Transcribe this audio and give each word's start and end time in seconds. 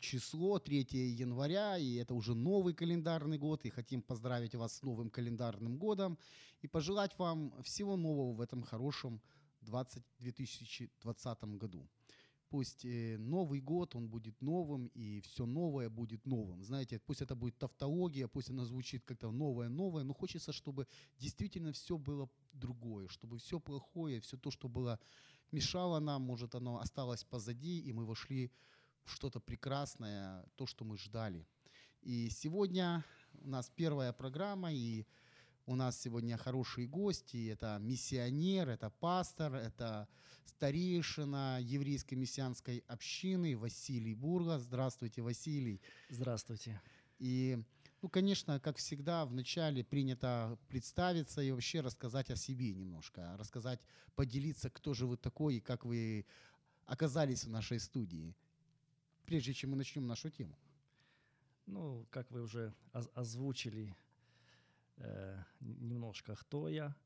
число, 0.00 0.58
3 0.58 0.86
января, 0.92 1.78
и 1.78 1.94
это 1.94 2.14
уже 2.14 2.34
новый 2.34 2.74
календарный 2.74 3.38
год, 3.38 3.64
и 3.64 3.70
хотим 3.70 4.02
поздравить 4.02 4.54
вас 4.54 4.76
с 4.76 4.82
новым 4.82 5.10
календарным 5.10 5.78
годом 5.78 6.18
и 6.62 6.68
пожелать 6.68 7.18
вам 7.18 7.52
всего 7.62 7.96
нового 7.96 8.32
в 8.32 8.40
этом 8.40 8.62
хорошем 8.62 9.20
20, 9.62 10.02
2020 10.18 11.44
году. 11.58 11.88
Пусть 12.48 12.84
э, 12.84 13.16
Новый 13.18 13.60
год, 13.60 13.94
он 13.94 14.08
будет 14.08 14.42
новым, 14.42 14.88
и 14.88 15.20
все 15.20 15.46
новое 15.46 15.88
будет 15.88 16.26
новым. 16.26 16.64
Знаете, 16.64 16.98
пусть 16.98 17.22
это 17.22 17.36
будет 17.36 17.56
тавтология, 17.58 18.26
пусть 18.26 18.50
она 18.50 18.64
звучит 18.64 19.04
как-то 19.04 19.30
новое-новое, 19.30 20.02
но 20.02 20.14
хочется, 20.14 20.52
чтобы 20.52 20.88
действительно 21.18 21.72
все 21.72 21.96
было 21.96 22.28
другое, 22.52 23.06
чтобы 23.06 23.38
все 23.38 23.60
плохое, 23.60 24.20
все 24.20 24.36
то, 24.36 24.50
что 24.50 24.68
было 24.68 24.98
мешало 25.52 26.00
нам, 26.00 26.22
может, 26.22 26.54
оно 26.54 26.80
осталось 26.80 27.22
позади, 27.24 27.78
и 27.78 27.92
мы 27.92 28.04
вошли 28.04 28.50
в 28.79 28.79
что-то 29.10 29.40
прекрасное, 29.40 30.44
то, 30.56 30.66
что 30.66 30.84
мы 30.84 30.96
ждали. 30.96 31.46
И 32.02 32.30
сегодня 32.30 33.04
у 33.42 33.48
нас 33.48 33.70
первая 33.74 34.12
программа, 34.12 34.72
и 34.72 35.06
у 35.66 35.76
нас 35.76 36.00
сегодня 36.00 36.36
хорошие 36.36 36.86
гости. 36.86 37.48
Это 37.48 37.78
миссионер, 37.80 38.68
это 38.68 38.90
пастор, 38.90 39.54
это 39.54 40.08
старейшина 40.44 41.58
еврейской 41.60 42.14
мессианской 42.14 42.84
общины 42.88 43.56
Василий 43.56 44.14
Бурга. 44.14 44.58
Здравствуйте, 44.58 45.22
Василий. 45.22 45.80
Здравствуйте. 46.08 46.80
И, 47.18 47.62
ну, 48.02 48.08
конечно, 48.08 48.58
как 48.60 48.78
всегда, 48.78 49.26
вначале 49.26 49.84
принято 49.84 50.58
представиться 50.68 51.42
и 51.42 51.50
вообще 51.50 51.80
рассказать 51.80 52.30
о 52.30 52.36
себе 52.36 52.72
немножко, 52.72 53.36
рассказать, 53.36 53.80
поделиться, 54.14 54.70
кто 54.70 54.94
же 54.94 55.06
вы 55.06 55.16
такой 55.16 55.56
и 55.56 55.60
как 55.60 55.84
вы 55.84 56.26
оказались 56.86 57.44
в 57.44 57.50
нашей 57.50 57.78
студии, 57.78 58.34
прежде 59.30 59.54
чем 59.54 59.70
мы 59.70 59.76
начнем 59.76 60.08
нашу 60.08 60.28
тему. 60.28 60.58
Ну, 61.66 62.04
как 62.10 62.28
вы 62.32 62.42
уже 62.42 62.74
озвучили 63.14 63.96
э, 64.96 65.44
немножко, 65.60 66.34
кто 66.34 66.68
я, 66.68 66.96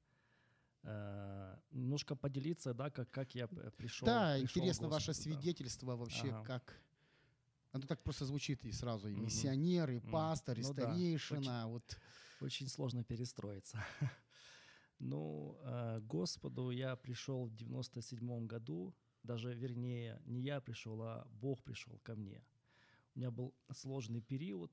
э, 0.84 1.56
немножко 1.70 2.16
поделиться, 2.16 2.72
да, 2.72 2.90
как, 2.90 3.10
как 3.10 3.34
я 3.34 3.46
пришел. 3.46 4.06
Да, 4.06 4.32
пришел 4.32 4.42
интересно 4.42 4.88
Господу, 4.88 4.94
ваше 4.94 5.06
да. 5.08 5.12
свидетельство 5.12 5.96
вообще, 5.96 6.30
Ага. 6.30 6.44
как... 6.44 6.80
Оно 7.72 7.86
так 7.86 8.02
просто 8.02 8.24
звучит 8.24 8.64
и 8.64 8.72
сразу, 8.72 9.08
и 9.08 9.14
миссионер, 9.14 9.90
и 9.90 10.00
пастор, 10.00 10.58
и 10.58 10.62
Ну 10.62 10.72
да, 10.72 10.82
старейшина, 10.82 11.66
вот... 11.68 11.98
Очень 12.40 12.68
сложно 12.68 13.04
перестроиться. 13.04 13.84
Ну, 14.98 15.58
э, 15.64 16.00
Господу 16.00 16.70
я 16.70 16.96
пришел 16.96 17.44
в 17.46 17.54
97 17.54 18.46
году, 18.46 18.94
даже 19.24 19.54
вернее, 19.54 20.20
не 20.26 20.40
я 20.40 20.60
пришел, 20.60 21.02
а 21.02 21.26
Бог 21.40 21.62
пришел 21.62 21.98
ко 22.02 22.14
мне. 22.14 22.40
У 23.14 23.18
меня 23.18 23.30
был 23.30 23.52
сложный 23.72 24.20
период. 24.20 24.70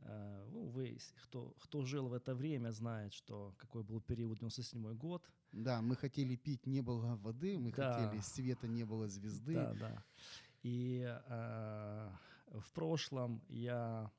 Э, 0.00 0.46
Ну, 0.52 0.66
вы, 0.66 0.98
кто, 1.24 1.54
кто 1.60 1.84
жил 1.84 2.08
в 2.08 2.12
это 2.12 2.34
время, 2.34 2.70
знает, 2.72 3.12
что 3.12 3.54
какой 3.58 3.82
был 3.82 4.00
период 4.00 4.38
97 4.38 4.94
год. 4.94 5.22
Да, 5.52 5.80
мы 5.80 5.96
хотели 5.96 6.36
пить, 6.36 6.66
не 6.66 6.82
было 6.82 7.16
воды, 7.16 7.58
мы 7.58 7.70
Да. 7.72 7.92
хотели 7.92 8.20
света, 8.22 8.68
не 8.68 8.84
было 8.84 9.08
звезды. 9.08 9.54
Да, 9.54 9.74
да. 9.74 10.04
И 10.62 11.02
э, 11.28 12.10
в 12.48 12.72
прошлом 12.72 13.40
я 13.48 14.10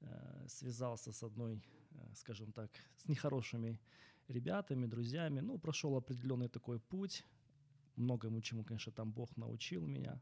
э, 0.00 0.46
связался 0.48 1.12
с 1.12 1.22
одной, 1.22 1.60
э, 1.90 2.14
скажем 2.14 2.52
так, 2.52 2.70
с 2.96 3.08
нехорошими 3.08 3.78
ребятами, 4.28 4.86
друзьями. 4.86 5.40
Ну, 5.40 5.58
прошел 5.58 5.96
определенный 5.96 6.48
такой 6.48 6.78
путь. 6.78 7.24
Многому 7.98 8.40
чему, 8.40 8.64
конечно, 8.64 8.92
там 8.92 9.10
Бог 9.12 9.36
научил 9.36 9.86
меня. 9.86 10.20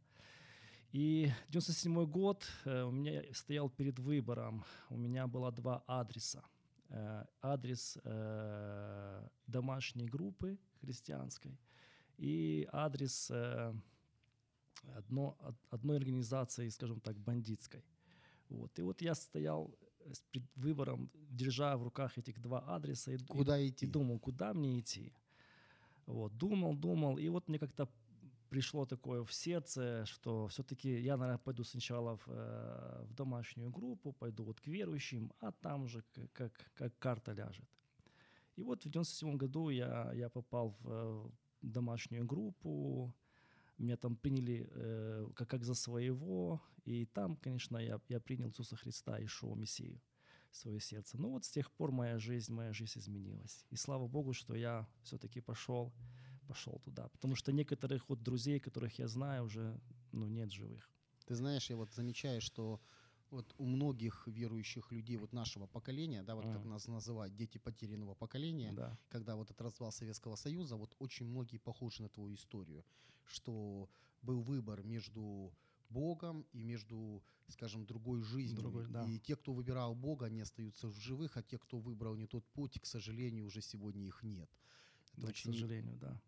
И 0.93 1.31
97 1.51 2.07
год 2.07 2.47
э, 2.65 2.83
у 2.85 2.91
меня 2.91 3.23
стоял 3.35 3.69
перед 3.69 3.99
выбором. 3.99 4.65
У 4.91 4.97
меня 4.97 5.27
было 5.27 5.53
два 5.53 5.83
адреса. 5.87 6.43
Э, 6.89 7.25
адрес 7.43 7.99
э, 8.05 9.29
домашней 9.47 10.07
группы 10.07 10.57
христианской 10.81 11.59
и 12.19 12.67
адрес 12.73 13.31
одно, 14.95 15.37
од- 15.41 15.57
одной 15.71 15.97
организации, 15.97 16.69
скажем 16.71 17.01
так, 17.01 17.17
бандитской. 17.19 17.85
Вот. 18.49 18.79
И 18.79 18.83
вот 18.83 19.03
я 19.03 19.15
стоял 19.15 19.75
с 20.13 20.21
пред 20.31 20.45
выбором, 20.57 21.11
держа 21.31 21.77
в 21.77 21.83
руках 21.83 22.17
этих 22.19 22.41
два 22.41 22.61
адреса 22.61 23.13
и, 23.13 23.19
Куда 23.19 23.59
и- 23.59 23.69
идти? 23.69 23.87
и 23.87 23.91
думал, 23.91 24.19
куда 24.19 24.55
мне 24.55 24.79
идти. 24.79 25.13
Вот. 26.07 26.37
Думал, 26.37 26.77
думал, 26.77 27.19
и 27.19 27.29
вот 27.29 27.49
мне 27.49 27.59
как-то 27.59 27.89
пришло 28.49 28.87
такое 28.87 29.23
в 29.23 29.33
сердце, 29.33 30.05
что 30.07 30.47
все-таки 30.49 31.01
я, 31.01 31.17
наверное, 31.17 31.39
пойду 31.39 31.65
сначала 31.65 32.17
в, 32.17 32.29
э, 32.29 33.05
в 33.05 33.15
домашнюю 33.15 33.71
группу, 33.71 34.13
пойду 34.13 34.45
вот 34.45 34.61
к 34.61 34.67
верующим, 34.69 35.33
а 35.41 35.53
там 35.53 35.83
уже 35.83 36.03
к- 36.03 36.29
как, 36.33 36.53
как 36.75 36.99
карта 36.99 37.33
ляжет. 37.33 37.69
И 38.59 38.63
вот 38.63 38.85
в 38.85 38.89
97 38.89 39.37
году 39.37 39.71
я, 39.71 40.13
я 40.15 40.29
попал 40.29 40.71
в 40.81 40.89
э, 40.89 41.29
домашнюю 41.63 42.25
группу, 42.25 43.13
меня 43.79 43.97
там 43.97 44.17
приняли 44.17 44.69
э, 44.71 45.27
как, 45.35 45.49
как 45.49 45.65
за 45.65 45.75
своего, 45.75 46.61
и 46.85 47.05
там, 47.07 47.37
конечно, 47.37 47.79
я, 47.79 48.01
я 48.09 48.21
принял 48.21 48.49
Иисуса 48.49 48.77
Христа 48.77 49.19
и 49.19 49.27
шел 49.27 49.57
Мессию 49.57 50.01
в 50.16 50.16
свое 50.57 50.81
сердце. 50.81 51.19
Ну 51.19 51.31
вот 51.31 51.45
с 51.45 51.51
тех 51.51 51.71
пор 51.71 51.93
моя 51.93 52.19
жизнь, 52.19 52.53
моя 52.53 52.73
жизнь 52.73 52.99
изменилась. 52.99 53.65
И 53.71 53.77
слава 53.77 54.09
Богу, 54.09 54.33
что 54.33 54.55
я 54.55 54.89
все-таки 55.03 55.41
пошел, 55.41 55.93
пошел 56.49 56.81
туда. 56.85 57.09
Потому 57.09 57.35
что 57.35 57.53
некоторых 57.53 58.09
вот 58.09 58.23
друзей, 58.23 58.61
которых 58.61 58.99
я 58.99 59.09
знаю, 59.09 59.45
уже 59.45 59.81
ну, 60.13 60.29
нет 60.29 60.51
живых. 60.53 60.91
Ты 61.27 61.35
знаешь, 61.35 61.71
я 61.71 61.77
вот 61.77 61.93
замечаю, 61.93 62.41
что 62.41 62.81
вот 63.31 63.55
у 63.59 63.67
многих 63.67 64.27
верующих 64.29 64.93
людей 64.93 65.17
вот 65.17 65.33
нашего 65.33 65.67
поколения, 65.67 66.23
да, 66.23 66.35
вот 66.35 66.45
как 66.45 66.63
Мгм. 66.63 66.71
нас 66.71 66.87
называют, 66.87 67.35
дети 67.35 67.59
потерянного 67.59 68.15
поколения, 68.15 68.73
Да. 68.73 68.99
когда 69.09 69.35
вот 69.35 69.51
этот 69.51 69.61
развал 69.61 69.93
Советского 69.93 70.37
Союза, 70.37 70.77
вот 70.77 70.95
очень 70.99 71.27
многие 71.27 71.59
похожи 71.59 72.03
на 72.03 72.09
твою 72.09 72.35
историю, 72.35 72.85
что 73.25 73.89
был 74.23 74.41
выбор 74.43 74.83
между 74.85 75.53
Богом 75.89 76.47
и 76.53 76.63
между, 76.63 77.23
скажем, 77.49 77.85
другой 77.87 78.23
жизнью. 78.23 78.61
Другой, 78.63 78.87
да. 78.89 79.05
И 79.05 79.19
те, 79.19 79.37
кто 79.37 79.53
выбирал 79.53 79.95
Бога, 79.95 80.27
они 80.27 80.41
остаются 80.41 80.89
в 80.89 80.97
живых, 80.99 81.37
а 81.37 81.43
те, 81.43 81.59
кто 81.59 81.79
выбрал 81.79 82.17
не 82.17 82.27
тот 82.27 82.45
путь, 82.53 82.81
к 82.81 82.87
сожалению, 82.87 83.47
уже 83.47 83.61
сегодня 83.61 84.07
их 84.07 84.23
нет. 84.23 84.51
Это 85.13 85.23
Да, 85.23 85.27
к 85.29 85.31
очень 85.31 85.53
сожалению, 85.53 85.97
да. 85.97 86.21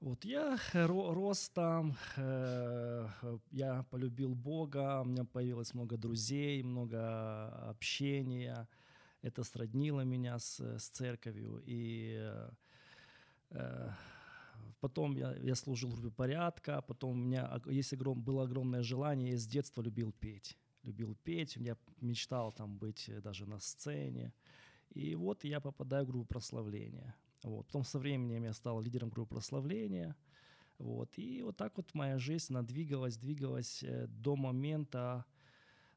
Вот 0.00 0.24
я 0.24 0.58
ро- 0.72 1.12
рос 1.14 1.48
там, 1.50 1.96
э, 2.16 3.08
я 3.52 3.84
полюбил 3.84 4.34
Бога, 4.34 5.00
у 5.00 5.04
меня 5.04 5.24
появилось 5.24 5.74
много 5.74 5.96
друзей, 5.96 6.62
много 6.64 7.48
общения. 7.70 8.68
Это 9.22 9.44
сроднило 9.44 10.00
меня 10.00 10.40
с, 10.40 10.58
с 10.58 10.88
церковью. 10.88 11.62
И 11.64 12.16
э, 12.18 12.50
э, 13.50 13.90
потом 14.80 15.16
я, 15.16 15.36
я 15.36 15.54
служил 15.54 15.90
в 15.90 15.94
группе 15.94 16.14
порядка, 16.14 16.82
потом 16.82 17.10
у 17.10 17.14
меня 17.14 17.60
есть 17.66 17.92
огром, 17.92 18.22
было 18.22 18.44
огромное 18.44 18.82
желание, 18.82 19.32
я 19.32 19.38
с 19.38 19.46
детства 19.46 19.82
любил 19.82 20.12
петь. 20.12 20.56
Любил 20.82 21.14
петь, 21.24 21.56
я 21.56 21.76
мечтал 22.00 22.52
там 22.52 22.78
быть 22.78 23.08
э, 23.08 23.20
даже 23.20 23.46
на 23.46 23.60
сцене. 23.60 24.32
И 24.90 25.14
вот 25.14 25.44
я 25.44 25.60
попадаю 25.60 26.04
в 26.04 26.08
группу 26.08 26.26
прославления. 26.26 27.14
Вот. 27.44 27.66
Потом 27.66 27.84
со 27.84 27.98
временем 27.98 28.44
я 28.44 28.52
стал 28.52 28.80
лидером 28.80 29.10
группы 29.10 29.34
прославления. 29.34 30.16
Вот. 30.78 31.18
И 31.18 31.42
вот 31.42 31.56
так 31.56 31.76
вот 31.76 31.94
моя 31.94 32.18
жизнь, 32.18 32.52
она 32.52 32.62
двигалась, 32.62 33.16
двигалась 33.16 33.82
э, 33.82 34.06
до 34.08 34.36
момента, 34.36 35.24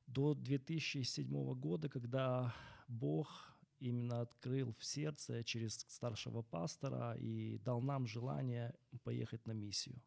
до 0.07 0.35
2007 0.35 1.53
года, 1.55 1.89
когда 1.89 2.53
Бог 2.87 3.54
именно 3.85 4.21
открыл 4.21 4.73
в 4.73 4.83
сердце 4.83 5.43
через 5.43 5.85
старшего 5.87 6.41
пастора 6.41 7.15
и 7.17 7.57
дал 7.59 7.81
нам 7.81 8.07
желание 8.07 8.73
поехать 9.03 9.47
на 9.47 9.53
миссию. 9.53 10.01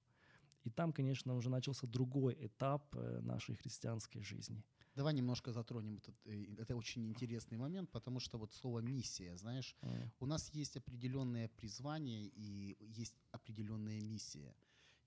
И 0.65 0.71
там, 0.71 0.93
конечно, 0.93 1.35
уже 1.37 1.51
начался 1.51 1.87
другой 1.87 2.37
этап 2.41 2.83
э, 2.95 3.21
нашей 3.21 3.55
христианской 3.55 4.23
жизни. 4.23 4.63
Давай 4.97 5.15
немножко 5.15 5.53
затронем 5.53 5.97
этот, 5.97 6.15
э, 6.27 6.45
это 6.59 6.77
очень 6.77 7.07
интересный 7.07 7.57
момент, 7.57 7.91
потому 7.91 8.21
что 8.21 8.39
вот 8.39 8.53
слово 8.53 8.81
миссия, 8.81 9.37
знаешь, 9.37 9.77
М. 9.83 10.11
у 10.21 10.27
нас 10.27 10.51
есть 10.55 10.77
определенное 10.77 11.49
призвание 11.49 12.27
и 12.37 12.77
есть 12.81 13.15
определенная 13.31 14.01
миссия. 14.01 14.55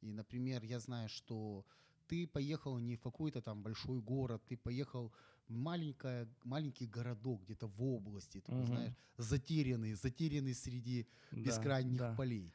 И, 0.02 0.14
например, 0.14 0.64
я 0.64 0.80
знаю, 0.80 1.10
что 1.10 1.66
ты 2.08 2.28
поехал 2.28 2.80
не 2.80 2.96
в 2.96 3.02
какой-то 3.02 3.42
там 3.42 3.62
большой 3.64 4.02
город, 4.02 4.42
ты 4.48 4.58
поехал 4.58 5.12
в 5.52 5.56
маленькое, 5.56 6.28
маленький 6.44 6.88
городок 6.88 7.44
где-то 7.44 7.68
в 7.68 7.84
области, 7.84 8.40
такой, 8.40 8.62
Мгм. 8.62 8.68
знаешь, 8.68 8.94
затерянный, 9.18 9.94
затерянный 9.94 10.54
среди 10.56 11.08
Да, 11.32 11.38
бескрайних 11.42 11.98
да. 12.00 12.16
полей. 12.16 12.54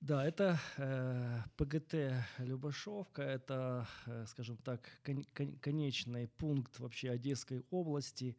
Да, 0.00 0.24
это 0.24 0.58
э, 0.76 1.40
ПГТ 1.56 1.94
Любашовка, 2.38 3.22
это, 3.22 3.86
э, 4.06 4.24
скажем 4.26 4.56
так, 4.58 4.80
кон- 5.04 5.24
кон- 5.34 5.58
конечный 5.58 6.28
пункт 6.28 6.78
вообще 6.78 7.10
Одесской 7.10 7.62
области. 7.70 8.36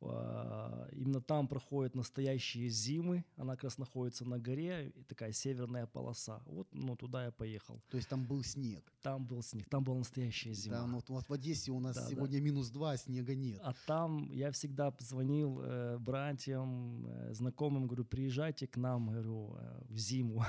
А, 0.00 0.88
Именно 0.92 1.20
там 1.20 1.48
проходят 1.48 1.94
настоящие 1.94 2.68
зимы. 2.68 3.24
Она 3.36 3.54
как 3.54 3.64
раз 3.64 3.78
находится 3.78 4.24
на 4.24 4.38
горе, 4.38 4.92
и 4.94 5.02
такая 5.04 5.32
северная 5.32 5.86
полоса. 5.86 6.42
Вот, 6.46 6.68
ну, 6.72 6.96
туда 6.96 7.24
я 7.26 7.30
поехал. 7.30 7.80
То 7.90 7.96
есть 7.96 8.08
там 8.08 8.24
был 8.26 8.42
снег. 8.44 8.92
Там 9.02 9.26
был 9.26 9.42
снег, 9.42 9.68
там 9.68 9.84
была 9.84 9.98
настоящая 9.98 10.52
зима. 10.52 10.76
Да, 10.76 10.86
ну 10.86 11.00
вот, 11.08 11.28
в 11.28 11.32
Одессе 11.32 11.72
у 11.72 11.80
нас 11.80 11.96
Да, 11.96 12.02
да. 12.02 12.08
сегодня 12.08 12.40
минус 12.40 12.70
два, 12.70 12.92
а 12.92 12.96
снега 12.96 13.34
нет. 13.34 13.60
А 13.62 13.74
там 13.86 14.30
я 14.32 14.50
всегда 14.50 14.94
звонил 15.00 15.60
э, 15.62 15.98
братьям, 15.98 17.06
э, 17.06 17.34
знакомым, 17.34 17.86
говорю, 17.86 18.04
приезжайте 18.04 18.66
к 18.66 18.76
нам, 18.76 19.08
говорю, 19.10 19.54
э, 19.58 19.82
в 19.88 19.98
зиму. 19.98 20.44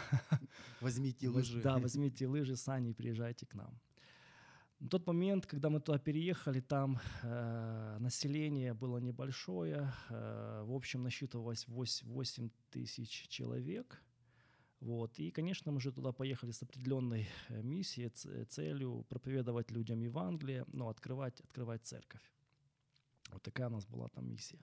Возьмите 0.81 1.27
Воз- 1.29 1.35
лыжи. 1.49 1.61
Да, 1.61 1.77
возьмите 1.77 2.27
лыжи, 2.27 2.55
сани 2.55 2.93
приезжайте 2.93 3.45
к 3.45 3.53
нам. 3.55 3.79
На 4.79 4.89
тот 4.89 5.07
момент, 5.07 5.47
когда 5.47 5.69
мы 5.69 5.79
туда 5.79 5.97
переехали, 5.97 6.59
там 6.59 6.99
э, 7.23 7.97
население 7.99 8.73
было 8.73 8.99
небольшое, 8.99 9.91
э, 10.09 10.63
в 10.65 10.73
общем 10.73 11.03
насчитывалось 11.03 11.67
8, 11.67 12.07
8 12.07 12.49
тысяч 12.69 13.27
человек. 13.27 14.03
Вот. 14.79 15.19
И, 15.19 15.31
конечно, 15.31 15.71
мы 15.71 15.81
же 15.81 15.91
туда 15.91 16.11
поехали 16.11 16.51
с 16.51 16.61
определенной 16.61 17.27
э, 17.49 17.63
миссией, 17.63 18.09
целью 18.45 19.03
проповедовать 19.09 19.71
людям 19.71 19.99
Евангелие, 19.99 20.63
ну, 20.67 20.89
открывать, 20.89 21.41
открывать 21.41 21.83
церковь. 21.83 22.21
Вот 23.31 23.41
такая 23.41 23.67
у 23.67 23.71
нас 23.71 23.85
была 23.85 24.07
там 24.09 24.29
миссия. 24.29 24.59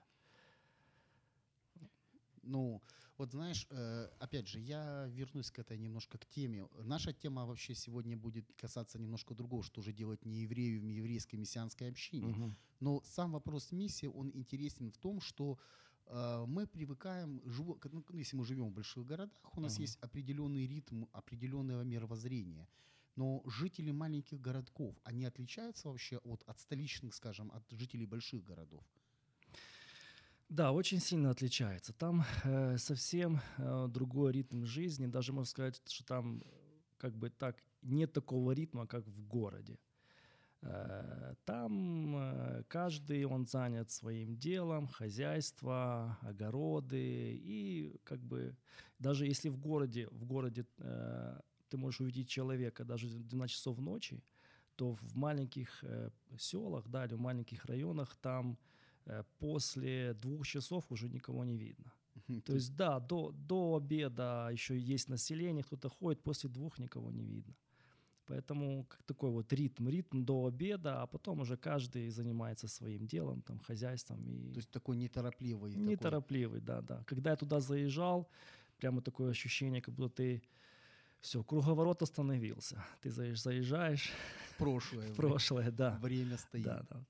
Ну, 2.45 2.81
вот 3.17 3.31
знаешь, 3.31 3.67
э, 3.69 4.07
опять 4.19 4.47
же, 4.47 4.59
я 4.59 5.07
вернусь 5.07 5.51
к 5.51 5.59
этой 5.59 5.77
немножко 5.77 6.17
к 6.17 6.25
теме. 6.25 6.67
Наша 6.83 7.13
тема 7.13 7.45
вообще 7.45 7.73
сегодня 7.75 8.15
будет 8.17 8.51
касаться 8.55 8.99
немножко 8.99 9.33
другого, 9.35 9.63
что 9.63 9.81
же 9.81 9.91
делать 9.93 10.25
не 10.25 10.41
еврею 10.43 10.81
в 10.81 10.87
еврейской 10.87 11.35
мессианской 11.37 11.89
общине. 11.89 12.37
Мгм. 12.37 12.55
Но 12.79 13.01
сам 13.03 13.31
вопрос 13.31 13.71
миссии, 13.71 14.05
он 14.07 14.31
интересен 14.33 14.91
в 14.91 14.97
том, 14.97 15.21
что 15.21 15.57
э, 16.05 16.45
мы 16.47 16.67
привыкаем, 16.67 17.41
ну, 17.45 18.05
если 18.13 18.35
мы 18.37 18.45
живем 18.45 18.69
в 18.69 18.73
больших 18.73 19.05
городах, 19.05 19.57
у 19.57 19.61
нас 19.61 19.79
Мгм. 19.79 19.79
есть 19.79 19.97
определенный 20.01 20.67
ритм, 20.67 21.05
определенного 21.13 21.81
мировоззрения. 21.83 22.67
Но 23.15 23.41
жители 23.45 23.91
маленьких 23.91 24.41
городков, 24.41 24.99
они 25.03 25.25
отличаются 25.25 25.87
вообще 25.89 26.17
от, 26.17 26.43
от 26.43 26.59
столичных, 26.59 27.15
скажем, 27.15 27.51
от 27.51 27.63
жителей 27.71 28.05
больших 28.05 28.43
городов? 28.43 28.83
Да, 30.49 30.71
очень 30.71 30.99
сильно 30.99 31.31
отличается. 31.31 31.91
Там 31.93 32.23
э, 32.43 32.77
совсем 32.77 33.41
э, 33.57 33.87
другой 33.89 34.31
ритм 34.31 34.63
жизни. 34.65 35.07
Даже 35.07 35.33
можно 35.33 35.49
сказать, 35.49 35.81
что 35.87 36.05
там 36.05 36.43
как 36.97 37.15
бы 37.17 37.29
так 37.29 37.57
нет 37.81 38.13
такого 38.13 38.51
ритма, 38.51 38.85
как 38.85 39.07
в 39.07 39.27
городе. 39.27 39.79
Э, 40.61 41.33
там 41.45 42.15
э, 42.15 42.63
каждый 42.67 43.25
он 43.25 43.47
занят 43.47 43.89
своим 43.89 44.37
делом, 44.37 44.87
хозяйство, 44.87 46.17
огороды 46.21 47.35
и 47.35 47.99
как 48.03 48.19
бы 48.19 48.55
даже 48.99 49.25
если 49.25 49.49
в 49.49 49.57
городе 49.57 50.07
в 50.11 50.25
городе 50.25 50.65
э, 50.77 51.39
ты 51.69 51.77
можешь 51.77 52.01
увидеть 52.01 52.29
человека 52.29 52.85
даже 52.85 53.07
в 53.07 53.23
12 53.23 53.55
часов 53.55 53.79
ночи, 53.79 54.23
то 54.75 54.93
в 54.93 55.15
маленьких 55.15 55.83
э, 55.83 56.09
селах, 56.37 56.87
да, 56.87 57.05
или 57.05 57.15
в 57.15 57.19
маленьких 57.19 57.65
районах 57.65 58.15
там 58.17 58.57
после 59.39 60.13
двух 60.13 60.47
часов 60.47 60.91
уже 60.91 61.09
никого 61.09 61.43
не 61.45 61.57
видно. 61.57 61.91
То 62.45 62.53
есть, 62.53 62.75
да, 62.75 62.99
до, 62.99 63.31
до 63.31 63.75
обеда 63.75 64.49
еще 64.51 64.77
есть 64.77 65.09
население, 65.09 65.63
кто-то 65.63 65.89
ходит, 65.89 66.23
после 66.23 66.49
двух 66.49 66.79
никого 66.79 67.11
не 67.11 67.23
видно. 67.25 67.53
Поэтому 68.27 68.85
как 68.85 69.03
такой 69.03 69.29
вот 69.29 69.53
ритм, 69.53 69.87
ритм 69.89 70.23
до 70.23 70.45
обеда, 70.47 71.03
а 71.03 71.05
потом 71.07 71.41
уже 71.41 71.57
каждый 71.57 72.09
занимается 72.09 72.67
своим 72.67 73.05
делом, 73.05 73.41
там, 73.41 73.59
хозяйством. 73.59 74.25
И 74.27 74.51
То 74.53 74.59
есть 74.59 74.71
такой 74.71 74.97
неторопливый. 74.97 75.71
такой- 75.73 75.87
неторопливый, 75.87 76.61
да, 76.61 76.81
да. 76.81 77.03
Когда 77.05 77.29
я 77.31 77.35
туда 77.35 77.59
заезжал, 77.59 78.27
прямо 78.77 79.01
такое 79.01 79.29
ощущение, 79.29 79.81
как 79.81 79.93
будто 79.93 80.15
ты 80.15 80.41
все, 81.21 81.43
круговорот 81.43 82.01
остановился. 82.01 82.83
Ты 83.01 83.09
заезж- 83.09 83.35
заезжаешь 83.43 84.11
в 84.53 84.57
прошлое. 84.57 85.07
в 85.13 85.15
прошлое, 85.15 85.71
да. 85.71 85.99
Время 86.01 86.37
стоит. 86.37 86.63
Да, 86.63 86.85
да. 86.89 87.05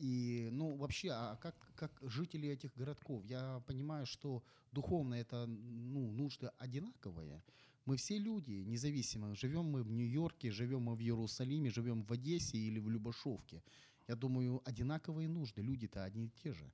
И, 0.00 0.48
ну, 0.50 0.76
вообще, 0.76 1.10
а 1.10 1.36
как, 1.36 1.54
как 1.76 1.92
жители 2.00 2.48
этих 2.48 2.74
городков? 2.74 3.22
Я 3.26 3.62
понимаю, 3.66 4.06
что 4.06 4.42
духовно 4.72 5.14
это, 5.14 5.46
ну, 5.46 6.10
нужды 6.10 6.50
одинаковые. 6.58 7.42
Мы 7.84 7.96
все 7.96 8.18
люди, 8.18 8.64
независимо, 8.66 9.34
живем 9.34 9.66
мы 9.66 9.82
в 9.82 9.92
Нью-Йорке, 9.92 10.50
живем 10.50 10.82
мы 10.82 10.96
в 10.96 11.00
Иерусалиме, 11.00 11.68
живем 11.68 12.02
в 12.02 12.12
Одессе 12.12 12.56
или 12.56 12.78
в 12.78 12.88
Любашовке. 12.88 13.62
Я 14.08 14.16
думаю, 14.16 14.62
одинаковые 14.64 15.28
нужды, 15.28 15.60
люди-то 15.60 16.02
одни 16.02 16.26
и 16.26 16.30
те 16.42 16.54
же. 16.54 16.64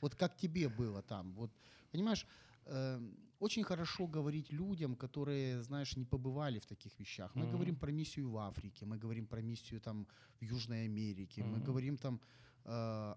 Вот 0.00 0.16
как 0.16 0.36
тебе 0.36 0.68
было 0.68 1.02
там? 1.02 1.32
Вот, 1.34 1.52
понимаешь, 1.92 2.26
э, 2.66 3.00
очень 3.40 3.64
хорошо 3.64 4.06
говорить 4.06 4.52
людям, 4.52 4.96
которые, 4.96 5.62
знаешь, 5.62 5.96
не 5.96 6.04
побывали 6.04 6.58
в 6.58 6.66
таких 6.66 6.98
вещах. 7.00 7.34
Мы 7.34 7.42
Мгм. 7.44 7.50
говорим 7.52 7.76
про 7.76 7.92
миссию 7.92 8.30
в 8.30 8.36
Африке, 8.38 8.86
мы 8.86 8.96
говорим 8.98 9.26
про 9.26 9.42
миссию 9.42 9.80
там 9.80 10.06
в 10.40 10.44
Южной 10.44 10.84
Америке, 10.86 11.42
мы 11.44 11.58
Мгм. 11.58 11.64
говорим 11.66 11.96
там 11.98 12.20
э, 12.64 12.70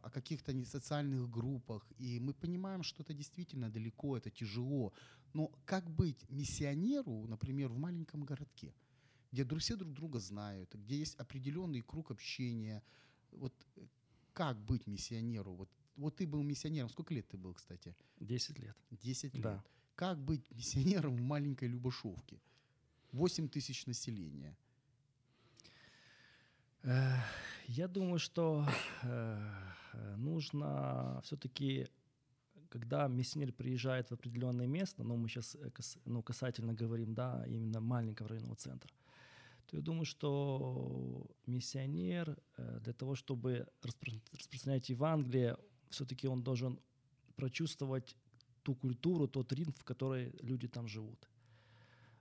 о 0.03 0.09
каких-то 0.11 0.53
несоциальных 0.53 1.29
группах, 1.29 1.91
и 1.99 2.19
мы 2.19 2.33
понимаем, 2.33 2.83
что 2.83 3.03
это 3.03 3.13
действительно 3.13 3.69
далеко, 3.69 4.17
это 4.17 4.29
тяжело. 4.29 4.93
Но 5.33 5.51
как 5.65 5.89
быть 5.89 6.29
миссионеру, 6.29 7.27
например, 7.27 7.69
в 7.69 7.77
маленьком 7.77 8.25
городке, 8.25 8.73
где 9.31 9.45
все 9.57 9.75
друг 9.75 9.93
друга 9.93 10.19
знают, 10.19 10.75
где 10.75 10.97
есть 10.97 11.15
определенный 11.15 11.81
круг 11.81 12.11
общения? 12.11 12.83
Вот 13.31 13.53
э, 13.75 13.87
как 14.33 14.57
быть 14.65 14.87
миссионеру? 14.87 15.53
Вот, 15.53 15.69
вот 15.97 16.15
ты 16.15 16.27
был 16.27 16.43
миссионером, 16.43 16.89
сколько 16.89 17.13
лет 17.13 17.27
ты 17.27 17.37
был, 17.37 17.53
кстати? 17.53 17.95
10 18.19 18.59
лет. 18.59 18.75
10 18.91 19.33
лет. 19.33 19.43
Да. 19.43 19.63
Как 19.95 20.19
быть 20.19 20.49
миссионером 20.51 21.15
в 21.15 21.21
маленькой 21.21 21.67
Любашовке? 21.69 22.39
8 23.11 23.49
тысяч 23.49 23.85
населения. 23.87 24.55
Э, 26.83 27.15
Я 27.67 27.87
думаю, 27.87 28.19
что 28.19 28.65
э, 29.03 29.51
э, 29.93 30.15
нужно 30.17 31.19
все-таки, 31.23 31.87
когда 32.69 33.07
миссионер 33.07 33.51
приезжает 33.51 34.09
в 34.09 34.13
определенное 34.13 34.67
место, 34.67 35.03
ну, 35.03 35.15
мы 35.17 35.27
сейчас 35.29 35.57
ну, 36.05 36.21
касательно 36.21 36.73
говорим, 36.73 37.13
да, 37.13 37.43
именно 37.47 37.81
маленького 37.81 38.29
районного 38.29 38.55
центра, 38.55 38.91
то 39.65 39.75
я 39.77 39.81
думаю, 39.83 40.05
что 40.05 41.25
миссионер 41.45 42.37
э, 42.57 42.79
для 42.83 42.93
того, 42.93 43.15
чтобы 43.15 43.67
распро- 43.81 44.21
распространять 44.31 44.89
Евангелие, 44.89 45.57
все-таки 45.89 46.27
он 46.27 46.43
должен 46.43 46.79
прочувствовать 47.35 48.15
ту 48.63 48.75
культуру, 48.75 49.27
тот 49.27 49.53
ритм, 49.53 49.71
в 49.71 49.83
которой 49.83 50.33
люди 50.41 50.67
там 50.67 50.87
живут. 50.87 51.29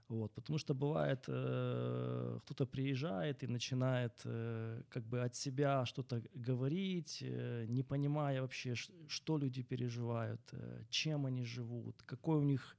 Вот, 0.08 0.32
потому 0.34 0.58
что 0.58 0.74
бывает, 0.74 1.24
э, 1.28 2.38
кто-то 2.44 2.66
приезжает 2.66 3.42
и 3.42 3.48
начинает 3.48 4.12
э, 4.24 4.82
как 4.88 5.04
бы 5.04 5.24
от 5.24 5.34
себя 5.34 5.84
что-то 5.84 6.22
говорить, 6.34 7.18
э, 7.22 7.66
не 7.68 7.82
понимая 7.82 8.40
вообще, 8.40 8.74
что 9.08 9.38
люди 9.38 9.62
переживают, 9.62 10.40
э, 10.52 10.84
чем 10.90 11.26
они 11.26 11.44
живут, 11.44 12.02
какое 12.06 12.38
у 12.38 12.44
них 12.44 12.76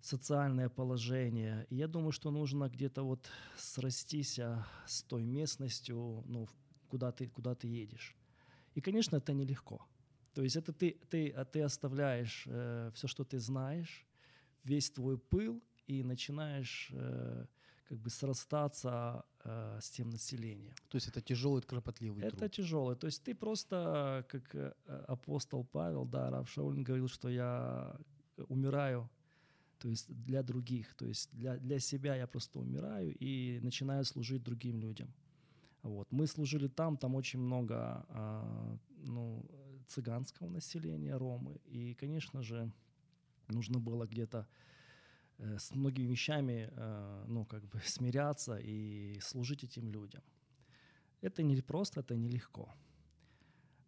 социальное 0.00 0.68
положение. 0.68 1.66
И 1.70 1.76
я 1.76 1.88
думаю, 1.88 2.12
что 2.12 2.30
нужно 2.30 2.68
где-то 2.68 3.02
вот 3.02 3.28
срастись 3.56 4.38
а, 4.38 4.64
с 4.86 5.02
той 5.02 5.24
местностью, 5.24 6.22
ну, 6.26 6.46
куда 6.88 7.10
ты, 7.10 7.26
куда 7.28 7.54
ты 7.54 7.66
едешь. 7.66 8.14
И, 8.74 8.80
конечно, 8.80 9.16
это 9.16 9.32
нелегко. 9.32 9.86
То 10.34 10.42
есть 10.42 10.56
это 10.56 10.72
ты, 10.72 10.98
ты, 11.08 11.32
ты 11.52 11.62
оставляешь 11.62 12.42
все, 12.94 13.06
что 13.06 13.24
ты 13.24 13.38
знаешь, 13.38 14.06
весь 14.64 14.90
твой 14.90 15.16
пыл, 15.18 15.62
и 15.86 16.02
начинаешь 16.02 16.90
э, 16.92 17.46
как 17.84 17.98
бы 17.98 18.10
срастаться 18.10 19.24
э, 19.44 19.78
с 19.80 19.90
тем 19.90 20.10
населением. 20.10 20.74
То 20.88 20.96
есть 20.96 21.08
это 21.08 21.20
тяжелый, 21.20 21.62
кропотливый 21.62 22.22
Это 22.22 22.36
труд. 22.36 22.52
тяжело. 22.52 22.94
То 22.94 23.06
есть 23.06 23.22
ты 23.22 23.34
просто, 23.34 24.24
как 24.28 24.54
э, 24.54 24.72
апостол 25.08 25.64
Павел, 25.64 26.06
да, 26.06 26.30
Рав 26.30 26.48
Шаулин 26.50 26.84
говорил, 26.84 27.08
что 27.08 27.28
я 27.28 27.96
умираю, 28.48 29.10
то 29.78 29.88
есть 29.88 30.10
для 30.24 30.42
других, 30.42 30.94
то 30.94 31.06
есть 31.06 31.28
для, 31.32 31.56
для 31.58 31.78
себя 31.78 32.16
я 32.16 32.26
просто 32.26 32.58
умираю 32.58 33.14
и 33.18 33.60
начинаю 33.62 34.04
служить 34.04 34.42
другим 34.42 34.80
людям. 34.80 35.12
Вот. 35.84 36.10
Мы 36.12 36.26
служили 36.26 36.66
там, 36.66 36.96
там 36.96 37.14
очень 37.14 37.38
много 37.38 38.06
а, 38.08 38.78
ну, 39.04 39.44
цыганского 39.86 40.48
населения, 40.48 41.14
ромы, 41.16 41.60
и, 41.66 41.94
конечно 41.94 42.42
же, 42.42 42.72
нужно 43.48 43.78
было 43.78 44.06
где-то 44.06 44.46
э, 45.38 45.58
с 45.58 45.74
многими 45.74 46.06
вещами, 46.06 46.70
э, 46.72 47.24
ну, 47.28 47.44
как 47.44 47.64
бы 47.68 47.80
смиряться 47.84 48.56
и 48.56 49.20
служить 49.20 49.62
этим 49.62 49.90
людям. 49.90 50.22
Это 51.20 51.42
не 51.42 51.60
просто, 51.60 52.00
это 52.00 52.16
нелегко. 52.16 52.74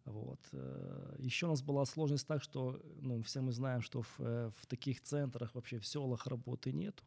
Вот. 0.05 0.39
э, 0.51 1.15
Еще 1.17 1.47
у 1.47 1.49
нас 1.49 1.63
была 1.63 1.85
сложность 1.85 2.27
так, 2.27 2.43
что 2.43 2.79
ну, 3.01 3.23
все 3.23 3.41
мы 3.41 3.51
знаем, 3.51 3.81
что 3.81 4.03
в, 4.03 4.19
э, 4.19 4.51
в 4.55 4.67
таких 4.67 5.01
центрах 5.01 5.55
вообще 5.55 5.79
в 5.79 5.85
селах 5.87 6.27
работы 6.27 6.71
нету. 6.71 7.03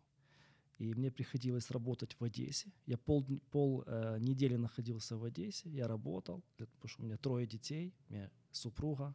И 0.80 0.94
мне 0.94 1.10
приходилось 1.10 1.70
работать 1.70 2.16
в 2.18 2.24
Одессе. 2.24 2.72
Я 2.86 2.96
пол, 2.96 3.26
пол 3.50 3.84
э, 3.86 4.18
недели 4.18 4.56
находился 4.56 5.16
в 5.16 5.24
Одессе, 5.24 5.68
я 5.68 5.86
работал, 5.86 6.42
потому 6.56 6.88
что 6.88 7.02
у 7.02 7.04
меня 7.04 7.18
трое 7.18 7.46
детей, 7.46 7.92
у 8.08 8.14
меня 8.14 8.30
супруга 8.50 9.14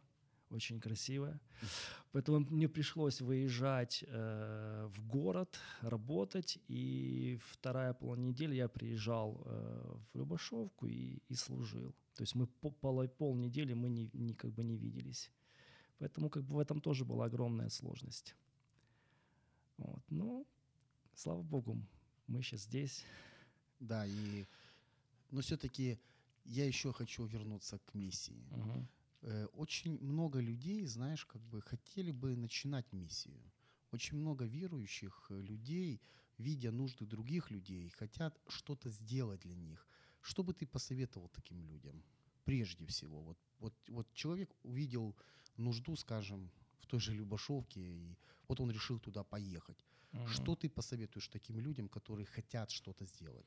очень 0.50 0.80
красивая. 0.80 1.40
Поэтому 2.12 2.38
мне 2.38 2.68
пришлось 2.68 3.20
выезжать 3.20 4.04
э, 4.06 4.88
в 4.88 5.08
город, 5.08 5.58
работать. 5.80 6.58
И 6.68 7.36
вторая 7.50 7.94
полнедели 7.94 8.54
я 8.54 8.68
приезжал 8.68 9.42
э, 9.44 9.96
в 10.12 10.18
Любашовку 10.18 10.86
и, 10.86 11.18
и 11.28 11.34
служил. 11.34 11.96
То 12.14 12.22
есть 12.22 12.36
мы 12.36 12.46
по, 12.46 12.70
пол, 12.70 13.08
полнедели 13.08 13.74
мы 13.74 13.88
не, 13.88 14.08
не, 14.12 14.34
как 14.34 14.52
бы 14.52 14.62
не 14.62 14.76
виделись. 14.76 15.32
Поэтому 15.98 16.30
как 16.30 16.44
бы 16.44 16.54
в 16.54 16.58
этом 16.60 16.80
тоже 16.80 17.04
была 17.04 17.24
огромная 17.24 17.70
сложность. 17.70 18.36
Вот. 19.78 20.02
Ну, 20.10 20.46
слава 21.16 21.42
богу, 21.42 21.82
мы 22.26 22.42
сейчас 22.42 22.62
здесь. 22.62 23.04
Да, 23.80 24.06
и... 24.06 24.46
Но 25.30 25.40
все-таки 25.40 25.98
я 26.44 26.66
еще 26.66 26.92
хочу 26.92 27.26
вернуться 27.26 27.78
к 27.78 27.94
миссии. 27.94 28.46
Э, 29.22 29.46
Очень 29.52 29.98
много 30.00 30.40
людей, 30.40 30.86
знаешь, 30.86 31.24
как 31.24 31.42
бы 31.42 31.60
хотели 31.60 32.12
бы 32.12 32.36
начинать 32.36 32.92
миссию. 32.92 33.40
Очень 33.90 34.18
много 34.18 34.44
верующих 34.44 35.26
э, 35.30 35.40
людей, 35.40 36.00
видя 36.38 36.70
нужды 36.70 37.06
других 37.06 37.50
людей, 37.50 37.90
хотят 37.90 38.38
что-то 38.48 38.90
сделать 38.90 39.40
для 39.40 39.56
них. 39.56 39.86
Что 40.20 40.44
бы 40.44 40.52
ты 40.52 40.66
посоветовал 40.66 41.28
таким 41.28 41.62
людям? 41.64 42.04
Прежде 42.44 42.86
всего, 42.86 43.22
вот, 43.22 43.38
вот, 43.58 43.74
вот 43.88 44.12
человек 44.12 44.54
увидел 44.62 45.16
нужду, 45.56 45.96
скажем, 45.96 46.50
в 46.78 46.86
той 46.86 47.00
же 47.00 47.12
Любашовке, 47.14 47.80
и 47.80 48.16
вот 48.48 48.60
он 48.60 48.70
решил 48.70 48.98
туда 48.98 49.22
поехать. 49.24 49.84
Мгм. 50.12 50.28
Что 50.28 50.54
ты 50.54 50.68
посоветуешь 50.68 51.28
таким 51.28 51.60
людям, 51.60 51.88
которые 51.88 52.26
хотят 52.26 52.70
что-то 52.70 53.04
сделать? 53.04 53.46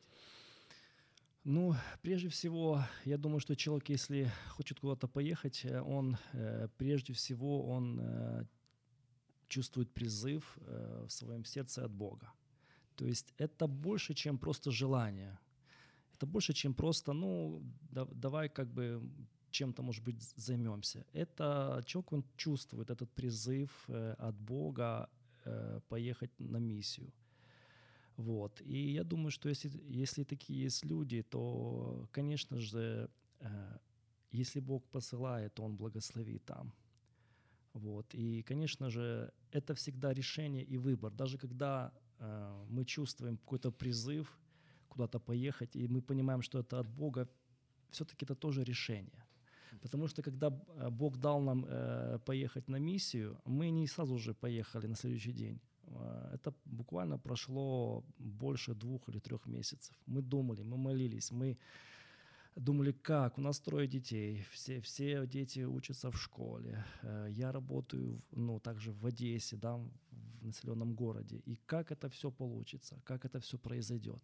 Ну, 1.43 1.75
прежде 2.01 2.27
всего, 2.27 2.83
я 3.05 3.17
думаю, 3.17 3.39
что 3.39 3.55
человек, 3.55 3.89
если 3.89 4.31
хочет 4.49 4.79
куда-то 4.79 5.07
поехать, 5.07 5.65
э, 5.65 5.81
он 5.81 6.17
э, 6.33 6.67
прежде 6.77 7.13
всего 7.13 7.65
он 7.69 7.99
э, 8.01 8.45
чувствует 9.47 9.93
призыв 9.93 10.57
э, 10.61 11.05
в 11.07 11.11
своем 11.11 11.45
сердце 11.45 11.85
от 11.85 11.91
Бога. 11.91 12.31
То 12.95 13.05
есть 13.05 13.33
это 13.37 13.67
больше, 13.67 14.13
чем 14.13 14.37
просто 14.37 14.71
желание. 14.71 15.39
Это 16.13 16.25
больше, 16.25 16.53
чем 16.53 16.73
просто, 16.73 17.13
ну, 17.13 17.61
да- 17.91 18.07
давай 18.11 18.49
как 18.49 18.67
бы 18.73 19.01
чем-то, 19.51 19.83
может 19.83 20.03
быть, 20.03 20.21
займемся. 20.35 21.05
Это 21.13 21.81
человек, 21.85 22.13
он 22.13 22.23
чувствует 22.35 22.89
этот 22.89 23.09
призыв 23.11 23.69
э, 23.87 24.15
от 24.17 24.35
Бога 24.35 25.09
э, 25.45 25.79
поехать 25.89 26.31
на 26.39 26.57
миссию. 26.57 27.11
Вот. 28.17 28.61
И 28.61 28.93
я 28.93 29.03
думаю, 29.03 29.31
что 29.31 29.49
если, 29.49 29.71
если 29.87 30.23
такие 30.23 30.63
есть 30.63 30.85
люди, 30.85 31.21
то, 31.21 32.07
конечно 32.11 32.59
же, 32.59 33.09
э, 33.39 33.77
если 34.31 34.59
Бог 34.59 34.83
посылает, 34.91 35.53
то 35.53 35.63
Он 35.63 35.75
благословит 35.77 36.45
там. 36.45 36.73
Вот. 37.73 38.15
И, 38.15 38.43
конечно 38.43 38.89
же, 38.89 39.31
это 39.51 39.73
всегда 39.73 40.13
решение 40.13 40.63
и 40.63 40.77
выбор. 40.77 41.13
Даже 41.13 41.37
когда 41.37 41.91
э, 42.19 42.65
мы 42.69 42.85
чувствуем 42.85 43.37
какой-то 43.37 43.71
призыв 43.71 44.37
куда-то 44.89 45.19
поехать, 45.19 45.75
и 45.75 45.87
мы 45.87 46.01
понимаем, 46.01 46.41
что 46.41 46.59
это 46.59 46.79
от 46.79 46.87
Бога, 46.87 47.27
все-таки 47.89 48.25
это 48.25 48.35
тоже 48.35 48.63
решение. 48.63 49.25
Потому 49.81 50.07
что 50.07 50.21
когда 50.21 50.47
э, 50.47 50.89
Бог 50.89 51.17
дал 51.17 51.41
нам 51.41 51.65
э, 51.67 52.19
поехать 52.25 52.69
на 52.69 52.79
миссию, 52.79 53.37
мы 53.45 53.71
не 53.71 53.87
сразу 53.87 54.17
же 54.17 54.33
поехали 54.33 54.87
на 54.87 54.95
следующий 54.95 55.33
день. 55.33 55.59
Э, 55.87 56.35
Это 56.35 56.53
буквально 56.65 57.17
прошло 57.17 58.03
больше 58.19 58.73
двух 58.73 59.09
или 59.09 59.19
трех 59.19 59.47
месяцев. 59.47 59.95
Мы 60.07 60.21
думали, 60.21 60.63
мы 60.63 60.77
молились, 60.77 61.31
мы 61.31 61.57
думали, 62.55 62.91
как, 62.91 63.37
у 63.37 63.41
нас 63.41 63.59
трое 63.59 63.87
детей, 63.87 64.43
все, 64.51 64.79
все 64.81 65.27
дети 65.27 65.65
учатся 65.65 66.09
в 66.09 66.17
школе, 66.17 66.85
Э, 67.03 67.27
я 67.29 67.51
работаю, 67.51 68.21
ну, 68.31 68.59
также 68.59 68.91
в 68.91 69.05
Одессе, 69.05 69.57
да, 69.57 69.75
в 70.41 70.45
населенном 70.45 70.95
городе, 70.95 71.41
и 71.47 71.55
как 71.65 71.91
это 71.91 72.09
все 72.09 72.31
получится, 72.31 72.99
как 73.03 73.25
это 73.25 73.39
все 73.39 73.57
произойдет. 73.57 74.21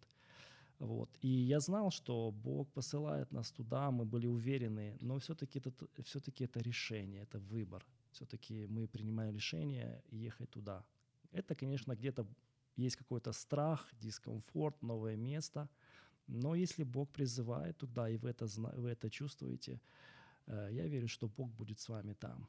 Вот. 0.78 1.08
И 1.22 1.28
я 1.28 1.60
знал, 1.60 1.90
что 1.90 2.30
Бог 2.30 2.68
посылает 2.72 3.32
нас 3.32 3.50
туда, 3.50 3.90
мы 3.90 4.04
были 4.04 4.26
уверены, 4.26 4.96
но 5.00 5.18
все-таки 5.18 5.58
это, 5.58 5.72
все-таки 6.02 6.44
это 6.44 6.60
решение, 6.60 7.22
это 7.22 7.38
выбор. 7.38 7.86
Все-таки 8.12 8.66
мы 8.66 8.86
принимаем 8.86 9.34
решение 9.34 10.02
ехать 10.10 10.50
туда. 10.50 10.84
Это, 11.32 11.54
конечно, 11.54 11.94
где-то 11.94 12.26
есть 12.76 12.96
какой-то 12.96 13.32
страх, 13.32 13.88
дискомфорт, 14.00 14.82
новое 14.82 15.16
место. 15.16 15.68
Но 16.26 16.54
если 16.54 16.84
Бог 16.84 17.08
призывает 17.10 17.78
туда, 17.78 18.08
и 18.08 18.16
вы 18.16 18.30
это, 18.30 18.46
вы 18.76 18.90
это 18.90 19.10
чувствуете, 19.10 19.80
э, 20.46 20.68
я 20.72 20.86
верю, 20.88 21.08
что 21.08 21.28
Бог 21.28 21.50
будет 21.50 21.78
с 21.78 21.88
вами 21.88 22.14
там. 22.14 22.48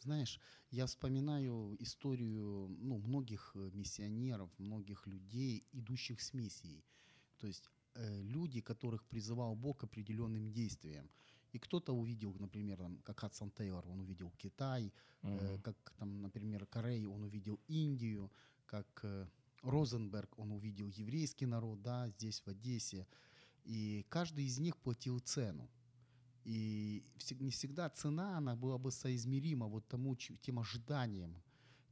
Знаешь, 0.00 0.40
я 0.70 0.86
вспоминаю 0.86 1.76
историю 1.78 2.68
ну, 2.80 2.98
многих 2.98 3.52
э, 3.54 3.70
миссионеров, 3.72 4.50
многих 4.58 5.06
людей, 5.06 5.64
идущих 5.72 6.20
с 6.20 6.34
миссией. 6.34 6.84
То 7.40 7.46
есть 7.46 7.70
э, 7.94 8.22
люди, 8.22 8.60
которых 8.60 9.02
призывал 9.04 9.56
Бог 9.56 9.78
к 9.78 9.84
определенным 9.84 10.52
действиям. 10.52 11.10
И 11.52 11.58
кто-то 11.58 11.92
увидел, 11.92 12.34
например, 12.38 12.78
там, 12.78 12.98
как 13.02 13.20
Хадсон 13.20 13.50
Тейлор, 13.50 13.86
он 13.88 14.00
увидел 14.00 14.30
Китай, 14.38 14.92
э, 15.22 15.28
Мгм. 15.28 15.62
как 15.62 15.76
там, 15.98 16.22
например, 16.22 16.66
Корей, 16.66 17.06
он 17.06 17.24
увидел 17.24 17.58
Индию, 17.68 18.30
как 18.66 18.86
э, 19.02 19.26
Розенберг, 19.62 20.38
он 20.38 20.52
увидел 20.52 20.88
еврейский 20.88 21.46
народ, 21.46 21.82
да, 21.82 22.08
здесь 22.08 22.40
в 22.40 22.48
Одессе. 22.48 23.06
И 23.64 24.04
каждый 24.08 24.44
из 24.44 24.58
них 24.58 24.76
платил 24.76 25.18
цену. 25.18 25.68
И 26.44 27.02
не 27.40 27.50
всегда 27.50 27.90
цена, 27.90 28.38
она 28.38 28.56
была 28.56 28.78
бы 28.78 28.90
соизмерима 28.90 29.66
вот 29.66 29.86
тому, 29.88 30.16
тем 30.16 30.58
ожиданиям, 30.58 31.34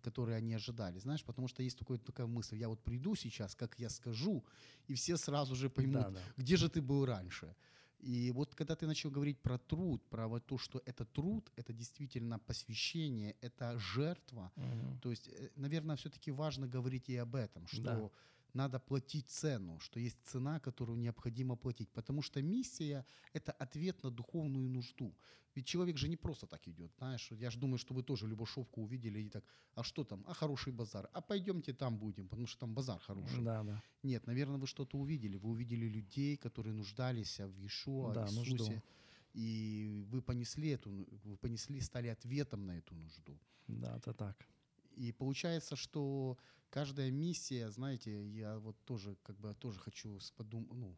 которые 0.02 0.36
они 0.38 0.54
ожидали. 0.56 0.98
Знаешь, 1.00 1.24
потому 1.24 1.48
что 1.48 1.62
есть 1.62 1.78
такой, 1.78 1.98
такая 1.98 2.26
мысль, 2.26 2.56
я 2.56 2.68
вот 2.68 2.82
приду 2.82 3.16
сейчас, 3.16 3.54
как 3.54 3.78
я 3.78 3.88
скажу, 3.90 4.44
и 4.88 4.94
все 4.94 5.16
сразу 5.16 5.54
же 5.56 5.68
поймут, 5.70 5.92
Да, 5.92 6.10
да. 6.10 6.20
где 6.36 6.56
же 6.56 6.68
ты 6.68 6.80
был 6.80 7.04
раньше. 7.06 7.54
И 8.00 8.30
вот 8.32 8.54
когда 8.54 8.74
ты 8.76 8.86
начал 8.86 9.10
говорить 9.10 9.40
про 9.42 9.58
труд, 9.58 10.02
про 10.08 10.28
вот 10.28 10.46
то, 10.46 10.56
что 10.58 10.80
это 10.86 11.04
труд, 11.04 11.50
это 11.56 11.72
действительно 11.72 12.38
посвящение, 12.38 13.34
это 13.40 13.76
жертва, 13.78 14.52
Мгм. 14.56 15.00
то 15.00 15.10
есть, 15.10 15.30
наверное, 15.56 15.96
все-таки 15.96 16.30
важно 16.32 16.68
говорить 16.68 17.08
и 17.08 17.16
об 17.16 17.34
этом, 17.34 17.66
что 17.66 17.82
Да. 17.82 18.10
Надо 18.58 18.78
платить 18.80 19.28
цену, 19.30 19.78
что 19.80 20.00
есть 20.00 20.18
цена, 20.24 20.60
которую 20.60 20.98
необходимо 20.98 21.56
платить. 21.56 21.88
Потому 21.92 22.22
что 22.22 22.42
миссия– 22.42 23.04
это 23.32 23.52
ответ 23.52 24.02
на 24.02 24.10
духовную 24.10 24.68
нужду. 24.68 25.14
Ведь 25.54 25.66
человек 25.66 25.96
же 25.96 26.08
не 26.08 26.16
просто 26.16 26.46
так 26.46 26.68
идет. 26.68 26.92
Знаешь, 26.98 27.32
я 27.32 27.50
же 27.50 27.58
думаю, 27.58 27.78
что 27.78 27.94
вы 27.94 28.02
тоже 28.02 28.26
Любошовку 28.26 28.82
увидели 28.82 29.20
и 29.20 29.28
так, 29.28 29.44
а 29.74 29.82
что 29.82 30.04
там? 30.04 30.24
А 30.26 30.34
хороший 30.34 30.72
базар. 30.72 31.08
А 31.12 31.20
пойдемте 31.20 31.72
там 31.72 31.98
будем, 31.98 32.28
потому 32.28 32.46
что 32.46 32.60
там 32.60 32.74
базар 32.74 32.98
хороший. 32.98 33.42
Да, 33.44 33.62
да. 33.64 33.82
Нет, 34.02 34.26
наверное, 34.26 34.58
вы 34.58 34.66
что-то 34.66 34.98
увидели. 34.98 35.36
Вы 35.36 35.50
увидели 35.50 35.88
людей, 35.88 36.36
которые 36.36 36.74
нуждались 36.74 37.40
в 37.40 37.60
Иешуа, 37.60 38.12
Да, 38.14 38.24
Иисусе. 38.26 38.50
нужду. 38.50 38.82
И 39.34 40.06
вы 40.10 40.20
понесли 40.22 40.68
эту, 40.70 40.90
вы 41.24 41.36
понесли, 41.36 41.80
стали 41.80 42.08
ответом 42.08 42.66
на 42.66 42.78
эту 42.78 42.94
нужду. 42.94 43.38
Да, 43.68 43.96
это 43.96 44.12
так. 44.12 44.36
И 44.98 45.12
получается, 45.12 45.76
что 45.76 46.36
каждая 46.70 47.10
миссия, 47.12 47.70
знаете, 47.70 48.28
я 48.30 48.58
вот 48.58 48.76
тоже 48.84 49.16
как 49.22 49.36
бы 49.38 49.54
тоже 49.54 49.78
хочу 49.78 50.18
подум- 50.36 50.68
ну, 50.74 50.96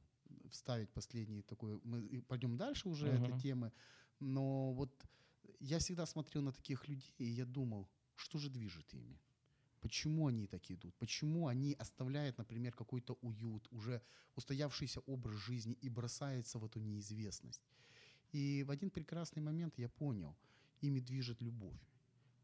вставить 0.50 0.88
последний 0.90 1.42
такой, 1.42 1.80
мы 1.84 2.22
пойдем 2.22 2.56
дальше 2.56 2.88
уже 2.88 3.06
Мгм. 3.06 3.22
этой 3.22 3.42
темы, 3.42 3.72
но 4.20 4.72
вот 4.72 4.90
я 5.58 5.78
всегда 5.78 6.06
смотрел 6.06 6.42
на 6.42 6.52
таких 6.52 6.88
людей, 6.88 7.14
и 7.18 7.24
я 7.24 7.44
думал, 7.44 7.88
что 8.16 8.38
же 8.38 8.48
движет 8.48 8.94
ими? 8.94 9.20
Почему 9.80 10.26
они 10.28 10.46
так 10.46 10.70
идут? 10.70 10.94
Почему 10.98 11.46
они 11.48 11.74
оставляют, 11.74 12.38
например, 12.38 12.72
какой-то 12.72 13.18
уют, 13.22 13.68
уже 13.70 14.00
устоявшийся 14.36 15.00
образ 15.00 15.36
жизни 15.36 15.76
и 15.84 15.90
бросаются 15.90 16.58
в 16.58 16.64
эту 16.64 16.80
неизвестность? 16.80 17.62
И 18.32 18.64
в 18.64 18.70
один 18.70 18.90
прекрасный 18.90 19.42
момент 19.42 19.78
я 19.78 19.88
понял, 19.88 20.36
ими 20.82 21.00
движет 21.00 21.42
любовь. 21.42 21.89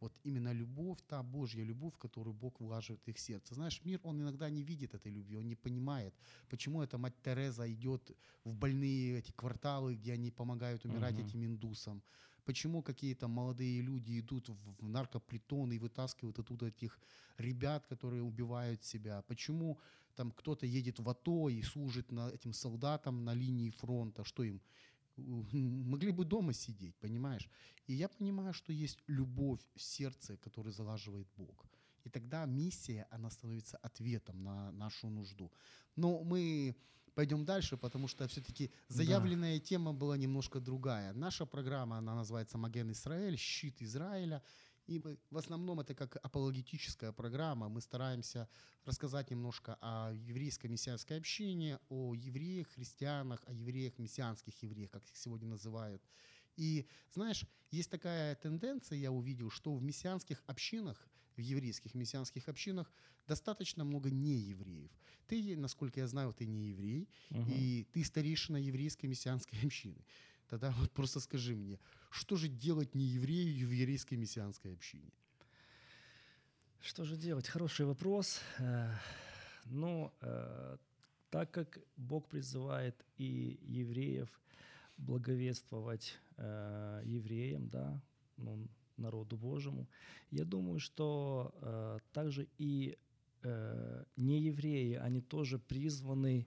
Вот 0.00 0.12
именно 0.24 0.52
любовь, 0.52 0.98
та 1.08 1.22
Божья 1.22 1.64
любовь, 1.64 1.94
которую 1.98 2.34
Бог 2.34 2.60
влаживает 2.60 3.02
в 3.04 3.08
их 3.08 3.18
сердце. 3.18 3.54
Знаешь, 3.54 3.80
мир, 3.84 4.00
он 4.02 4.20
иногда 4.20 4.50
не 4.50 4.62
видит 4.62 4.94
этой 4.94 5.12
любви, 5.12 5.36
он 5.36 5.48
не 5.48 5.56
понимает, 5.56 6.14
почему 6.48 6.82
эта 6.82 6.98
мать 6.98 7.14
Тереза 7.22 7.72
идет 7.72 8.10
в 8.44 8.54
больные 8.54 9.18
эти 9.18 9.32
кварталы, 9.32 9.94
где 9.94 10.12
они 10.12 10.30
помогают 10.30 10.84
умирать 10.84 11.18
Мгм. 11.18 11.28
этим 11.28 11.44
индусам. 11.44 12.02
Почему 12.44 12.82
какие-то 12.82 13.26
молодые 13.28 13.80
люди 13.82 14.20
идут 14.20 14.48
в 14.48 14.88
наркопритоны 14.88 15.74
и 15.74 15.78
вытаскивают 15.78 16.38
оттуда 16.38 16.66
этих 16.66 17.00
ребят, 17.38 17.86
которые 17.86 18.22
убивают 18.22 18.84
себя? 18.84 19.22
Почему 19.22 19.80
там 20.14 20.30
кто-то 20.30 20.66
едет 20.66 20.98
в 21.00 21.08
АТО 21.08 21.48
и 21.48 21.62
служит 21.62 22.12
на 22.12 22.30
этим 22.30 22.52
солдатам 22.52 23.24
на 23.24 23.34
линии 23.34 23.70
фронта? 23.70 24.24
Что 24.24 24.44
им? 24.44 24.60
Могли 25.52 26.12
бы 26.12 26.24
дома 26.24 26.52
сидеть, 26.52 26.96
понимаешь? 26.96 27.48
И 27.86 27.94
я 27.94 28.08
понимаю, 28.08 28.52
что 28.52 28.72
есть 28.72 29.02
любовь 29.06 29.60
в 29.74 29.82
сердце, 29.82 30.36
которую 30.36 30.72
залаживает 30.72 31.28
Бог. 31.36 31.66
И 32.04 32.08
тогда 32.08 32.46
миссия, 32.46 33.06
она 33.10 33.30
становится 33.30 33.78
ответом 33.78 34.44
на 34.44 34.72
нашу 34.72 35.08
нужду. 35.08 35.50
Но 35.96 36.22
мы 36.22 36.76
пойдем 37.14 37.44
дальше, 37.44 37.76
потому 37.76 38.08
что 38.08 38.28
все-таки 38.28 38.70
заявленная 38.88 39.58
тема 39.58 39.92
была 39.92 40.16
немножко 40.16 40.60
другая. 40.60 41.12
Наша 41.14 41.46
программа, 41.46 41.98
она 41.98 42.14
называется 42.14 42.58
«Маген 42.58 42.90
Израиль», 42.92 43.36
«Щит 43.38 43.82
Израиля». 43.82 44.42
И 44.86 45.00
мы- 45.00 45.18
в 45.30 45.36
основном 45.36 45.80
это 45.80 45.94
как 45.94 46.16
апологетическая 46.22 47.12
программа. 47.12 47.68
Мы 47.68 47.80
стараемся 47.80 48.48
рассказать 48.84 49.30
немножко 49.30 49.76
о 49.80 50.12
еврейской 50.12 50.68
мессианской 50.68 51.16
общине, 51.18 51.78
о 51.88 52.14
евреях, 52.14 52.68
христианах, 52.68 53.42
о 53.46 53.52
евреях, 53.52 53.98
мессианских 53.98 54.62
евреях, 54.62 54.90
как 54.92 55.04
их 55.08 55.16
сегодня 55.16 55.48
называют. 55.48 56.02
И 56.56 56.86
знаешь, 57.12 57.44
есть 57.72 57.90
такая 57.90 58.36
тенденция, 58.36 58.98
я 58.98 59.10
увидел, 59.10 59.50
что 59.50 59.74
в 59.74 59.82
мессианских 59.82 60.42
общинах, 60.46 61.08
в 61.36 61.40
еврейских 61.40 61.94
мессианских 61.94 62.48
общинах 62.48 62.90
достаточно 63.26 63.84
много 63.84 64.08
неевреев. 64.10 64.90
Ты, 65.26 65.56
насколько 65.56 66.00
я 66.00 66.06
знаю, 66.06 66.32
ты 66.32 66.46
не 66.46 66.68
еврей, 66.68 67.08
Мгм. 67.30 67.50
и 67.50 67.84
ты 67.92 68.04
старейшина 68.04 68.56
еврейской 68.56 69.06
мессианской 69.06 69.58
общины. 69.66 70.04
Тогда 70.48 70.70
вот 70.78 70.92
просто 70.92 71.20
скажи 71.20 71.54
мне, 71.56 71.78
что 72.10 72.36
же 72.36 72.48
делать 72.48 72.94
нееврею 72.94 73.66
в 73.68 73.72
еврейской 73.72 74.14
мессианской 74.14 74.72
общине? 74.72 75.12
Что 76.80 77.04
же 77.04 77.16
делать? 77.16 77.48
Хороший 77.48 77.86
вопрос. 77.86 78.40
Э, 78.58 78.94
Ну, 79.64 80.12
э, 80.20 80.76
так 81.30 81.50
как 81.50 81.80
Бог 81.96 82.28
призывает 82.28 82.94
и 83.18 83.58
евреев 83.62 84.28
благовествовать 84.96 86.14
э, 86.36 87.02
евреям, 87.04 87.68
да, 87.68 88.00
ну, 88.36 88.68
народу 88.96 89.36
Божьему, 89.36 89.88
я 90.30 90.44
думаю, 90.44 90.78
что 90.78 91.52
также 92.12 92.46
и 92.58 92.96
неевреи, 94.16 94.94
они 94.94 95.20
тоже 95.20 95.58
призваны 95.58 96.46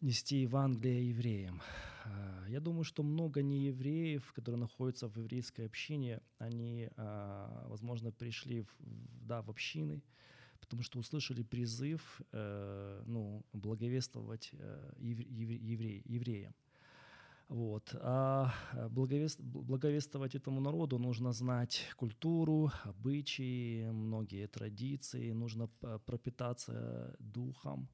нести 0.00 0.42
Евангелие 0.42 1.10
евреям. 1.10 1.62
Э, 2.04 2.46
Я 2.48 2.60
думаю, 2.60 2.84
что 2.84 3.02
много 3.02 3.42
неевреев, 3.42 4.32
которые 4.32 4.60
находятся 4.60 5.08
в 5.08 5.16
еврейской 5.16 5.66
общине, 5.66 6.20
они, 6.38 6.88
а, 6.96 7.66
возможно, 7.68 8.12
пришли 8.12 8.62
в, 8.62 8.76
да, 9.26 9.42
в 9.42 9.50
общины, 9.50 10.02
потому 10.60 10.82
что 10.82 10.98
услышали 10.98 11.42
призыв 11.42 12.20
э, 12.32 13.02
ну, 13.06 13.44
благовествовать 13.52 14.50
э, 14.52 14.92
ев- 14.98 15.18
евре- 15.20 15.58
евре- 15.74 16.02
евреям. 16.04 16.54
Вот. 17.48 17.94
А 18.00 18.52
э, 18.72 18.88
благовест- 18.88 19.42
благовествовать 19.42 20.34
этому 20.34 20.60
народу 20.60 20.98
нужно 20.98 21.32
знать 21.32 21.88
культуру, 21.96 22.70
обычаи, 22.84 23.90
многие 23.90 24.46
традиции, 24.46 25.32
нужно 25.32 25.68
пропитаться 26.06 27.14
духом. 27.18 27.88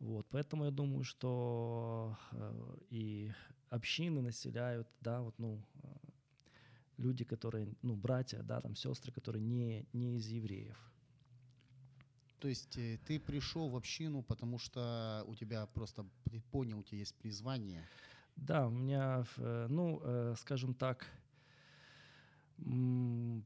Вот, 0.00 0.26
поэтому 0.30 0.64
я 0.64 0.70
думаю, 0.70 1.02
что 1.02 2.16
э, 2.30 2.76
и 2.90 3.32
общины 3.68 4.22
населяют, 4.22 4.88
да, 5.00 5.22
вот, 5.22 5.34
ну, 5.38 5.60
э, 5.82 5.88
люди, 6.98 7.24
которые, 7.24 7.68
ну, 7.82 7.96
братья, 7.96 8.42
да, 8.42 8.60
там, 8.60 8.76
сестры, 8.76 9.12
которые 9.12 9.42
не, 9.42 9.86
не 9.92 10.16
из 10.16 10.28
евреев. 10.28 10.78
То 12.38 12.46
есть 12.46 12.78
э, 12.78 12.98
ты 13.06 13.18
пришел 13.18 13.68
в 13.68 13.76
общину, 13.76 14.22
потому 14.22 14.58
что 14.58 15.24
у 15.26 15.34
тебя 15.34 15.66
просто, 15.66 16.06
ты 16.30 16.40
понял, 16.52 16.78
у 16.78 16.82
тебя 16.84 16.98
есть 16.98 17.16
призвание. 17.16 17.82
Да, 18.36 18.68
у 18.68 18.70
меня, 18.70 19.24
ну, 19.36 20.00
скажем 20.36 20.72
так, 20.72 21.08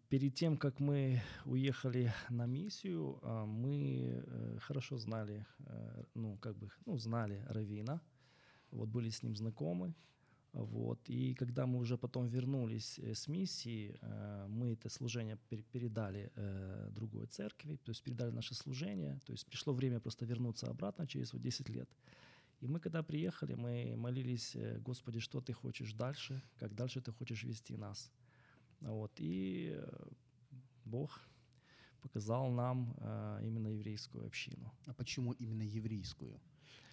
перед 0.09 0.35
тем, 0.35 0.57
как 0.57 0.81
мы 0.81 1.21
уехали 1.45 2.13
на 2.31 2.47
миссию, 2.47 3.19
а, 3.23 3.45
мы 3.45 4.25
э, 4.25 4.59
хорошо 4.61 4.97
знали, 4.99 5.47
э, 5.59 6.05
ну, 6.15 6.39
как 6.39 6.57
бы, 6.57 6.71
ну, 6.87 6.99
знали 6.99 7.45
Равина, 7.49 8.01
вот 8.71 8.89
были 8.89 9.11
с 9.11 9.23
ним 9.23 9.37
знакомы, 9.37 9.95
вот, 10.55 11.11
и 11.11 11.35
когда 11.35 11.67
мы 11.67 11.79
уже 11.79 11.99
потом 11.99 12.27
вернулись 12.29 12.99
э, 12.99 13.15
с 13.15 13.29
миссии, 13.29 13.99
мы 14.49 14.73
это 14.73 14.89
служение 14.89 15.39
пер- 15.51 15.65
передали 15.73 16.33
другой 16.91 17.27
церкви, 17.27 17.77
то 17.85 17.91
есть 17.91 18.03
передали 18.03 18.31
наше 18.31 18.55
служение, 18.55 19.21
то 19.27 19.33
есть 19.33 19.47
пришло 19.47 19.75
время 19.75 20.01
просто 20.01 20.25
вернуться 20.25 20.71
обратно 20.71 21.07
через 21.07 21.33
вот 21.33 21.43
10 21.43 21.69
лет. 21.69 21.89
И 22.61 22.67
мы, 22.67 22.81
когда 22.81 23.03
приехали, 23.03 23.55
мы 23.55 23.95
молились, 23.97 24.57
Господи, 24.79 25.19
что 25.19 25.41
ты 25.41 25.53
хочешь 25.53 25.93
дальше, 25.93 26.43
как 26.59 26.75
дальше 26.75 27.01
ты 27.01 27.13
хочешь 27.13 27.45
вести 27.45 27.77
нас. 27.77 28.11
Вот, 28.83 29.13
и 29.19 29.73
э, 29.75 30.09
Бог 30.85 31.21
показал 32.03 32.51
нам 32.51 32.95
э, 32.99 33.41
именно 33.45 33.69
еврейскую 33.69 34.27
общину. 34.27 34.73
А 34.87 34.93
почему 34.95 35.33
именно 35.33 35.63
еврейскую? 35.63 36.41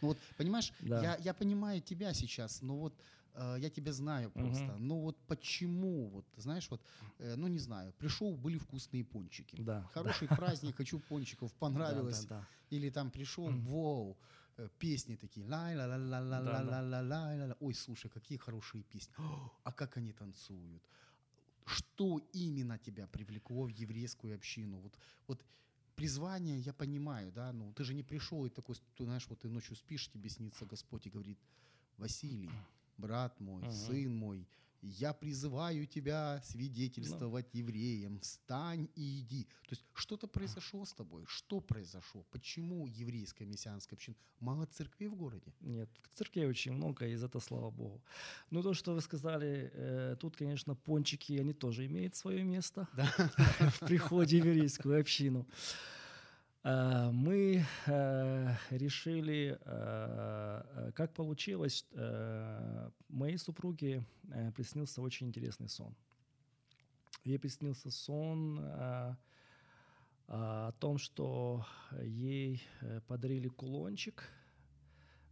Ну 0.02 0.10
вот, 0.10 0.18
понимаешь, 0.38 0.72
Да. 0.80 1.02
я, 1.02 1.18
я 1.18 1.34
понимаю 1.34 1.82
тебя 1.82 2.14
сейчас, 2.14 2.62
но 2.62 2.78
вот 2.78 2.94
э, 3.34 3.58
я 3.60 3.70
тебя 3.70 3.92
знаю 3.92 4.30
просто. 4.32 4.76
Но 4.78 5.00
вот 5.02 5.18
почему, 5.28 6.10
вот, 6.10 6.26
знаешь, 6.38 6.70
вот, 6.70 6.82
э, 7.20 7.36
ну 7.36 7.48
не 7.48 7.60
знаю, 7.60 7.92
пришел, 7.94 8.36
были 8.38 8.58
вкусные 8.58 9.04
пончики. 9.04 9.62
Да. 9.62 9.84
Хороший 9.94 10.28
праздник, 10.28 10.76
хочу 10.78 11.00
пончиков, 11.00 11.52
понравилось. 11.60 12.26
Да, 12.26 12.40
да, 12.40 12.48
Или 12.70 12.90
там 12.92 13.10
пришел, 13.12 13.50
вау, 13.50 14.16
э, 14.58 14.70
песни 14.78 15.16
такие, 15.16 15.46
ла 15.48 15.72
ла 15.74 15.86
ла 15.88 15.98
ла 15.98 16.20
ла 16.20 16.40
ла 16.40 16.62
ла 16.62 16.82
ла 16.82 17.02
ла 17.02 17.46
ла 17.48 17.56
Ой, 17.60 17.74
слушай, 17.74 18.10
какие 18.10 18.38
хорошие 18.38 18.84
песни. 18.84 19.14
О, 19.18 19.52
А 19.64 19.72
как 19.72 19.98
они 19.98 20.14
танцуют? 20.14 20.84
Что 21.70 22.18
именно 22.34 22.80
тебя 22.80 23.06
привлекло 23.08 23.66
в 23.66 23.70
еврейскую 23.70 24.36
общину? 24.36 24.80
Вот, 24.80 24.98
вот 25.28 25.46
призвание 25.96 26.60
я 26.60 26.74
понимаю, 26.74 27.32
да, 27.32 27.54
ну 27.54 27.72
ты 27.74 27.84
же 27.84 27.94
не 27.94 28.02
пришел 28.02 28.44
и 28.46 28.50
такой, 28.50 28.76
ты 28.96 29.04
знаешь, 29.04 29.28
вот 29.30 29.40
ты 29.40 29.50
ночью 29.50 29.76
спишь, 29.76 30.10
тебе 30.10 30.30
снится 30.30 30.66
Господь 30.66 31.06
и 31.06 31.12
говорит, 31.12 31.38
Василий, 31.98 32.50
брат 32.98 33.40
мой, 33.40 33.62
Мгм. 33.62 33.72
сын 33.72 34.16
мой, 34.16 34.48
я 34.82 35.14
призываю 35.14 35.86
тебя 35.86 36.42
свидетельствовать 36.44 37.54
евреям, 37.54 38.20
встань 38.20 38.90
и 38.96 39.20
иди. 39.20 39.44
То 39.68 39.76
есть 39.76 39.86
что-то 39.94 40.28
произошло 40.28 40.86
с 40.86 40.94
тобой, 40.94 41.26
что 41.28 41.60
произошло, 41.60 42.26
почему 42.32 42.88
еврейская 42.88 43.46
мессианская 43.46 43.98
община, 43.98 44.16
мало 44.40 44.66
церквей 44.66 45.08
в 45.10 45.16
городе? 45.16 45.54
Нет, 45.62 45.90
церквей 46.14 46.48
очень 46.48 46.74
много, 46.74 47.08
и 47.08 47.16
за 47.16 47.26
это 47.26 47.40
слава 47.40 47.72
Богу. 47.72 48.02
Ну, 48.52 48.64
то, 48.64 48.74
что 48.74 48.94
вы 48.94 49.02
сказали, 49.02 49.72
э, 49.74 50.16
тут, 50.20 50.38
конечно, 50.38 50.76
пончики, 50.76 51.34
они 51.34 51.54
тоже 51.54 51.86
имеют 51.86 52.16
свое 52.16 52.44
место 52.44 52.88
в 53.60 53.86
приходе 53.86 54.42
в 54.42 54.46
еврейскую 54.46 55.00
общину. 55.00 55.46
Э, 56.64 57.10
Мы 57.12 57.66
э, 57.86 58.56
решили, 58.72 59.58
э, 59.62 60.92
как 60.94 61.14
получилось, 61.14 61.86
моей 63.08 63.38
супруге 63.38 64.04
приснился 64.56 65.02
очень 65.02 65.28
интересный 65.28 65.70
сон. 65.70 65.96
Ей 67.24 67.40
приснился 67.40 67.92
сон 67.92 68.60
о 70.28 70.72
том, 70.80 70.98
что 70.98 71.66
ей 72.02 72.62
подарили 73.08 73.48
кулончик 73.48 74.30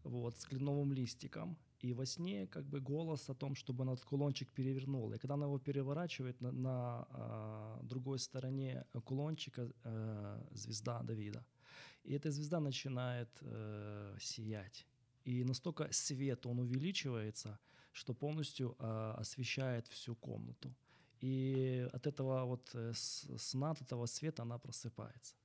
вот, 0.04 0.38
с 0.38 0.46
кленовым 0.46 0.92
листиком. 0.94 1.58
И 1.80 1.94
во 1.94 2.06
сне 2.06 2.48
как 2.48 2.66
бы 2.66 2.80
голос 2.80 3.30
о 3.30 3.34
том, 3.34 3.56
чтобы 3.56 3.84
она 3.84 3.94
этот 3.94 4.06
кулончик 4.06 4.52
перевернула. 4.52 5.14
И 5.14 5.18
когда 5.20 5.36
она 5.36 5.46
его 5.46 5.60
переворачивает, 5.60 6.42
на, 6.42 6.52
на 6.52 7.08
а, 7.10 7.80
другой 7.84 8.20
стороне 8.20 8.86
кулончика 9.06 9.72
э, 9.84 10.48
звезда 10.52 11.04
Давида. 11.04 11.46
И 12.04 12.14
эта 12.14 12.32
звезда 12.32 12.60
начинает 12.60 13.30
э, 13.42 14.18
сиять. 14.20 14.88
И 15.26 15.44
настолько 15.44 15.92
свет 15.92 16.46
он 16.46 16.60
увеличивается, 16.60 17.60
что 17.92 18.14
полностью 18.14 18.76
э, 18.80 19.14
освещает 19.18 19.88
всю 19.88 20.16
комнату. 20.16 20.74
И 21.20 21.88
от 21.94 22.08
этого 22.08 22.46
вот 22.46 22.70
э, 22.74 22.94
сна, 22.94 23.72
от 23.72 23.82
этого 23.82 24.06
света 24.08 24.44
она 24.44 24.58
просыпается. 24.58 25.36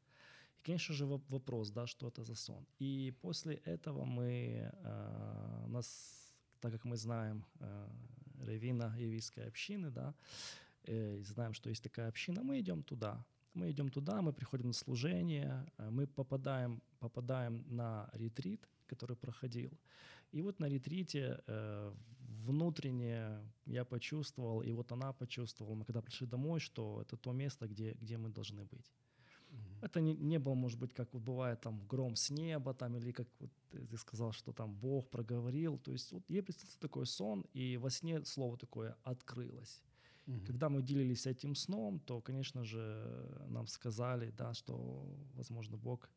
И, 0.58 0.62
конечно 0.62 0.94
же, 0.94 1.04
воп- 1.04 1.24
вопрос, 1.28 1.70
да, 1.70 1.86
что 1.86 2.08
это 2.08 2.24
за 2.24 2.34
сон. 2.34 2.66
И 2.78 3.12
после 3.22 3.54
этого 3.64 4.04
мы, 4.04 4.70
э, 4.72 5.66
нас, 5.66 6.21
так 6.62 6.72
как 6.72 6.84
мы 6.84 6.96
знаем 6.96 7.44
э, 7.60 7.88
раввина 8.46 8.94
еврейской 8.96 9.48
общины, 9.48 9.90
да, 9.90 10.14
э, 10.84 11.22
знаем, 11.24 11.54
что 11.54 11.70
есть 11.70 11.82
такая 11.82 12.08
община, 12.08 12.42
мы 12.42 12.60
идем 12.60 12.82
туда. 12.82 13.24
Мы 13.54 13.70
идем 13.70 13.90
туда, 13.90 14.22
мы 14.22 14.32
приходим 14.32 14.68
на 14.68 14.72
служение, 14.72 15.66
э, 15.78 15.90
мы 15.90 16.06
попадаем, 16.06 16.80
попадаем 17.00 17.64
на 17.68 18.08
ретрит, 18.12 18.68
который 18.86 19.16
проходил. 19.16 19.70
И 20.30 20.42
вот 20.42 20.60
на 20.60 20.68
ретрите 20.68 21.40
э, 21.46 21.92
внутренне 22.46 23.40
я 23.66 23.84
почувствовал, 23.84 24.62
и 24.62 24.72
вот 24.72 24.92
она 24.92 25.12
почувствовала, 25.12 25.74
мы 25.74 25.84
когда 25.84 26.00
пришли 26.00 26.26
домой, 26.26 26.60
что 26.60 27.02
это 27.02 27.16
то 27.16 27.32
место, 27.32 27.66
где, 27.66 27.96
где 28.00 28.16
мы 28.16 28.28
должны 28.28 28.64
быть. 28.64 28.92
Это 29.82 30.00
не, 30.00 30.14
не 30.14 30.38
было, 30.38 30.54
может 30.54 30.78
быть, 30.78 30.94
как 30.94 31.12
вот 31.12 31.22
бывает 31.22 31.60
там 31.60 31.84
гром 31.88 32.14
с 32.14 32.30
неба, 32.30 32.72
там, 32.72 32.96
или 32.96 33.10
как 33.10 33.26
вот 33.40 33.50
ты 33.70 33.98
сказал, 33.98 34.32
что 34.32 34.52
там 34.52 34.72
Бог 34.74 35.10
проговорил. 35.10 35.76
То 35.76 35.90
есть 35.90 36.12
вот 36.12 36.22
ей 36.28 36.40
представился 36.40 36.78
такой 36.78 37.04
сон, 37.04 37.44
и 37.52 37.76
во 37.76 37.90
сне 37.90 38.24
слово 38.24 38.56
такое 38.56 38.96
«открылось». 39.02 39.82
Мгм. 40.26 40.46
Когда 40.46 40.68
мы 40.68 40.82
делились 40.82 41.26
этим 41.26 41.56
сном, 41.56 41.98
то, 41.98 42.20
конечно 42.20 42.64
же, 42.64 43.44
нам 43.48 43.66
сказали, 43.66 44.30
да, 44.30 44.54
что, 44.54 45.04
возможно, 45.34 45.76
Бог 45.76 46.08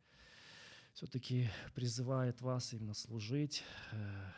все-таки 0.94 1.50
призывает 1.74 2.42
вас 2.42 2.72
именно 2.72 2.94
служить 2.94 3.64
э, 3.92 4.32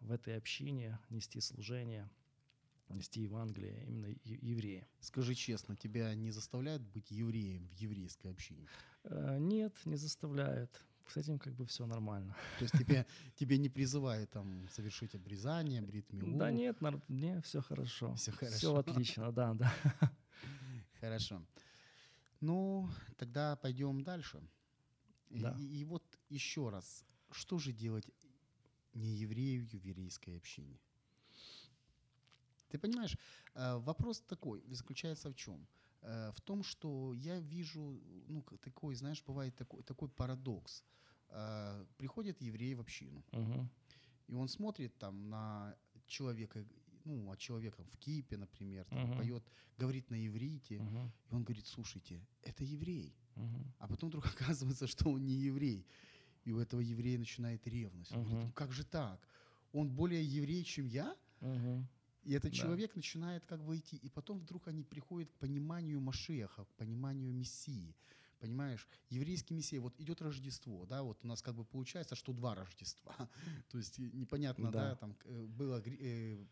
в 0.00 0.12
этой 0.12 0.38
общине, 0.38 0.98
нести 1.10 1.40
служение, 1.40 2.08
нести 2.94 3.22
Евангелие 3.22 3.84
именно 3.86 4.06
е- 4.06 4.38
евреям. 4.42 4.86
Скажи 5.00 5.34
честно, 5.34 5.76
тебя 5.76 6.14
не 6.14 6.30
заставляют 6.30 6.82
быть 6.82 7.10
евреем 7.10 7.68
в 7.68 7.72
еврейской 7.72 8.28
общине? 8.28 8.66
Э, 9.04 9.38
Нет, 9.38 9.74
не 9.84 9.96
заставляет. 9.96 10.82
С 11.08 11.16
этим 11.16 11.38
как 11.38 11.54
бы 11.54 11.66
все 11.66 11.86
нормально. 11.86 12.34
То 12.58 12.64
есть 12.64 12.78
тебе, 12.78 13.06
тебе 13.36 13.58
не 13.58 13.68
призывают 13.68 14.30
там 14.30 14.68
совершить 14.70 15.14
обрезание, 15.14 15.82
брит 15.82 16.12
милу? 16.12 16.38
Да 16.38 16.50
нет, 16.50 16.78
не, 17.08 17.40
все 17.42 17.60
хорошо. 17.60 18.14
Все 18.14 18.32
хорошо. 18.32 18.76
отлично, 18.76 19.32
да, 19.32 19.54
да. 19.54 19.72
Хорошо. 21.00 21.42
Ну, 22.40 22.88
тогда 23.16 23.56
пойдем 23.56 24.02
дальше. 24.02 24.40
Да. 25.30 25.56
И, 25.58 25.80
и 25.80 25.84
вот 25.84 26.02
еще 26.28 26.70
раз, 26.70 27.04
что 27.30 27.58
же 27.58 27.72
делать 27.72 28.10
не 28.94 29.16
еврею 29.16 29.66
в 29.66 29.72
еврейской 29.74 30.36
общине? 30.36 30.78
Ты 32.72 32.78
понимаешь, 32.78 33.18
э, 33.54 33.76
вопрос 33.78 34.20
такой, 34.22 34.62
заключается 34.70 35.28
в 35.28 35.34
чем? 35.34 35.66
Э, 36.02 36.30
В 36.32 36.40
том, 36.40 36.62
что 36.62 37.12
я 37.14 37.38
вижу, 37.40 38.00
ну, 38.28 38.42
такой, 38.42 38.94
знаешь, 38.94 39.22
бывает 39.26 39.54
такой, 39.56 39.82
такой 39.82 40.08
парадокс. 40.08 40.82
Э, 41.28 41.84
Приходит 41.98 42.40
еврей 42.40 42.74
в 42.74 42.80
общину, 42.80 43.22
Мгм. 43.32 43.68
и 44.28 44.34
он 44.34 44.48
смотрит 44.48 44.98
там 44.98 45.28
на 45.28 45.76
человека, 46.06 46.64
ну, 47.04 47.30
а 47.30 47.36
человек 47.36 47.76
там 47.76 47.86
в 47.86 47.96
кипе, 47.98 48.36
например, 48.38 48.86
там, 48.86 48.98
Мгм. 49.04 49.16
поет, 49.16 49.44
говорит 49.78 50.10
на 50.10 50.16
иврите, 50.26 50.76
Мгм. 50.78 51.12
и 51.30 51.34
он 51.34 51.44
говорит, 51.44 51.66
слушайте, 51.66 52.26
это 52.42 52.64
еврей. 52.64 53.14
Мгм. 53.36 53.72
А 53.78 53.86
потом 53.86 54.08
вдруг 54.08 54.24
оказывается, 54.50 54.86
что 54.86 55.10
он 55.10 55.26
не 55.26 55.34
еврей. 55.34 55.86
И 56.46 56.52
у 56.52 56.58
этого 56.58 56.80
еврея 56.80 57.18
начинает 57.18 57.66
ревность. 57.66 58.12
Он 58.12 58.22
говорит, 58.22 58.38
Мгм. 58.38 58.46
ну 58.48 58.52
как 58.52 58.72
же 58.72 58.84
так? 58.84 59.28
Он 59.72 59.90
более 59.90 60.24
еврей, 60.24 60.64
чем 60.64 60.86
я? 60.86 61.14
Мгм. 61.40 61.86
И 62.24 62.32
этот 62.32 62.52
Да. 62.52 62.58
человек 62.58 62.94
начинает 62.96 63.44
как 63.46 63.62
бы 63.64 63.76
идти. 63.76 63.96
И 63.96 64.08
потом 64.08 64.38
вдруг 64.38 64.68
они 64.68 64.82
приходят 64.84 65.30
к 65.30 65.34
пониманию 65.38 66.00
Машеха, 66.00 66.64
к 66.64 66.74
пониманию 66.74 67.32
Мессии. 67.34 67.94
Понимаешь, 68.38 68.88
еврейский 69.10 69.54
Мессия, 69.54 69.80
вот 69.80 69.98
идет 70.00 70.20
Рождество, 70.20 70.84
да, 70.86 71.02
вот 71.02 71.18
у 71.24 71.26
нас 71.28 71.42
как 71.42 71.54
бы 71.54 71.64
получается, 71.64 72.16
что 72.16 72.32
два 72.32 72.54
Рождества. 72.54 73.14
То 73.70 73.78
есть 73.78 73.98
и 74.00 74.10
непонятно, 74.12 74.72
да, 74.72 74.90
Да. 74.90 74.96
там 74.96 75.16
э, 75.24 75.46
было 75.46 75.80
э, 75.84 76.44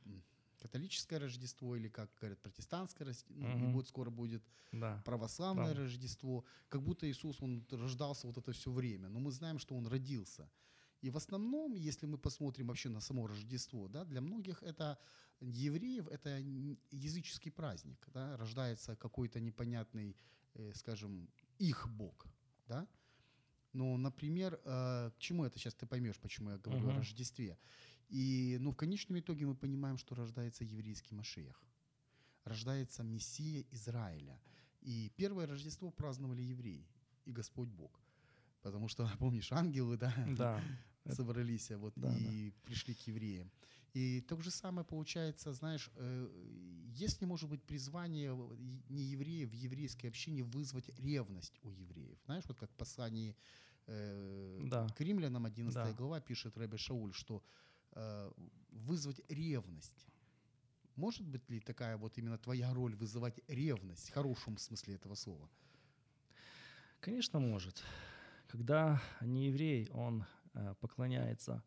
католическое 0.61 1.18
Рождество 1.18 1.74
или, 1.76 1.88
как 1.88 2.09
говорят, 2.20 2.38
протестантское 2.42 3.06
Рождество, 3.06 3.35
и 3.35 3.40
Мгм. 3.40 3.72
вот 3.72 3.88
скоро 3.88 4.11
будет 4.11 4.42
Да. 4.72 5.02
православное 5.04 5.74
Прав- 5.74 5.78
Рождество, 5.78 6.44
как 6.68 6.83
будто 6.83 7.06
Иисус, 7.11 7.42
он 7.42 7.64
рождался 7.70 8.26
вот 8.26 8.37
это 8.38 8.52
все 8.52 8.70
время, 8.70 9.09
но 9.09 9.18
мы 9.18 9.33
знаем, 9.33 9.59
что 9.59 9.74
он 9.76 9.87
родился. 9.88 10.48
И 11.02 11.11
в 11.11 11.16
основном, 11.16 11.74
если 11.74 12.06
мы 12.06 12.18
посмотрим 12.18 12.66
вообще 12.68 12.88
на 12.90 13.00
само 13.00 13.26
Рождество, 13.26 13.88
да, 13.88 14.04
для 14.04 14.20
многих 14.20 14.62
это 14.62 14.96
евреев 15.40 16.07
это 16.09 16.38
языческий 16.90 17.50
праздник, 17.50 18.07
да, 18.12 18.37
рождается 18.37 18.96
какой-то 18.96 19.40
непонятный, 19.40 20.16
э, 20.55 20.72
скажем, 20.74 21.29
их 21.59 21.88
Бог, 21.88 22.26
да. 22.66 22.87
Но, 23.72 23.96
например, 23.96 24.61
э, 24.64 25.11
к 25.14 25.18
чему 25.18 25.44
это 25.44 25.59
сейчас 25.59 25.74
ты 25.74 25.87
поймешь, 25.87 26.18
почему 26.18 26.50
я 26.50 26.59
говорю 26.59 26.87
о 26.88 26.90
Мгм. 26.90 26.96
Рождестве. 26.98 27.57
И, 28.09 28.59
ну, 28.61 28.70
в 28.72 28.76
конечном 28.76 29.18
итоге 29.20 29.46
мы 29.46 29.55
понимаем, 29.55 29.96
что 29.96 30.14
рождается 30.14 30.64
еврейский 30.64 31.14
Машех 31.14 31.62
рождается 32.44 33.03
Мессия 33.03 33.64
Израиля. 33.70 34.40
И 34.81 35.12
первое 35.16 35.46
Рождество 35.46 35.90
праздновали 35.90 36.42
евреи 36.42 36.88
и 37.26 37.33
Господь 37.33 37.68
Бог. 37.68 38.00
Потому 38.62 38.88
что, 38.88 39.07
помнишь, 39.18 39.53
ангелы, 39.53 39.96
да, 39.96 40.12
Да. 40.37 40.62
собрались 41.12 41.70
а 41.70 41.79
вот, 41.79 41.92
Да, 41.96 42.16
и 42.16 42.50
пришли 42.64 42.94
к 42.94 43.07
евреям. 43.07 43.50
И 43.92 44.20
то 44.20 44.40
же 44.40 44.50
самое 44.50 44.87
получается, 44.87 45.53
знаешь, 45.53 45.90
э, 45.96 46.29
если 46.94 47.24
может 47.24 47.48
быть 47.50 47.62
призвание 47.62 48.33
не 48.88 49.03
евреев 49.03 49.50
в 49.50 49.55
еврейской 49.55 50.07
общине 50.07 50.44
вызвать 50.44 50.88
ревность 50.98 51.59
у 51.62 51.70
евреев. 51.70 52.18
Знаешь, 52.24 52.44
вот 52.46 52.59
как 52.59 52.70
в 52.70 52.76
послании 52.76 53.37
э, 53.87 54.61
Да. 54.66 54.87
к 54.96 55.00
римлянам 55.00 55.44
11 55.46 55.74
Да. 55.74 55.92
глава 55.92 56.20
пишет 56.20 56.57
Рэбе 56.57 56.79
Шауль, 56.79 57.12
что 57.12 57.42
э, 57.92 58.33
вызвать 58.70 59.20
ревность. 59.29 60.07
Может 60.94 61.26
быть 61.26 61.48
ли 61.50 61.61
такая 61.61 61.96
вот 61.96 62.18
именно 62.18 62.38
твоя 62.38 62.72
роль 62.72 62.94
вызывать 62.94 63.40
ревность 63.48 64.11
в 64.11 64.14
хорошем 64.14 64.59
смысле 64.59 64.94
этого 64.94 65.16
слова? 65.16 65.50
Конечно, 67.00 67.40
может. 67.40 67.83
Когда 68.46 69.00
не 69.20 69.46
еврей, 69.46 69.88
он 69.90 70.24
поклоняется 70.81 71.62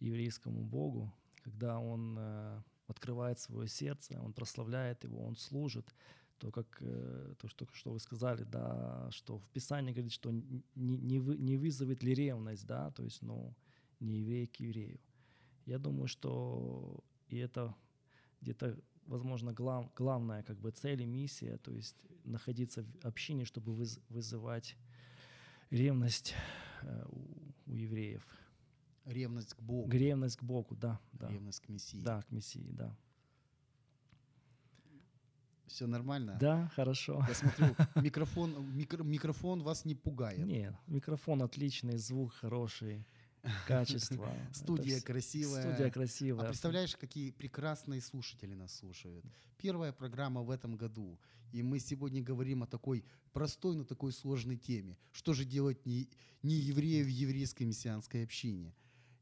еврейскому 0.00 0.64
Богу, 0.64 1.12
когда 1.46 1.78
он 1.78 2.16
э, 2.18 2.62
открывает 2.88 3.38
свое 3.38 3.68
сердце, 3.68 4.20
он 4.20 4.32
прославляет 4.32 5.04
его, 5.04 5.24
он 5.24 5.36
служит, 5.36 5.94
то, 6.38 6.50
как 6.50 6.66
э, 6.80 7.34
то, 7.38 7.48
что, 7.48 7.66
что 7.72 7.92
вы 7.92 8.00
сказали, 8.00 8.42
да, 8.42 9.08
что 9.12 9.38
в 9.38 9.48
Писании 9.50 9.92
говорит, 9.92 10.12
что 10.12 10.32
не, 10.32 10.64
не, 10.74 11.20
вы, 11.20 11.38
не 11.38 11.56
вызовет 11.56 12.02
ли 12.02 12.14
ревность, 12.14 12.66
да, 12.66 12.90
то 12.90 13.04
есть, 13.04 13.22
ну, 13.22 13.54
не 14.00 14.18
еврей 14.18 14.46
к 14.48 14.56
еврею. 14.56 14.98
Я 15.66 15.78
думаю, 15.78 16.08
что 16.08 17.04
и 17.28 17.38
это 17.38 17.74
где-то, 18.40 18.76
возможно, 19.06 19.52
глав, 19.52 19.94
главная 19.94 20.42
как 20.42 20.58
бы 20.58 20.72
цель 20.72 21.02
и 21.02 21.06
миссия, 21.06 21.58
то 21.58 21.72
есть 21.72 21.96
находиться 22.24 22.82
в 22.82 23.04
общине, 23.04 23.44
чтобы 23.44 23.72
выз- 23.72 24.00
вызывать 24.08 24.76
ревность 25.70 26.34
э, 26.82 27.04
у, 27.08 27.70
у 27.70 27.74
евреев. 27.76 28.26
Ревность 29.06 29.54
к 29.54 29.60
Богу, 29.60 29.90
Ревность 29.90 30.36
к 30.36 30.42
Богу, 30.42 30.74
да, 30.74 31.00
да. 31.12 31.28
ревность 31.28 31.60
к 31.60 31.68
Мессии. 31.68 32.02
Да, 32.02 32.22
к 32.22 32.30
Мессии, 32.32 32.70
да. 32.72 32.94
Все 35.66 35.86
нормально? 35.86 36.36
Да, 36.40 36.68
хорошо. 36.74 37.24
Я 37.28 37.34
смотрю, 37.34 37.74
микрофон, 38.02 38.54
микро- 38.76 39.04
микрофон 39.04 39.62
вас 39.62 39.84
не 39.84 39.94
пугает. 39.94 40.38
Нет, 40.46 40.74
микрофон 40.86 41.42
отличный, 41.42 41.98
звук 41.98 42.32
хороший, 42.34 43.04
качество. 43.66 44.26
Это 44.26 44.54
Студия 44.58 44.98
вс- 44.98 45.02
красивая. 45.02 45.62
Студия 45.62 45.88
А 45.88 45.90
красивая. 45.90 46.46
представляешь, 46.46 46.96
какие 46.96 47.30
прекрасные 47.32 48.00
слушатели 48.00 48.54
нас 48.54 48.74
слушают. 48.74 49.24
Первая 49.58 49.92
программа 49.92 50.42
в 50.42 50.50
этом 50.50 50.76
году. 50.76 51.18
И 51.52 51.62
мы 51.62 51.78
сегодня 51.80 52.22
говорим 52.22 52.62
о 52.62 52.66
такой 52.66 53.04
простой, 53.32 53.76
но 53.76 53.84
такой 53.84 54.12
сложной 54.12 54.56
теме. 54.56 54.96
Что 55.12 55.32
же 55.32 55.44
делать 55.44 55.84
не, 55.86 56.08
не 56.42 56.54
еврею 56.54 57.04
в 57.04 57.08
еврейской 57.08 57.64
мессианской 57.64 58.22
общине? 58.24 58.72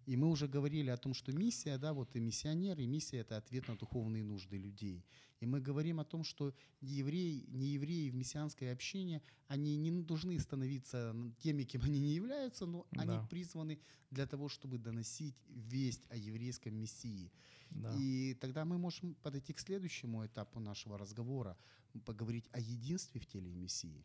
И 0.06 0.16
мы 0.16 0.28
уже 0.28 0.48
говорили 0.48 0.90
о 0.90 0.96
том, 0.96 1.14
что 1.14 1.32
миссия, 1.32 1.78
да, 1.78 1.92
вот 1.92 2.14
и 2.16 2.20
миссионер, 2.20 2.78
и 2.78 2.86
миссия– 2.86 3.18
это 3.20 3.36
ответ 3.36 3.68
на 3.68 3.76
духовные 3.76 4.22
нужды 4.22 4.58
людей. 4.58 5.04
И 5.40 5.46
мы 5.46 5.60
говорим 5.60 5.98
о 6.00 6.04
том, 6.04 6.24
что 6.24 6.54
евреи, 6.80 7.44
не 7.48 7.66
евреи 7.68 8.10
в 8.10 8.14
мессианской 8.14 8.72
общине, 8.72 9.22
они 9.48 9.76
не 9.76 10.02
должны 10.02 10.38
становиться 10.38 11.14
теми, 11.38 11.64
кем 11.64 11.82
они 11.82 12.00
не 12.00 12.14
являются, 12.14 12.66
но 12.66 12.86
они 12.90 13.16
Да. 13.16 13.26
призваны 13.30 13.78
для 14.10 14.26
того, 14.26 14.48
чтобы 14.48 14.78
доносить 14.78 15.36
весть 15.48 16.02
о 16.10 16.16
еврейском 16.16 16.74
Мессии. 16.74 17.30
Да. 17.70 17.94
И 17.98 18.34
тогда 18.34 18.64
мы 18.64 18.78
можем 18.78 19.14
подойти 19.14 19.52
к 19.52 19.60
следующему 19.60 20.24
этапу 20.24 20.60
нашего 20.60 20.98
разговора, 20.98 21.56
поговорить 22.04 22.48
о 22.52 22.60
единстве 22.60 23.20
в 23.20 23.26
теле 23.26 23.54
Мессии. 23.54 24.04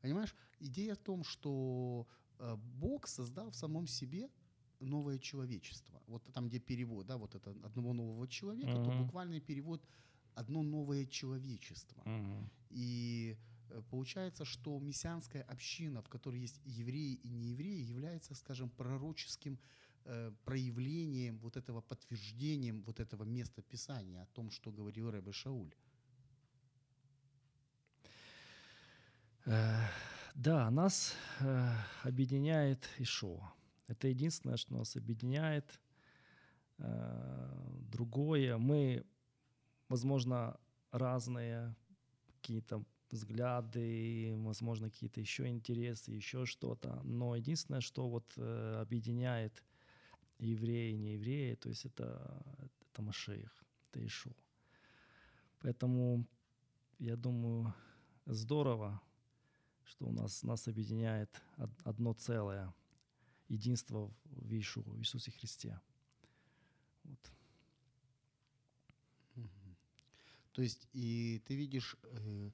Понимаешь, 0.00 0.34
идея 0.60 0.94
в 0.94 0.98
том, 0.98 1.24
что 1.24 2.06
э, 2.38 2.56
Бог 2.56 3.08
создал 3.08 3.50
в 3.50 3.56
самом 3.56 3.86
себе 3.86 4.28
новое 4.80 5.18
человечество. 5.18 6.02
Вот 6.06 6.22
там, 6.32 6.48
где 6.48 6.58
перевод, 6.58 7.06
да, 7.06 7.16
вот 7.16 7.34
это 7.34 7.50
одного 7.64 7.92
нового 7.92 8.26
человека, 8.28 8.72
то 8.72 8.90
Мгм. 8.90 9.04
буквальный 9.04 9.40
перевод 9.40 9.82
одно 10.34 10.62
новое 10.62 11.06
человечество. 11.06 12.02
Мгм. 12.04 12.50
И 12.70 13.36
Э, 13.70 13.82
Получается, 13.90 14.44
что 14.44 14.78
мессианская 14.78 15.42
община, 15.42 16.00
в 16.02 16.08
которой 16.08 16.40
есть 16.40 16.60
евреи 16.64 17.14
и 17.24 17.28
неевреи, 17.30 17.82
является, 17.90 18.34
скажем, 18.34 18.70
пророческим 18.70 19.58
э, 20.04 20.32
проявлением 20.44 21.38
вот 21.38 21.56
этого 21.56 21.80
подтверждением 21.82 22.82
вот 22.84 23.00
этого 23.00 23.24
места 23.24 23.62
Писания 23.62 24.22
о 24.22 24.26
том, 24.26 24.50
что 24.50 24.72
говорил 24.72 25.10
Рэбе 25.10 25.32
Шауль. 25.32 25.74
Э, 29.46 29.80
Да, 30.34 30.70
нас 30.70 31.14
э, 31.40 31.72
объединяет 32.04 32.88
Ишуа. 33.00 33.52
Это 33.88 34.08
единственное, 34.08 34.56
что 34.56 34.74
нас 34.74 34.96
объединяет. 34.96 35.80
Э, 36.78 37.48
Другое, 37.90 38.58
мы, 38.58 39.04
возможно, 39.88 40.60
разные 40.92 41.74
какие-то 42.26 42.84
взгляды, 43.10 44.34
возможно, 44.36 44.90
какие-то 44.90 45.20
еще 45.20 45.48
интересы, 45.48 46.12
еще 46.12 46.44
что-то. 46.44 47.00
Но 47.04 47.34
единственное, 47.34 47.80
что 47.80 48.08
вот 48.08 48.32
э, 48.36 48.80
объединяет 48.80 49.64
евреи 50.38 50.92
и 50.92 50.98
неевреи, 50.98 51.54
то 51.54 51.68
есть 51.70 51.86
это, 51.86 52.42
это 52.92 53.02
Машеих, 53.02 53.64
это 53.90 54.04
Ишуа. 54.06 54.34
Поэтому, 55.60 56.26
я 56.98 57.16
думаю, 57.16 57.74
здорово, 58.26 59.00
что 59.84 60.06
у 60.06 60.12
нас, 60.12 60.42
нас 60.42 60.68
объединяет 60.68 61.42
од- 61.56 61.82
одно 61.84 62.12
целое, 62.12 62.72
единство 63.48 64.12
в 64.24 64.58
Ишу, 64.58 64.82
в 64.82 64.98
Иисусе 64.98 65.30
Христе. 65.30 65.80
Вот. 67.04 67.32
То 70.52 70.62
есть 70.62 70.88
и 70.92 71.40
ты 71.46 71.54
видишь, 71.54 71.96
э, 72.02 72.50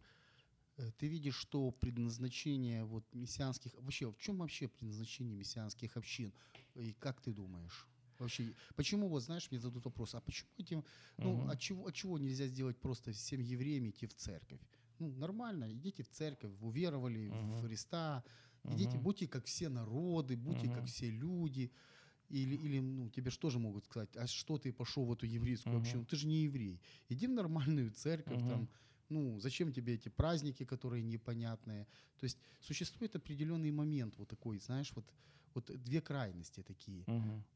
ты 0.98 1.06
видишь, 1.08 1.36
что 1.36 1.70
предназначение 1.70 2.84
вот 2.84 3.04
мессианских, 3.14 3.72
вообще 3.74 4.10
в 4.10 4.18
чем 4.18 4.38
вообще 4.38 4.68
предназначение 4.68 5.36
мессианских 5.36 5.96
общин? 5.96 6.32
И 6.74 6.92
как 6.94 7.20
ты 7.20 7.32
думаешь? 7.32 7.86
Вообще, 8.18 8.54
почему, 8.76 9.08
вот 9.08 9.22
знаешь, 9.22 9.50
мне 9.50 9.58
задают 9.60 9.84
вопрос, 9.84 10.14
а 10.14 10.20
почему 10.20 10.50
этим, 10.58 10.84
ну, 11.18 11.40
Мгм. 11.40 11.50
от 11.50 11.58
чего, 11.60 11.86
от 11.86 11.94
чего 11.94 12.18
нельзя 12.18 12.46
сделать 12.46 12.78
просто 12.78 13.12
всем 13.12 13.40
евреям 13.40 13.88
идти 13.88 14.06
в 14.06 14.14
церковь? 14.14 14.60
Ну, 14.98 15.10
нормально, 15.16 15.72
идите 15.72 16.02
в 16.02 16.08
церковь, 16.10 16.52
уверовали 16.60 17.28
в 17.28 17.34
Мгм. 17.34 17.66
Христа, 17.66 18.22
идите, 18.70 18.98
Мгм. 18.98 19.04
будьте 19.04 19.26
как 19.28 19.44
все 19.46 19.68
народы, 19.68 20.36
будьте 20.36 20.68
как 20.68 20.84
Мгм. 20.84 20.86
все 20.86 21.10
люди. 21.10 21.72
Или, 22.30 22.56
или, 22.56 22.80
ну, 22.80 23.10
тебе 23.10 23.30
же 23.30 23.38
тоже 23.38 23.58
могут 23.58 23.84
сказать, 23.84 24.16
а 24.16 24.26
что 24.26 24.58
ты 24.58 24.72
пошел 24.72 25.04
в 25.06 25.12
эту 25.12 25.26
еврейскую 25.26 25.74
Мгм. 25.74 25.80
общину? 25.80 26.04
Ты 26.06 26.16
же 26.16 26.26
не 26.26 26.44
еврей. 26.44 26.80
Иди 27.10 27.26
в 27.26 27.30
нормальную 27.32 27.90
церковь, 27.92 28.40
Мгм. 28.40 28.48
там, 28.48 28.68
ну, 29.10 29.40
зачем 29.40 29.72
тебе 29.72 29.94
эти 29.94 30.08
праздники, 30.10 30.64
которые 30.64 31.02
непонятные? 31.02 31.86
То 32.18 32.24
есть 32.24 32.38
существует 32.60 33.16
определенный 33.16 33.70
момент 33.72 34.16
вот 34.16 34.28
такой, 34.28 34.58
знаешь, 34.58 34.92
вот, 34.96 35.12
вот 35.54 35.70
две 35.84 36.00
крайности 36.00 36.62
такие. 36.62 37.06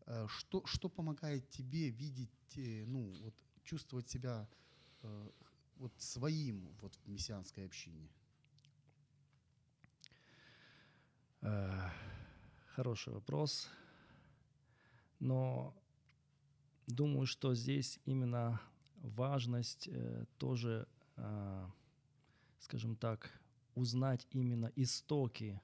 Э, 0.07 0.27
Что, 0.29 0.63
что 0.67 0.89
помогает 0.89 1.49
тебе 1.51 1.91
видеть, 1.91 2.59
э, 2.59 2.85
ну, 2.87 3.15
вот, 3.23 3.35
чувствовать 3.65 4.09
себя 4.11 4.49
э, 5.03 5.31
вот 5.77 5.93
своим 5.99 6.77
вот 6.81 6.95
в 7.05 7.09
мессианской 7.09 7.65
общине? 7.67 8.09
Э, 8.09 8.09
Хороший 12.75 13.13
вопрос. 13.13 13.71
Но 15.21 15.75
думаю, 16.87 17.27
что 17.27 17.55
здесь 17.55 18.01
именно 18.07 18.61
важность 19.03 19.89
э, 19.89 20.25
тоже, 20.39 20.87
э, 21.17 21.67
скажем 22.61 22.97
так, 22.97 23.31
узнать 23.75 24.27
именно 24.31 24.71
истоки, 24.77 25.61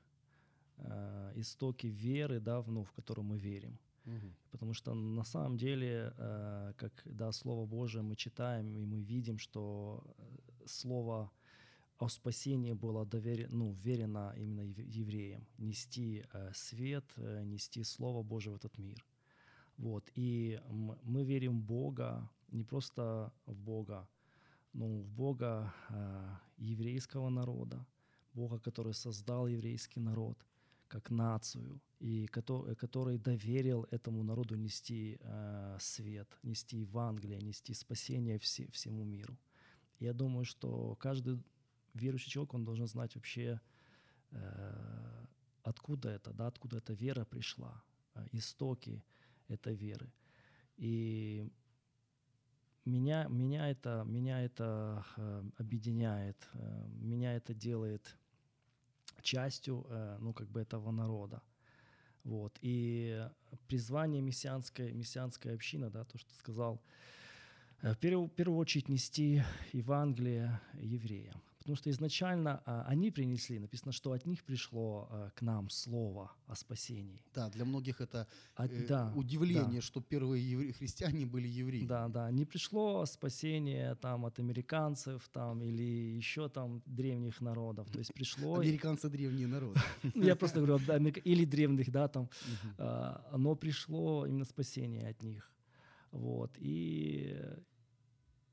э, 0.79 1.33
истоки 1.37 1.87
веры, 1.87 2.41
да, 2.41 2.61
в, 2.61 2.71
ну, 2.71 2.85
в 2.85 2.93
которую 2.93 3.25
мы 3.25 3.39
верим. 3.39 3.79
Потому 4.51 4.75
что 4.75 4.95
на 4.95 5.25
самом 5.25 5.57
деле, 5.57 6.13
э, 6.19 6.73
как 6.77 6.93
да, 7.05 7.33
Слово 7.33 7.67
Божие 7.67 8.03
мы 8.03 8.17
читаем, 8.17 8.77
и 8.77 8.85
мы 8.85 9.01
видим, 9.01 9.39
что 9.39 10.03
э, 10.05 10.67
Слово 10.67 11.31
о 11.98 12.09
спасении 12.09 12.72
было 12.72 13.07
довере, 13.07 13.48
ну, 13.50 13.72
верено 13.72 14.35
именно 14.37 14.62
ев- 14.62 14.78
евреям. 14.78 15.46
Нести 15.59 16.24
э, 16.33 16.50
свет, 16.54 17.04
э, 17.16 17.44
нести 17.44 17.85
Слово 17.85 18.22
Божие 18.22 18.52
в 18.52 18.57
этот 18.57 18.78
мир. 18.78 19.04
Вот. 19.76 20.11
И 20.14 20.61
мы 21.04 21.24
верим 21.24 21.61
в 21.61 21.64
Бога, 21.64 22.30
не 22.52 22.64
просто 22.64 23.33
в 23.46 23.57
Бога, 23.57 24.09
но 24.72 24.87
в 24.87 25.09
Бога 25.09 25.72
э, 25.88 26.37
еврейского 26.59 27.30
народа, 27.30 27.87
Бога, 28.33 28.59
который 28.59 28.94
создал 28.94 29.46
еврейский 29.46 30.00
народ 30.00 30.37
как 30.88 31.11
нацию, 31.11 31.80
и 32.00 32.26
кото- 32.26 32.74
который 32.76 33.18
доверил 33.18 33.87
этому 33.90 34.22
народу 34.22 34.57
нести 34.57 35.18
свет, 35.78 36.28
нести 36.42 36.78
Евангелие, 36.78 37.40
нести 37.40 37.74
спасение 37.74 38.38
все, 38.38 38.66
всему 38.70 39.04
миру. 39.04 39.37
Я 40.00 40.12
думаю, 40.12 40.44
что 40.44 40.96
каждый 40.96 41.42
верующий 41.94 42.30
человек, 42.30 42.54
он 42.54 42.64
должен 42.64 42.87
знать 42.87 43.14
вообще, 43.14 43.61
э, 44.30 45.24
откуда 45.62 46.11
это, 46.11 46.33
да, 46.33 46.48
откуда 46.48 46.78
эта 46.78 46.92
вера 46.92 47.24
пришла, 47.24 47.83
э, 48.14 48.26
истоки 48.33 49.02
этой 49.48 49.74
веры. 49.74 50.12
И 50.76 51.48
меня, 52.85 53.26
меня 53.28 53.70
это, 53.70 54.04
меня 54.07 54.42
это 54.42 55.04
э, 55.16 55.44
объединяет, 55.57 56.48
меня 57.00 57.35
это 57.35 57.54
делает 57.54 58.16
частью, 59.22 59.87
ну, 60.20 60.35
как 60.35 60.48
бы 60.50 60.61
этого 60.61 60.90
народа. 60.90 61.42
Вот. 62.24 62.59
И 62.61 63.26
призвание 63.68 64.20
мессианской, 64.20 64.92
мессианской 64.92 65.54
общины, 65.54 65.88
да, 65.88 66.04
то, 66.04 66.18
что 66.18 66.30
ты 66.30 66.37
сказал, 66.37 66.83
в 67.80 67.96
первую, 67.96 68.28
в 68.28 68.33
первую 68.33 68.59
очередь 68.59 68.88
нести 68.88 69.42
Евангелие 69.72 70.61
евреям. 70.74 71.40
Потому 71.64 71.77
что 71.77 71.88
изначально 71.88 72.62
а, 72.66 72.85
они 72.87 73.11
принесли, 73.11 73.59
написано, 73.59 73.92
что 73.92 74.12
от 74.12 74.27
них 74.27 74.44
пришло 74.44 75.09
а, 75.11 75.31
к 75.35 75.40
нам 75.40 75.70
слово 75.70 76.31
о 76.46 76.55
спасении. 76.57 77.22
Да, 77.35 77.48
для 77.48 77.64
многих 77.64 78.03
это 78.03 78.29
От- 78.55 78.70
э, 78.70 78.87
да, 78.87 79.11
удивление, 79.16 79.81
да. 79.81 79.81
что 79.81 80.03
первые 80.03 80.44
евре- 80.44 80.74
христиане 80.74 81.24
были 81.24 81.48
евреи. 81.48 81.87
Да, 81.87 82.09
да, 82.09 82.31
не 82.31 82.44
пришло 82.44 83.07
спасение 83.07 83.94
там 83.94 84.27
от 84.27 84.38
американцев 84.38 85.27
там 85.33 85.62
или 85.62 85.83
еще 86.16 86.50
там 86.50 86.83
древних 86.85 87.40
народов, 87.40 87.90
то 87.90 87.98
есть 87.98 88.12
пришло, 88.12 88.57
Американцы 88.61 89.09
древний 89.09 89.46
народ. 89.46 89.79
Ну, 90.03 90.22
я 90.22 90.37
просто 90.37 90.61
говорю, 90.61 90.77
или 91.24 91.46
древних, 91.46 91.90
да, 91.90 92.09
там, 92.09 92.29
а, 92.77 93.27
оно 93.33 93.57
пришло 93.57 94.27
именно 94.27 94.44
спасение 94.44 95.09
от 95.09 95.22
них, 95.22 95.50
вот, 96.11 96.50
и 96.59 97.40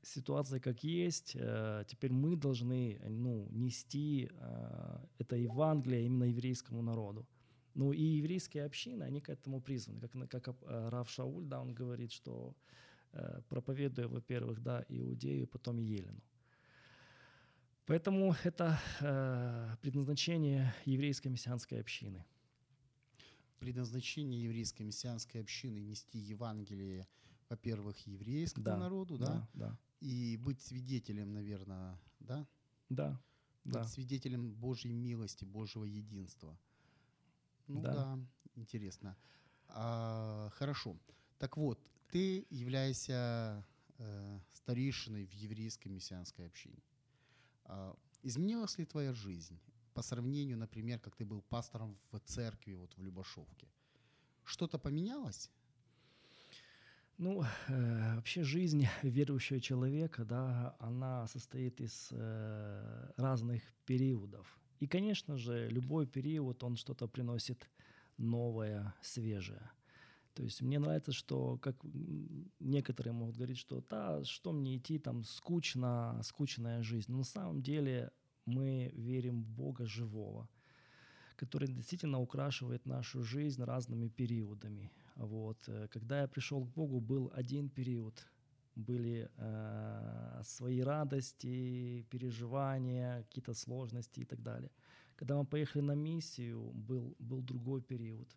ситуация 0.02 0.60
как 0.60 0.84
есть, 0.84 1.32
э, 1.34 1.84
теперь 1.86 2.12
мы 2.12 2.36
должны, 2.36 3.00
ну, 3.08 3.48
нести 3.50 4.28
э, 4.30 4.98
это 5.18 5.36
Евангелие 5.36 6.06
именно 6.06 6.24
еврейскому 6.24 6.82
народу. 6.82 7.26
Ну 7.74 7.92
и 7.92 8.02
еврейские 8.02 8.64
общины, 8.64 9.04
они 9.04 9.20
к 9.20 9.30
этому 9.30 9.60
призваны. 9.60 10.00
Как, 10.00 10.42
как 10.42 10.56
э, 10.62 10.88
Рав 10.88 11.10
Шауль, 11.10 11.46
да, 11.46 11.60
он 11.60 11.74
говорит, 11.74 12.12
что 12.12 12.54
проповедуя, 13.48 14.08
во-первых, 14.08 14.62
да, 14.62 14.86
Иудею, 14.88 15.46
потом 15.46 15.76
Елену. 15.76 16.22
Поэтому 17.84 18.34
это 18.44 18.78
э, 19.00 19.76
предназначение 19.82 20.74
еврейской 20.86 21.28
мессианской 21.28 21.80
общины. 21.80 22.24
Предназначение 23.58 24.42
еврейской 24.44 24.82
мессианской 24.82 25.40
общины 25.40 25.78
нести 25.78 26.18
Евангелие, 26.18 27.06
во-первых, 27.48 27.98
еврейскому 28.06 28.64
Да, 28.64 28.76
народу, 28.78 29.18
да, 29.18 29.26
Да, 29.26 29.48
да, 29.52 29.78
и 30.02 30.36
быть 30.36 30.60
свидетелем, 30.60 31.32
наверное, 31.32 31.98
да, 32.18 32.46
да, 32.88 33.22
да. 33.64 33.80
быть 33.80 33.88
свидетелем 33.88 34.52
Божьей 34.52 34.92
милости, 34.92 35.44
Божьего 35.44 35.84
единства. 35.84 36.58
Ну 37.68 37.82
да, 37.82 37.92
Да. 37.92 38.18
интересно. 38.56 39.16
А, 39.68 40.50
хорошо. 40.50 40.96
Так 41.38 41.56
вот, 41.56 41.78
ты 42.10 42.46
являешься 42.50 43.64
э, 43.98 44.40
старейшиной 44.52 45.26
в 45.26 45.32
еврейской 45.32 45.88
мессианской 45.88 46.46
общине. 46.46 46.82
А, 47.64 47.96
изменилась 48.22 48.78
ли 48.78 48.84
твоя 48.84 49.12
жизнь 49.12 49.60
по 49.94 50.02
сравнению, 50.02 50.58
например, 50.58 50.98
как 50.98 51.14
ты 51.16 51.24
был 51.24 51.42
пастором 51.42 51.96
в 52.10 52.18
церкви 52.18 52.74
вот 52.74 52.96
в 52.96 53.02
Любашовке? 53.02 53.68
Что-то 54.44 54.78
поменялось? 54.78 55.50
Ну, 57.22 57.44
э, 57.68 58.16
вообще 58.16 58.42
жизнь 58.42 58.88
верующего 59.04 59.60
человека, 59.60 60.24
да, 60.24 60.74
она 60.80 61.28
состоит 61.28 61.80
из 61.80 62.08
э, 62.10 63.12
разных 63.16 63.62
периодов. 63.86 64.58
И, 64.80 64.88
конечно 64.88 65.36
же, 65.36 65.68
любой 65.68 66.08
период, 66.08 66.64
он 66.64 66.74
что-то 66.74 67.06
приносит 67.06 67.70
новое, 68.18 68.92
свежее. 69.02 69.70
То 70.34 70.42
есть 70.42 70.62
мне 70.62 70.80
нравится, 70.80 71.12
что, 71.12 71.58
как 71.58 71.76
некоторые 72.58 73.12
могут 73.12 73.36
говорить, 73.36 73.58
что 73.58 73.84
да, 73.88 74.24
что 74.24 74.50
мне 74.50 74.76
идти, 74.76 74.98
там, 74.98 75.22
скучно, 75.22 76.20
скучная 76.24 76.82
жизнь. 76.82 77.12
Но 77.12 77.18
на 77.18 77.24
самом 77.24 77.62
деле 77.62 78.10
мы 78.46 78.90
верим 78.94 79.44
в 79.44 79.48
Бога 79.48 79.86
живого, 79.86 80.48
который 81.34 81.68
действительно 81.68 82.20
украшивает 82.20 82.86
нашу 82.86 83.22
жизнь 83.22 83.62
разными 83.62 84.08
периодами. 84.08 84.90
Вот. 85.16 85.58
Э, 85.68 85.88
когда 85.88 86.22
я 86.22 86.28
пришел 86.28 86.64
к 86.64 86.74
Богу, 86.74 87.00
был 87.00 87.30
один 87.34 87.68
период, 87.68 88.26
были 88.74 89.28
э, 89.36 90.42
свои 90.44 90.80
радости, 90.80 92.06
переживания, 92.10 93.22
какие-то 93.22 93.54
сложности 93.54 94.20
и 94.20 94.24
так 94.24 94.42
далее. 94.42 94.70
Когда 95.16 95.36
мы 95.36 95.44
поехали 95.44 95.82
на 95.82 95.94
миссию, 95.94 96.70
был, 96.72 97.14
был 97.18 97.42
другой 97.42 97.82
период. 97.82 98.28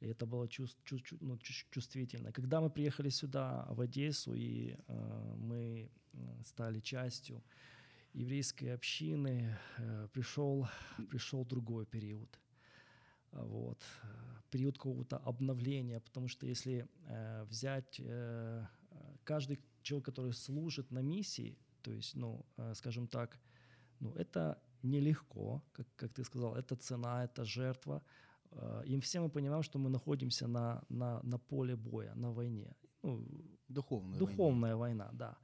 И 0.00 0.06
это 0.06 0.26
было 0.26 0.48
чувств, 0.48 0.78
чу, 0.84 0.98
ну, 1.20 1.38
чувствительно. 1.70 2.32
Когда 2.32 2.60
мы 2.60 2.70
приехали 2.70 3.10
сюда, 3.10 3.66
в 3.70 3.80
Одессу, 3.80 4.34
и 4.34 4.76
э, 4.88 5.34
мы 5.36 5.90
стали 6.44 6.80
частью 6.80 7.42
еврейской 8.14 8.74
общины, 8.74 9.56
э, 9.78 10.08
пришел, 10.12 10.66
пришел 11.10 11.44
другой 11.44 11.86
период. 11.86 12.38
Вот. 13.32 13.82
Период 14.50 14.76
какого-то 14.76 15.16
обновления, 15.16 16.00
потому 16.00 16.28
что 16.28 16.46
если 16.46 16.86
э, 17.08 17.44
взять 17.44 18.00
э, 18.00 18.66
каждый 19.24 19.58
человек, 19.82 20.04
который 20.04 20.32
служит 20.32 20.90
на 20.90 21.02
миссии, 21.02 21.56
то 21.82 21.92
есть, 21.92 22.16
ну, 22.16 22.44
э, 22.58 22.74
скажем 22.74 23.06
так, 23.06 23.38
ну, 24.00 24.12
это 24.14 24.58
нелегко, 24.82 25.62
как, 25.72 25.86
как 25.96 26.12
ты 26.12 26.24
сказал, 26.24 26.54
это 26.54 26.76
цена, 26.76 27.24
это 27.24 27.44
жертва. 27.44 28.02
Э, 28.50 28.82
и 28.84 29.00
все 29.00 29.20
мы 29.20 29.30
понимаем, 29.30 29.62
что 29.62 29.78
мы 29.78 29.90
находимся 29.90 30.46
на, 30.46 30.82
на, 30.88 31.20
на 31.22 31.38
поле 31.38 31.76
боя, 31.76 32.14
на 32.14 32.30
войне. 32.30 32.74
Ну, 33.02 33.26
духовная, 33.68 34.18
духовная 34.18 34.76
война. 34.76 35.04
война, 35.04 35.18
да. 35.18 35.38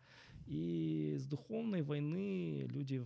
И 0.49 1.17
с 1.19 1.27
духовной 1.27 1.83
войны 1.83 2.67
люди 2.71 3.05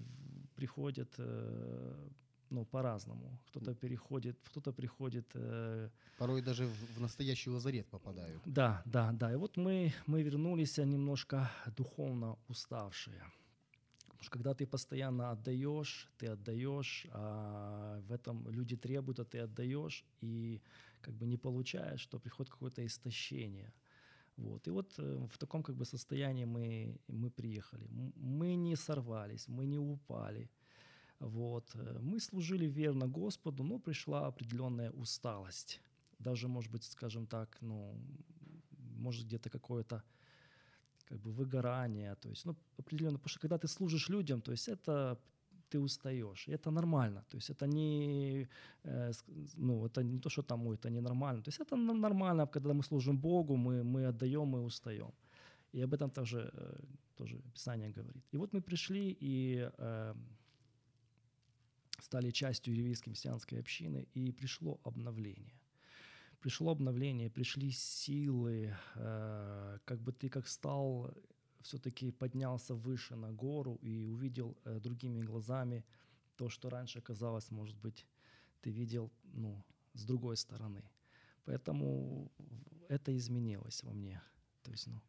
приходят 0.54 1.12
э, 1.18 2.08
ну, 2.50 2.64
по-разному. 2.64 3.38
Кто-то 3.48 3.74
переходит, 3.74 4.36
кто-то 4.44 4.72
приходит... 4.72 5.26
Э... 5.34 5.90
Порой 6.18 6.42
даже 6.42 6.66
в, 6.66 6.96
в 6.96 7.00
настоящий 7.00 7.50
лазарет 7.50 7.86
попадают. 7.86 8.42
Да, 8.44 8.82
да, 8.84 9.12
да. 9.12 9.32
И 9.32 9.36
вот 9.36 9.56
мы, 9.56 9.92
мы 10.06 10.22
вернулись 10.22 10.78
немножко 10.78 11.50
духовно 11.76 12.36
уставшие. 12.48 13.24
Потому 14.02 14.22
что 14.22 14.30
когда 14.30 14.54
ты 14.54 14.66
постоянно 14.66 15.30
отдаешь, 15.30 16.08
ты 16.18 16.28
отдаешь, 16.28 17.06
а 17.12 18.00
в 18.08 18.12
этом 18.12 18.48
люди 18.50 18.76
требуют, 18.76 19.18
а 19.18 19.24
ты 19.24 19.40
отдаешь, 19.40 20.04
и 20.20 20.60
как 21.00 21.14
бы 21.14 21.26
не 21.26 21.36
получаешь, 21.36 22.00
что 22.00 22.18
приходит 22.18 22.52
какое-то 22.52 22.82
истощение. 22.86 23.72
Вот. 24.36 24.66
И 24.68 24.70
вот 24.70 24.94
э, 24.98 25.26
в 25.30 25.38
таком 25.38 25.62
как 25.62 25.76
бы 25.76 25.84
состоянии 25.84 26.44
мы, 26.44 26.96
мы 27.08 27.30
приехали. 27.30 27.86
Мы 28.16 28.56
не 28.56 28.76
сорвались, 28.76 29.48
мы 29.48 29.66
не 29.66 29.78
упали. 29.78 30.50
Вот. 31.20 31.70
Э, 31.74 31.98
мы 32.00 32.20
служили 32.20 32.66
верно 32.66 33.06
Господу, 33.08 33.62
но 33.62 33.78
пришла 33.78 34.26
определенная 34.26 34.90
усталость. 34.90 35.80
Даже, 36.18 36.48
может 36.48 36.72
быть, 36.72 36.84
скажем 36.84 37.26
так, 37.26 37.58
ну, 37.60 37.94
может 38.96 39.26
где-то 39.26 39.50
какое-то 39.50 40.02
как 41.04 41.20
бы 41.20 41.30
выгорание. 41.32 42.14
То 42.14 42.30
есть, 42.30 42.46
ну, 42.46 42.56
определенно, 42.78 43.18
потому 43.18 43.30
что 43.30 43.40
когда 43.40 43.58
ты 43.58 43.68
служишь 43.68 44.08
людям, 44.08 44.40
то 44.40 44.52
есть 44.52 44.68
это 44.68 45.18
ты 45.72 45.80
устаешь. 45.80 46.48
И 46.48 46.52
это 46.52 46.70
нормально. 46.70 47.24
То 47.28 47.36
есть 47.36 47.50
это 47.50 47.66
не, 47.66 48.48
э, 48.84 49.12
ну, 49.56 49.86
это 49.86 50.02
не 50.02 50.18
то, 50.18 50.30
что 50.30 50.42
там, 50.42 50.70
это 50.70 50.90
ненормально. 50.90 51.42
То 51.42 51.48
есть 51.48 51.60
это 51.60 51.76
нормально, 51.76 52.46
когда 52.46 52.72
мы 52.72 52.82
служим 52.82 53.18
Богу, 53.18 53.56
мы, 53.56 53.82
мы 53.84 54.08
отдаем, 54.08 54.46
мы 54.48 54.60
устаем. 54.64 55.12
И 55.74 55.84
об 55.84 55.94
этом 55.94 56.10
тоже, 56.10 56.50
э, 56.54 56.80
тоже 57.16 57.38
Писание 57.54 57.90
говорит. 57.90 58.24
И 58.34 58.36
вот 58.36 58.52
мы 58.52 58.60
пришли 58.60 59.16
и 59.20 59.70
э, 59.78 60.14
стали 62.00 62.30
частью 62.30 62.74
еврейской 62.74 63.10
мессианской 63.10 63.60
общины, 63.60 64.06
и 64.14 64.32
пришло 64.32 64.78
обновление. 64.84 65.54
Пришло 66.40 66.72
обновление, 66.72 67.30
пришли 67.30 67.70
силы, 67.70 68.74
э, 68.96 69.78
как 69.84 70.00
бы 70.00 70.12
ты 70.12 70.28
как 70.28 70.48
стал, 70.48 71.14
все-таки 71.62 72.10
поднялся 72.10 72.74
выше 72.74 73.16
на 73.16 73.32
гору 73.32 73.78
и 73.82 74.06
увидел 74.06 74.56
э, 74.64 74.80
другими 74.80 75.20
глазами 75.20 75.84
то, 76.36 76.48
что 76.48 76.70
раньше 76.70 77.00
казалось, 77.00 77.50
может 77.50 77.76
быть, 77.76 78.06
ты 78.60 78.70
видел 78.70 79.10
ну, 79.22 79.64
с 79.94 80.04
другой 80.04 80.36
стороны. 80.36 80.82
Поэтому 81.44 82.30
это 82.88 83.16
изменилось 83.16 83.82
во 83.82 83.92
мне. 83.92 84.22
То 84.62 84.70
есть, 84.70 84.86
ну, 84.86 85.00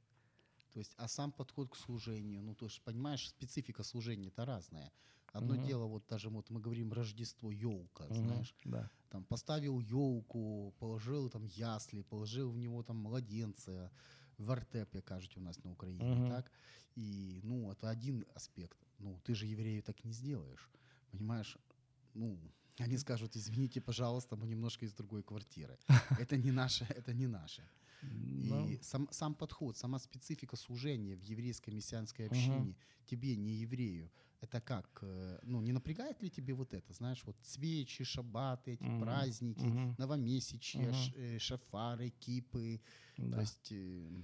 то 0.73 0.79
есть, 0.79 0.93
а 0.97 1.07
сам 1.07 1.31
подход 1.31 1.69
к 1.69 1.75
служению, 1.75 2.41
ну, 2.41 2.55
то 2.55 2.65
есть, 2.65 2.81
понимаешь, 2.81 3.29
специфика 3.29 3.83
служения-то 3.83 4.45
разная. 4.45 4.91
Одно 5.31 5.55
угу. 5.55 5.65
дело, 5.65 5.85
вот 5.85 6.05
даже 6.07 6.29
вот 6.29 6.49
мы 6.49 6.59
говорим 6.59 6.93
Рождество, 6.93 7.51
елка, 7.51 8.05
угу, 8.05 8.15
знаешь, 8.15 8.55
да. 8.65 8.89
там 9.09 9.23
поставил 9.23 9.79
елку, 9.79 10.75
положил 10.79 11.29
там 11.29 11.43
ясли, 11.45 12.01
положил 12.03 12.51
в 12.51 12.57
него 12.57 12.83
там 12.83 12.97
младенца, 12.97 13.91
вертеп, 14.37 15.03
кажуть, 15.05 15.37
у 15.37 15.41
нас 15.41 15.63
на 15.63 15.71
Украине, 15.71 16.11
угу. 16.11 16.29
так? 16.29 16.51
И, 16.95 17.39
ну, 17.43 17.71
это 17.71 17.89
один 17.89 18.25
аспект. 18.35 18.77
Ну, 18.99 19.19
ты 19.23 19.35
же 19.35 19.45
еврею 19.45 19.81
так 19.83 20.03
не 20.03 20.13
сделаешь, 20.13 20.69
понимаешь? 21.11 21.57
Ну, 22.13 22.37
они 22.79 22.97
скажут, 22.97 23.35
извините, 23.35 23.81
пожалуйста, 23.81 24.35
мы 24.35 24.47
немножко 24.47 24.85
из 24.85 24.93
другой 24.93 25.23
квартиры. 25.23 25.77
Это 26.19 26.37
не 26.37 26.51
наше, 26.51 26.85
это 26.89 27.13
не 27.13 27.27
наше. 27.27 27.63
Но... 28.01 28.67
И 28.67 28.79
сам, 28.81 29.07
сам 29.11 29.33
подход, 29.33 29.77
сама 29.77 29.99
специфика 29.99 30.57
служения 30.57 31.15
в 31.15 31.21
еврейской 31.21 31.69
мессианской 31.69 32.27
общине, 32.27 32.71
угу. 32.71 32.75
тебе, 33.05 33.35
не 33.35 33.53
еврею, 33.53 34.11
это 34.43 34.61
как? 34.61 34.99
Э, 35.01 35.39
ну, 35.43 35.61
не 35.61 35.71
напрягает 35.71 36.21
ли 36.23 36.29
тебе 36.29 36.53
вот 36.53 36.73
это, 36.73 36.93
знаешь, 36.93 37.23
вот 37.25 37.35
свечи, 37.43 38.03
шаббаты, 38.03 38.73
эти 38.73 38.83
угу. 38.83 38.99
праздники, 38.99 39.65
угу. 39.65 39.95
новомесячья, 39.97 40.89
угу. 40.89 40.93
Ш, 40.93 41.39
шафары, 41.39 42.09
кипы, 42.09 42.79
да. 43.17 43.35
то 43.35 43.41
есть... 43.41 43.71
Э, 43.71 44.23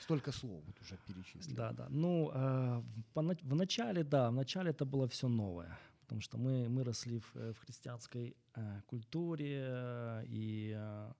столько 0.00 0.32
слов 0.32 0.64
вот 0.66 0.80
уже 0.80 0.98
перечислили. 1.06 1.56
Да, 1.56 1.72
да. 1.72 1.86
Ну, 1.90 2.30
э, 2.34 2.82
в 3.14 3.54
начале, 3.54 4.04
да, 4.04 4.30
в 4.30 4.34
начале 4.34 4.70
это 4.70 4.84
было 4.84 5.06
все 5.06 5.28
новое, 5.28 5.78
потому 6.02 6.20
что 6.20 6.38
мы, 6.38 6.68
мы 6.68 6.84
росли 6.84 7.18
в, 7.18 7.36
э, 7.36 7.52
в 7.52 7.58
христианской 7.58 8.36
э, 8.56 8.80
культуре, 8.86 9.62
э, 9.62 10.24
и 10.26 10.72
э, 10.76 11.12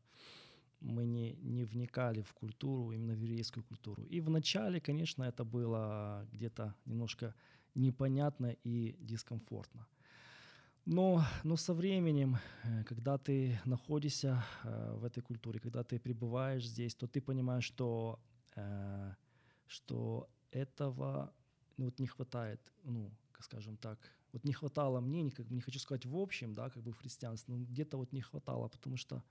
мы 0.80 1.06
не, 1.06 1.34
не 1.42 1.64
вникали 1.64 2.22
в 2.22 2.32
культуру, 2.32 2.92
именно 2.92 3.14
в 3.14 3.20
еврейскую 3.20 3.64
культуру. 3.64 4.02
И 4.02 4.20
вначале, 4.20 4.80
конечно, 4.80 5.24
это 5.24 5.44
было 5.44 6.26
где-то 6.32 6.74
немножко 6.86 7.34
непонятно 7.74 8.56
и 8.64 8.96
дискомфортно. 9.00 9.86
Но, 10.84 11.24
но 11.44 11.56
со 11.56 11.74
временем, 11.74 12.38
э, 12.64 12.84
когда 12.84 13.16
ты 13.16 13.60
находишься 13.64 14.44
э, 14.64 14.96
в 14.96 15.04
этой 15.04 15.22
культуре, 15.22 15.60
когда 15.60 15.84
ты 15.84 16.00
пребываешь 16.00 16.66
здесь, 16.66 16.94
то 16.94 17.06
ты 17.06 17.20
понимаешь, 17.20 17.64
что, 17.64 18.18
э, 18.56 19.14
что 19.66 20.28
этого 20.50 21.32
ну, 21.76 21.84
вот 21.84 22.00
не 22.00 22.06
хватает, 22.06 22.60
ну, 22.84 23.12
скажем 23.38 23.76
так, 23.76 23.98
вот 24.32 24.44
не 24.44 24.52
хватало 24.52 25.00
мне, 25.00 25.22
не, 25.22 25.30
как 25.30 25.46
бы 25.46 25.54
не 25.54 25.60
хочу 25.60 25.78
сказать 25.78 26.06
в 26.06 26.16
общем, 26.16 26.54
да, 26.54 26.70
как 26.70 26.82
бы 26.82 26.92
в 26.92 26.96
христианстве, 26.96 27.54
но 27.54 27.64
где-то 27.64 27.96
вот 27.96 28.12
не 28.12 28.20
хватало, 28.20 28.68
потому 28.68 28.96
что 28.96 29.22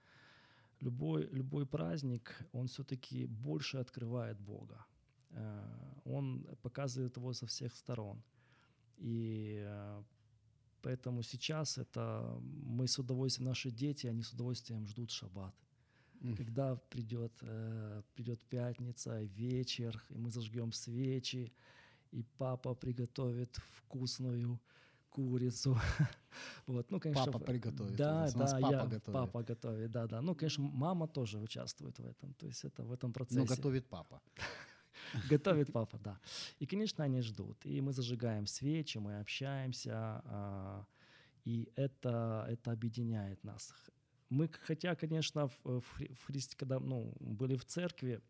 любой, 0.79 1.27
любой 1.31 1.65
праздник, 1.65 2.33
он 2.53 2.67
все-таки 2.67 3.25
больше 3.25 3.77
открывает 3.77 4.39
Бога. 4.39 4.85
Э, 5.33 5.81
он 6.05 6.45
показывает 6.61 7.17
его 7.17 7.33
со 7.33 7.45
всех 7.45 7.75
сторон. 7.75 8.21
И 8.97 9.61
э, 9.63 10.03
поэтому 10.81 11.23
сейчас 11.23 11.77
это 11.77 12.39
мы 12.41 12.87
с 12.87 12.99
удовольствием, 12.99 13.49
наши 13.49 13.71
дети, 13.71 14.07
они 14.07 14.23
с 14.23 14.33
удовольствием 14.33 14.87
ждут 14.87 15.11
шаббат. 15.11 15.55
Mm. 16.21 16.35
Когда 16.35 16.75
придет, 16.89 17.33
э, 17.41 18.01
придет 18.13 18.43
пятница, 18.49 19.21
вечер, 19.21 20.03
и 20.09 20.17
мы 20.17 20.29
зажгем 20.29 20.71
свечи, 20.71 21.51
и 22.11 22.23
папа 22.37 22.75
приготовит 22.75 23.57
вкусную 23.77 24.59
курицу. 25.09 25.77
вот, 26.67 26.91
ну, 26.91 26.99
конечно, 26.99 27.31
папа 27.31 27.39
приготовит. 27.45 27.95
Да, 27.95 28.29
да, 28.31 28.45
папа 28.45 28.71
я, 28.71 28.85
готовит. 28.85 29.03
папа 29.03 29.43
готовит, 29.43 29.91
да, 29.91 30.07
да. 30.07 30.21
Ну, 30.21 30.35
конечно, 30.35 30.63
мама 30.63 31.07
тоже 31.07 31.39
участвует 31.39 31.99
в 31.99 32.05
этом, 32.05 32.33
то 32.33 32.47
есть 32.47 32.65
это 32.65 32.83
в 32.83 32.91
этом 32.91 33.13
процессе. 33.13 33.39
Но 33.39 33.45
готовит 33.45 33.87
папа. 33.87 34.21
Готовит 35.29 35.71
папа, 35.71 35.97
да. 35.97 36.19
И, 36.59 36.65
конечно, 36.65 37.03
они 37.03 37.21
ждут. 37.21 37.65
И 37.65 37.81
мы 37.81 37.93
зажигаем 37.93 38.47
свечи, 38.47 38.99
мы 38.99 39.19
общаемся, 39.19 40.21
а, 40.25 40.85
и 41.45 41.69
это, 41.75 42.45
это 42.49 42.71
объединяет 42.71 43.43
нас. 43.43 43.73
Мы, 44.29 44.49
хотя, 44.67 44.95
конечно, 44.95 45.47
в, 45.47 45.81
в, 45.81 46.25
Христе, 46.25 46.55
когда 46.57 46.79
ну, 46.79 47.13
были 47.19 47.55
в 47.55 47.65
церкви, 47.65 48.21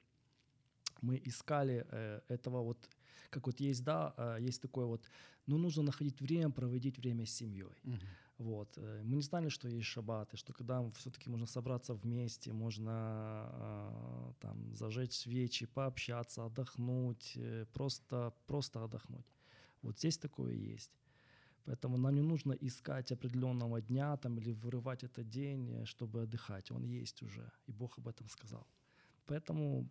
мы 1.02 1.22
искали 1.26 1.86
э, 1.92 2.22
этого 2.28 2.62
вот, 2.62 2.90
как 3.30 3.46
вот 3.46 3.60
есть, 3.60 3.84
да, 3.84 4.14
э, 4.18 4.38
есть 4.48 4.62
такое 4.62 4.86
вот, 4.86 5.10
ну, 5.48 5.58
нужно 5.58 5.84
находить 5.84 6.22
время, 6.22 6.50
проводить 6.50 6.98
время 6.98 7.26
с 7.26 7.32
семьей. 7.32 7.76
Угу. 7.84 7.98
Вот. 8.42 8.78
Э, 8.78 9.02
мы 9.04 9.16
не 9.16 9.22
знали, 9.22 9.50
что 9.50 9.68
есть 9.68 9.88
шаббаты, 9.88 10.36
что 10.38 10.54
когда 10.54 10.90
все-таки 10.92 11.30
можно 11.30 11.46
собраться 11.46 11.94
вместе, 11.94 12.52
можно 12.54 12.92
э, 13.54 14.34
там 14.40 14.76
зажечь 14.76 15.14
свечи, 15.14 15.66
пообщаться, 15.68 16.46
отдохнуть, 16.46 17.34
э, 17.36 17.66
просто, 17.74 18.34
просто 18.48 18.84
отдохнуть. 18.84 19.26
Вот 19.84 19.98
здесь 20.00 20.18
такое 20.18 20.54
есть. 20.54 20.92
Поэтому 21.66 21.98
нам 21.98 22.16
не 22.16 22.22
нужно 22.22 22.54
искать 22.54 23.12
определенного 23.12 23.80
дня 23.82 24.18
там, 24.18 24.40
или 24.40 24.52
вырывать 24.54 25.04
этот 25.04 25.30
день, 25.30 25.70
э, 25.70 25.86
чтобы 25.86 26.24
отдыхать. 26.24 26.72
Он 26.72 26.84
есть 26.84 27.22
уже, 27.22 27.52
и 27.68 27.72
Бог 27.72 28.00
об 28.00 28.08
этом 28.08 28.28
сказал. 28.30 28.66
Поэтому 29.28 29.88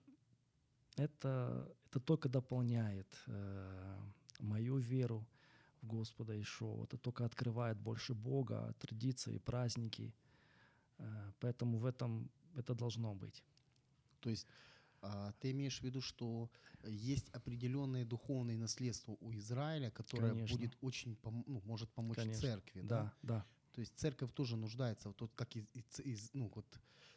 это, 0.96 1.72
это 1.86 2.00
только 2.00 2.28
дополняет 2.28 3.06
э, 3.28 3.96
мою 4.40 4.78
веру 4.78 5.24
в 5.82 5.86
Господа 5.86 6.40
Ишуа. 6.40 6.84
Это 6.84 6.96
только 6.98 7.24
открывает 7.24 7.78
больше 7.78 8.14
Бога, 8.14 8.74
традиции, 8.78 9.38
праздники. 9.38 10.12
Э, 10.98 11.32
поэтому 11.40 11.78
в 11.78 11.86
этом 11.86 12.30
это 12.56 12.74
должно 12.74 13.14
быть. 13.14 13.42
То 14.20 14.30
есть 14.30 14.46
а, 15.02 15.32
ты 15.40 15.50
имеешь 15.52 15.80
в 15.80 15.84
виду, 15.84 16.00
что 16.00 16.50
есть 16.84 17.28
определенное 17.30 18.04
духовное 18.04 18.58
наследство 18.58 19.16
у 19.20 19.32
Израиля, 19.32 19.90
которое 19.90 20.32
Конечно. 20.32 20.56
будет 20.56 20.76
очень 20.80 21.16
ну, 21.24 21.60
может 21.64 21.90
помочь 21.90 22.18
Конечно. 22.18 22.40
церкви, 22.40 22.80
Да, 22.82 23.12
да. 23.22 23.44
То 23.72 23.80
есть 23.80 23.98
церковь 23.98 24.32
тоже 24.32 24.56
нуждается, 24.56 25.08
вот 25.08 25.16
тут 25.16 25.32
как 25.34 25.56
из, 25.56 25.64
из- 25.74 26.00
из- 26.00 26.30
ну 26.34 26.50
вот, 26.54 26.66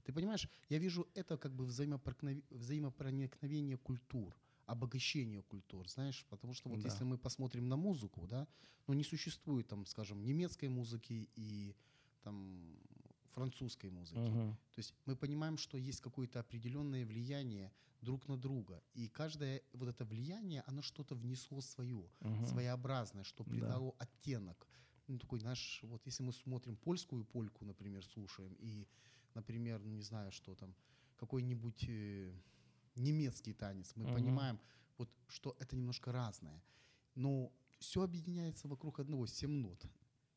ты 0.04 0.14
понимаешь, 0.14 0.48
я 0.70 0.78
вижу 0.78 1.08
это 1.16 1.38
как 1.38 1.52
бы 1.54 1.66
взаимопроникновение 1.66 3.78
культур, 3.78 4.36
обогащение 4.66 5.42
культур, 5.44 5.90
знаешь, 5.90 6.26
потому 6.30 6.54
что 6.54 6.70
вот 6.70 6.84
Да. 6.84 6.84
если 6.84 7.04
мы 7.04 7.18
посмотрим 7.18 7.68
на 7.68 7.76
музыку, 7.78 8.28
да, 8.28 8.48
ну 8.88 8.94
не 8.94 9.04
существует 9.04 9.68
там, 9.68 9.86
скажем, 9.86 10.24
немецкой 10.24 10.70
музыки 10.70 11.30
и 11.36 11.76
там 12.22 12.80
французской 13.32 13.90
музыки. 13.90 14.34
Мгм. 14.34 14.58
То 14.74 14.80
есть 14.80 14.94
мы 15.06 15.16
понимаем, 15.16 15.58
что 15.58 15.78
есть 15.78 16.02
какое-то 16.02 16.40
определенное 16.40 17.06
влияние 17.06 17.74
друг 18.02 18.28
на 18.28 18.38
друга, 18.38 18.84
и 18.94 19.08
каждое 19.08 19.62
вот 19.74 19.88
это 19.90 20.06
влияние, 20.06 20.64
оно 20.66 20.82
что-то 20.82 21.16
внесло 21.16 21.62
свое, 21.62 22.12
Мгм. 22.22 22.64
своеобразное, 22.64 23.24
что 23.24 23.44
Да. 23.46 23.80
придало 23.80 23.96
оттенок. 24.00 24.68
Ну, 25.08 25.18
такой, 25.20 25.40
знаешь, 25.40 25.82
вот 25.84 26.06
если 26.06 26.24
мы 26.24 26.34
смотрим 26.34 26.78
польскую 26.78 27.26
польку, 27.26 27.66
например, 27.66 28.06
слушаем, 28.06 28.54
и, 28.56 28.88
например, 29.34 29.84
не 29.86 30.02
знаю, 30.02 30.32
что 30.32 30.56
там, 30.56 30.76
какой-нибудь 31.18 31.86
э, 31.88 32.34
немецкий 32.96 33.54
танец, 33.54 33.94
мы 33.96 34.06
Мгм. 34.06 34.14
понимаем, 34.14 34.60
вот, 34.98 35.10
что 35.28 35.56
это 35.60 35.76
немножко 35.76 36.12
разное. 36.12 36.62
Но 37.16 37.52
все 37.80 38.04
объединяется 38.04 38.68
вокруг 38.68 39.00
одного, 39.00 39.28
семь 39.28 39.52
нот. 39.62 39.86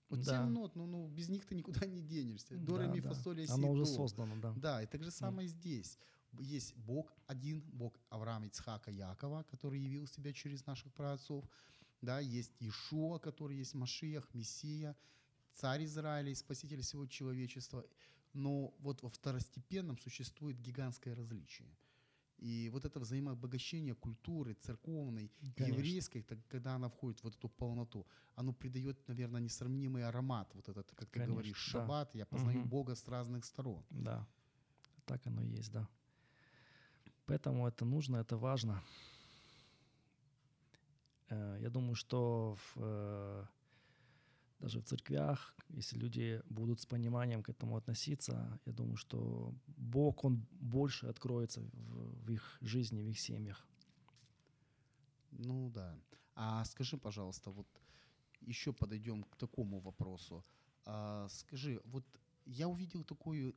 Вот 0.08 0.20
Да. 0.20 0.32
семь 0.32 0.50
нот, 0.52 0.76
ну, 0.76 0.86
ну, 0.86 1.08
без 1.08 1.28
них 1.28 1.44
ты 1.46 1.54
никуда 1.54 1.86
не 1.86 2.00
денешься. 2.00 2.56
До, 2.56 2.76
Да, 2.76 2.86
ми, 2.86 3.00
да. 3.00 3.08
фа, 3.08 3.14
соль, 3.14 3.46
си, 3.46 3.52
Оно 3.52 3.70
уже 3.70 3.86
создано, 3.86 4.36
да. 4.40 4.52
Да, 4.56 4.82
и 4.82 4.86
так 4.86 5.02
же 5.02 5.10
самое 5.10 5.48
здесь. 5.48 5.98
Есть 6.38 6.74
Бог 6.76 7.12
один, 7.26 7.60
Бог 7.72 7.98
Авраама, 8.10 8.46
Ицхака, 8.46 8.90
Якова, 8.90 9.42
который 9.44 9.80
явил 9.80 10.06
себя 10.06 10.32
через 10.32 10.66
наших 10.66 10.92
праотцов. 10.92 11.44
Да, 12.02 12.20
есть 12.20 12.52
Ишуа, 12.60 13.18
который 13.18 13.56
есть 13.56 13.74
Машиях, 13.74 14.28
Мессия, 14.34 14.94
царь 15.54 15.84
Израиля 15.84 16.30
и 16.30 16.34
спаситель 16.34 16.82
всего 16.82 17.06
человечества. 17.06 17.84
Но 18.34 18.74
вот 18.80 19.02
во 19.02 19.08
второстепенном 19.08 19.96
существует 19.98 20.60
гигантское 20.60 21.14
различие. 21.14 21.68
И 22.38 22.68
вот 22.70 22.84
это 22.84 23.00
взаимообогащение 23.00 23.94
культуры 23.94 24.54
церковной, 24.54 25.30
Конечно. 25.40 25.74
еврейской, 25.74 26.22
так, 26.22 26.38
когда 26.48 26.74
она 26.74 26.88
входит 26.88 27.20
в 27.20 27.24
вот 27.24 27.34
эту 27.36 27.48
полноту, 27.48 28.06
оно 28.34 28.52
придает, 28.52 29.08
наверное, 29.08 29.40
несравнимый 29.40 30.04
аромат, 30.04 30.54
вот 30.54 30.68
этот, 30.68 30.90
как 30.94 31.08
ты 31.08 31.18
Конечно, 31.20 31.32
говоришь, 31.32 31.64
да. 31.72 31.80
шаббат, 31.80 32.14
я 32.14 32.26
познаю 32.26 32.58
Мгм. 32.60 32.68
Бога 32.68 32.94
с 32.94 33.08
разных 33.08 33.44
сторон. 33.44 33.84
Да, 33.90 34.26
так 35.06 35.26
оно 35.26 35.42
и 35.42 35.48
есть, 35.58 35.72
да. 35.72 35.88
Поэтому 37.26 37.66
это 37.66 37.84
нужно, 37.84 38.18
это 38.18 38.36
важно. 38.36 38.82
Э, 41.30 41.58
Я 41.60 41.70
думаю, 41.70 41.94
что 41.94 42.54
в, 42.54 42.76
э, 42.76 43.46
даже 44.58 44.80
в 44.80 44.84
церквях, 44.84 45.54
если 45.68 45.98
люди 45.98 46.42
будут 46.48 46.80
с 46.80 46.86
пониманием 46.86 47.42
к 47.42 47.48
этому 47.48 47.76
относиться, 47.76 48.58
я 48.64 48.72
думаю, 48.72 48.96
что 48.96 49.54
Бог, 49.66 50.24
Он 50.24 50.46
больше 50.60 51.06
откроется 51.06 51.60
в, 51.60 52.24
в 52.24 52.30
их 52.30 52.58
жизни, 52.60 53.02
в 53.02 53.08
их 53.08 53.18
семьях. 53.18 53.66
Ну 55.30 55.70
да. 55.70 55.98
А 56.34 56.64
скажи, 56.64 56.96
пожалуйста, 56.96 57.50
вот 57.50 57.66
еще 58.40 58.72
подойдем 58.72 59.24
к 59.24 59.36
такому 59.36 59.80
вопросу. 59.80 60.44
А, 60.84 61.28
скажи, 61.28 61.80
вот 61.84 62.04
я 62.44 62.68
увидел 62.68 63.04
такую 63.04 63.54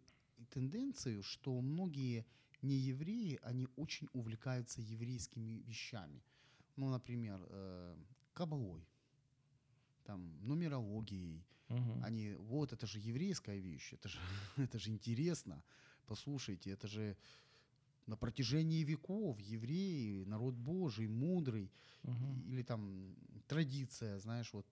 тенденцию, 0.50 1.24
что 1.24 1.62
многие 1.62 2.26
неевреи, 2.62 3.39
они 3.43 3.68
очень 3.76 4.08
увлекаются 4.14 4.82
еврейскими 4.82 5.62
вещами. 5.68 6.24
Ну, 6.76 6.89
например, 6.89 7.45
э, 7.50 7.97
кабалой, 8.34 8.86
там, 10.10 10.39
нумерологией. 10.41 11.45
Мгм. 11.70 12.07
Они, 12.07 12.34
вот, 12.34 12.74
это 12.74 12.88
же 12.88 12.97
еврейская 12.99 13.60
вещь, 13.60 13.93
это 13.93 14.10
же, 14.10 14.18
это 14.57 14.80
же 14.80 14.89
интересно. 14.89 15.64
Послушайте, 16.07 16.72
это 16.72 16.88
же 16.88 17.16
на 18.07 18.18
протяжении 18.18 18.84
веков 18.84 19.39
евреи, 19.39 20.24
народ 20.26 20.55
Божий, 20.55 21.07
мудрый, 21.07 21.72
Мгм. 22.03 22.43
или 22.45 22.64
там 22.64 23.16
традиция, 23.47 24.20
знаешь, 24.20 24.53
вот, 24.53 24.68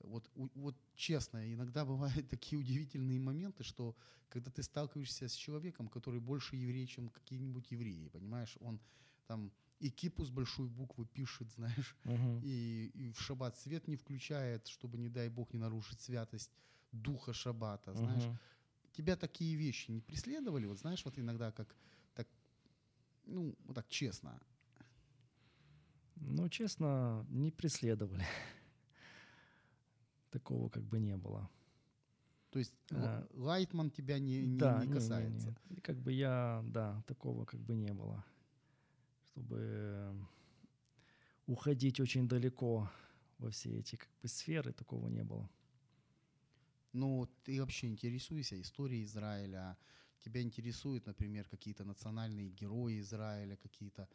вот, 0.00 0.30
вот 0.54 0.76
честно, 0.94 1.52
иногда 1.52 1.84
бывают 1.84 2.28
такие 2.30 2.58
удивительные 2.58 3.20
моменты, 3.20 3.64
что 3.64 3.94
когда 4.30 4.50
ты 4.50 4.62
сталкиваешься 4.62 5.28
с 5.28 5.34
человеком, 5.34 5.88
который 5.88 6.20
больше 6.20 6.56
еврей, 6.56 6.86
чем 6.86 7.08
какие-нибудь 7.08 7.70
евреи, 7.72 8.08
понимаешь, 8.08 8.56
он 8.60 8.80
там 9.26 9.52
и 9.80 9.90
кипу 9.90 10.24
с 10.24 10.30
большой 10.30 10.68
буквы 10.68 11.06
пишет, 11.06 11.50
знаешь, 11.56 11.96
Мгм. 12.04 12.40
и, 12.42 12.90
и 12.94 13.12
в 13.12 13.20
шаббат 13.20 13.58
свет 13.58 13.88
не 13.88 13.96
включает, 13.96 14.66
чтобы, 14.68 14.98
не 14.98 15.08
дай 15.08 15.28
бог, 15.28 15.52
не 15.52 15.58
нарушить 15.58 16.00
святость 16.00 16.50
духа 16.92 17.32
шаббата, 17.32 17.94
знаешь. 17.94 18.24
Мгм. 18.24 18.38
Тебя 18.92 19.16
такие 19.16 19.54
вещи 19.56 19.90
не 19.90 20.00
преследовали? 20.00 20.66
Вот 20.66 20.78
знаешь, 20.78 21.04
вот 21.04 21.18
иногда 21.18 21.52
как 21.52 21.74
так, 22.14 22.26
ну, 23.26 23.54
вот 23.64 23.74
так 23.74 23.88
честно. 23.88 24.40
Ну, 26.16 26.48
честно, 26.48 27.24
не 27.28 27.52
преследовали. 27.52 28.26
Такого 30.30 30.68
как 30.68 30.82
бы 30.82 30.98
не 30.98 31.16
было. 31.16 31.48
То 32.50 32.58
есть 32.58 32.74
А. 32.90 33.26
Лайтман 33.34 33.90
тебя 33.90 34.18
не, 34.18 34.46
не, 34.46 34.58
да, 34.58 34.84
не 34.84 34.92
касается. 34.92 35.54
Не, 35.68 35.76
И 35.76 35.80
как 35.80 36.00
бы 36.00 36.12
я, 36.12 36.62
да, 36.66 37.02
такого 37.06 37.44
как 37.44 37.60
бы 37.60 37.74
не 37.74 37.92
было. 37.92 38.24
Чтобы 39.38 40.26
уходить 41.46 42.00
очень 42.00 42.26
далеко 42.28 42.90
во 43.38 43.50
все 43.50 43.78
эти 43.78 43.96
как 43.96 44.10
бы 44.20 44.28
сферы, 44.28 44.72
такого 44.72 45.08
не 45.08 45.22
было. 45.22 45.48
Но 46.92 47.28
ты 47.44 47.60
вообще 47.60 47.86
интересуешься 47.86 48.60
историей 48.60 49.04
Израиля? 49.04 49.76
Тебя 50.24 50.42
интересуют, 50.42 51.06
например, 51.06 51.48
какие-то 51.48 51.84
национальные 51.84 52.48
герои 52.48 52.98
Израиля, 53.00 53.56
какие-то... 53.56 54.08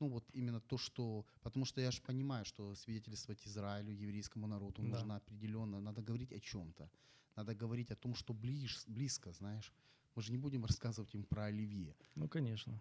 Ну 0.00 0.08
вот 0.08 0.24
именно 0.32 0.60
то, 0.60 0.78
что... 0.78 1.26
Потому 1.42 1.64
что 1.64 1.80
я 1.80 1.90
же 1.90 2.00
понимаю, 2.00 2.44
что 2.44 2.74
свидетельствовать 2.76 3.44
Израилю, 3.48 3.92
еврейскому 3.92 4.46
народу 4.46 4.82
Да. 4.82 4.88
нужно 4.88 5.16
определенно... 5.16 5.80
Надо 5.80 6.02
говорить 6.02 6.32
о 6.32 6.38
чем-то. 6.38 6.88
Надо 7.34 7.54
говорить 7.54 7.90
о 7.90 7.96
том, 7.96 8.14
что 8.14 8.32
ближ, 8.32 8.84
близко, 8.86 9.32
знаешь. 9.32 9.72
Мы 10.14 10.22
же 10.22 10.30
не 10.30 10.38
будем 10.38 10.64
рассказывать 10.64 11.14
им 11.14 11.24
про 11.24 11.46
Оливье. 11.46 11.96
Ну, 12.14 12.28
конечно. 12.28 12.80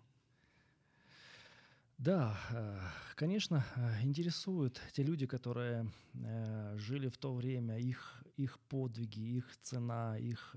Да, 1.98 2.38
э, 2.52 2.80
конечно, 3.16 3.66
э, 3.76 4.04
интересуют 4.04 4.80
те 4.94 5.04
люди, 5.04 5.26
которые 5.26 5.92
э, 6.14 6.78
жили 6.78 7.08
в 7.10 7.18
то 7.18 7.34
время, 7.34 7.80
их, 7.80 8.24
их 8.36 8.60
подвиги, 8.60 9.20
их 9.38 9.58
цена, 9.62 10.18
их 10.18 10.56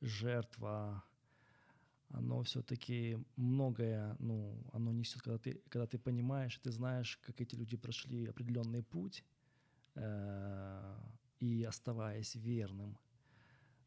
жертва. 0.00 1.04
Оно 2.10 2.42
все-таки 2.42 3.18
многое, 3.36 4.16
ну, 4.20 4.56
оно 4.72 4.92
несет, 4.92 5.20
когда 5.22 5.38
ты, 5.38 5.60
когда 5.68 5.86
ты 5.86 5.98
понимаешь, 5.98 6.58
ты 6.62 6.70
знаешь, 6.70 7.18
как 7.26 7.40
эти 7.40 7.56
люди 7.56 7.76
прошли 7.76 8.26
определенный 8.26 8.82
путь, 8.82 9.24
э, 9.96 10.96
и 11.40 11.64
оставаясь 11.64 12.36
верным, 12.36 12.96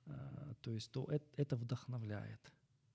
э, 0.06 0.54
то 0.62 0.72
есть 0.74 0.92
то 0.92 1.06
это, 1.06 1.26
это 1.38 1.56
вдохновляет. 1.56 2.54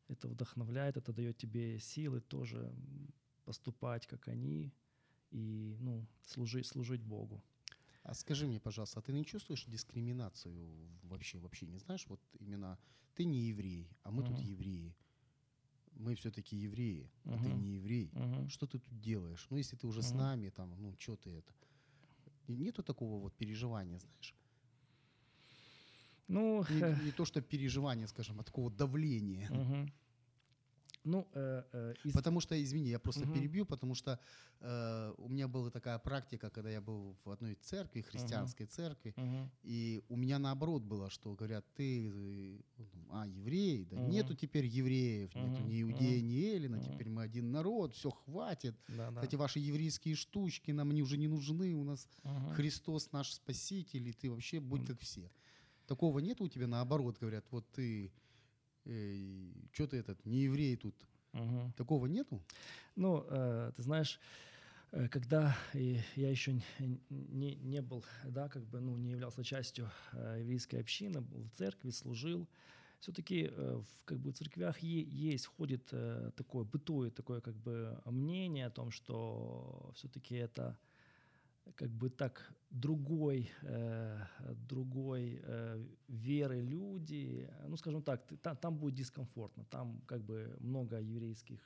Это 0.09 0.29
вдохновляет, 0.29 0.97
это 0.97 1.13
дает 1.13 1.37
тебе 1.39 1.79
силы 1.81 2.21
тоже 2.21 2.73
поступать, 3.45 4.07
как 4.07 4.29
они, 4.29 4.75
и 5.31 5.77
ну, 5.81 6.09
служить, 6.23 6.67
служить 6.67 7.03
Богу. 7.03 7.45
А 8.05 8.15
скажи 8.15 8.47
мне, 8.47 8.61
пожалуйста, 8.61 9.01
а 9.01 9.03
ты 9.03 9.13
не 9.13 9.25
чувствуешь 9.25 9.67
дискриминацию 9.67 10.99
вообще, 11.03 11.39
вообще 11.41 11.67
не 11.67 11.79
знаешь? 11.79 12.07
Вот 12.09 12.23
именно 12.39 12.79
ты 13.15 13.25
не 13.27 13.49
еврей, 13.49 13.97
а 14.03 14.13
мы 14.13 14.25
тут 14.25 14.41
Мгм. 14.41 14.43
евреи. 14.43 14.97
Мы 15.93 16.15
все-таки 16.15 16.57
евреи, 16.57 17.13
а 17.29 17.39
ты 17.39 17.53
не 17.53 17.75
еврей. 17.77 18.13
Мгм. 18.13 18.47
Что 18.47 18.67
ты 18.67 18.79
тут 18.79 19.01
делаешь? 19.01 19.47
Ну, 19.51 19.57
если 19.57 19.77
ты 19.77 19.87
уже 19.87 20.03
с 20.03 20.13
Мгм. 20.13 20.15
нами, 20.15 20.51
там, 20.51 20.71
ну, 20.81 20.97
что 20.99 21.17
ты 21.17 21.31
это? 21.31 21.55
И 22.47 22.57
Нету 22.57 22.83
такого 22.85 23.21
вот 23.21 23.37
переживания, 23.37 23.99
знаешь? 23.99 24.37
Ну, 26.29 26.65
Не, 26.69 26.83
не 26.97 27.13
то, 27.13 27.25
что 27.25 27.41
переживание, 27.41 28.07
скажем, 28.09 28.41
а 28.41 28.45
такого 28.45 28.71
давления. 28.71 29.49
мгм. 29.49 29.93
Ну, 31.05 31.27
э, 31.35 31.63
э, 31.73 31.95
из- 32.05 32.13
Потому 32.15 32.41
что, 32.41 32.55
извини, 32.63 32.91
я 32.91 32.99
просто 32.99 33.25
Мгм. 33.25 33.33
перебью, 33.35 33.67
потому 33.67 33.95
что 33.95 34.19
э, 34.61 35.15
у 35.19 35.29
меня 35.29 35.49
была 35.49 35.71
такая 35.71 35.99
практика, 35.99 36.49
когда 36.51 36.71
я 36.71 36.81
был 36.81 37.17
в 37.25 37.31
одной 37.31 37.55
церкви, 37.57 38.03
христианской 38.03 38.67
церкви, 38.67 39.13
Мгм. 39.17 39.51
и 39.65 40.05
у 40.09 40.17
меня 40.17 40.39
наоборот 40.39 40.83
было, 40.85 41.11
что 41.11 41.35
говорят, 41.35 41.65
ты, 41.75 42.09
э, 42.09 42.59
а, 43.11 43.27
еврей, 43.27 43.85
да 43.85 43.97
Мгм. 43.97 44.11
нету 44.11 44.35
теперь 44.37 44.67
евреев, 44.67 45.35
нету 45.35 45.63
Мгм. 45.63 45.69
ни 45.69 45.83
иудея, 45.83 46.19
Мгм. 46.21 46.29
ни 46.29 46.41
эллина, 46.55 46.77
Мгм. 46.77 46.85
теперь 46.93 47.09
мы 47.09 47.23
один 47.23 47.51
народ, 47.51 47.95
все 47.95 48.11
хватит. 48.11 48.77
Да, 48.89 49.11
да. 49.11 49.25
Эти 49.25 49.35
ваши 49.37 49.59
еврейские 49.59 50.15
штучки 50.15 50.71
нам 50.71 50.91
они 50.91 51.03
уже 51.03 51.17
не 51.19 51.27
нужны, 51.29 51.75
у 51.75 51.83
нас 51.85 52.07
Мгм. 52.23 52.51
Христос 52.55 53.11
наш 53.13 53.33
спаситель, 53.33 54.09
и 54.09 54.13
ты 54.13 54.31
вообще 54.31 54.61
будь 54.61 54.81
Мгм. 54.83 54.87
как 54.89 55.01
все. 55.01 55.31
Такого 55.89 56.21
нет 56.21 56.41
у 56.41 56.49
тебя, 56.49 56.69
наоборот, 56.69 57.19
говорят, 57.19 57.45
вот 57.51 57.67
ты, 57.73 58.13
что 58.85 59.87
ты 59.87 59.97
этот, 59.97 60.25
не 60.27 60.43
еврей 60.43 60.77
тут. 60.77 60.95
Мгм. 61.33 61.73
Такого 61.73 62.07
нету? 62.07 62.43
Ну, 62.95 63.25
э, 63.29 63.73
ты 63.75 63.83
знаешь, 63.83 64.21
э, 64.93 65.09
когда 65.09 65.57
я 65.75 66.31
еще 66.31 66.61
не, 67.09 67.55
не 67.55 67.81
был, 67.81 68.05
да, 68.25 68.49
как 68.49 68.65
бы, 68.67 68.81
ну, 68.81 68.97
не 68.97 69.11
являлся 69.11 69.43
частью 69.43 69.91
э, 70.13 70.39
еврейской 70.41 70.77
общины, 70.77 71.21
был 71.21 71.45
в 71.45 71.51
церкви, 71.53 71.91
служил, 71.91 72.47
все-таки 73.01 73.49
в, 73.49 73.87
как 74.05 74.19
бы, 74.19 74.31
в 74.31 74.35
церквях 74.35 74.79
есть, 74.81 75.47
ходит 75.47 75.89
э, 75.93 76.31
такое, 76.37 76.65
бытует 76.65 77.15
такое 77.15 77.41
как 77.41 77.57
бы 77.57 78.01
мнение 78.05 78.67
о 78.67 78.71
том, 78.71 78.91
что 78.91 79.91
все-таки 79.95 80.37
это 80.37 80.79
как 81.77 81.91
бы 81.91 82.11
так 82.11 82.53
другой, 82.71 83.51
э, 83.63 84.21
другой 84.69 85.41
э, 85.43 85.85
веры 86.09 86.61
люди, 86.61 87.49
ну, 87.69 87.77
скажем 87.77 88.03
так, 88.03 88.27
ты- 88.27 88.37
та- 88.37 88.55
там 88.55 88.77
будет 88.79 88.95
дискомфортно, 88.95 89.65
там 89.65 90.01
как 90.07 90.23
бы 90.25 90.57
много 90.61 91.01
еврейских 91.01 91.61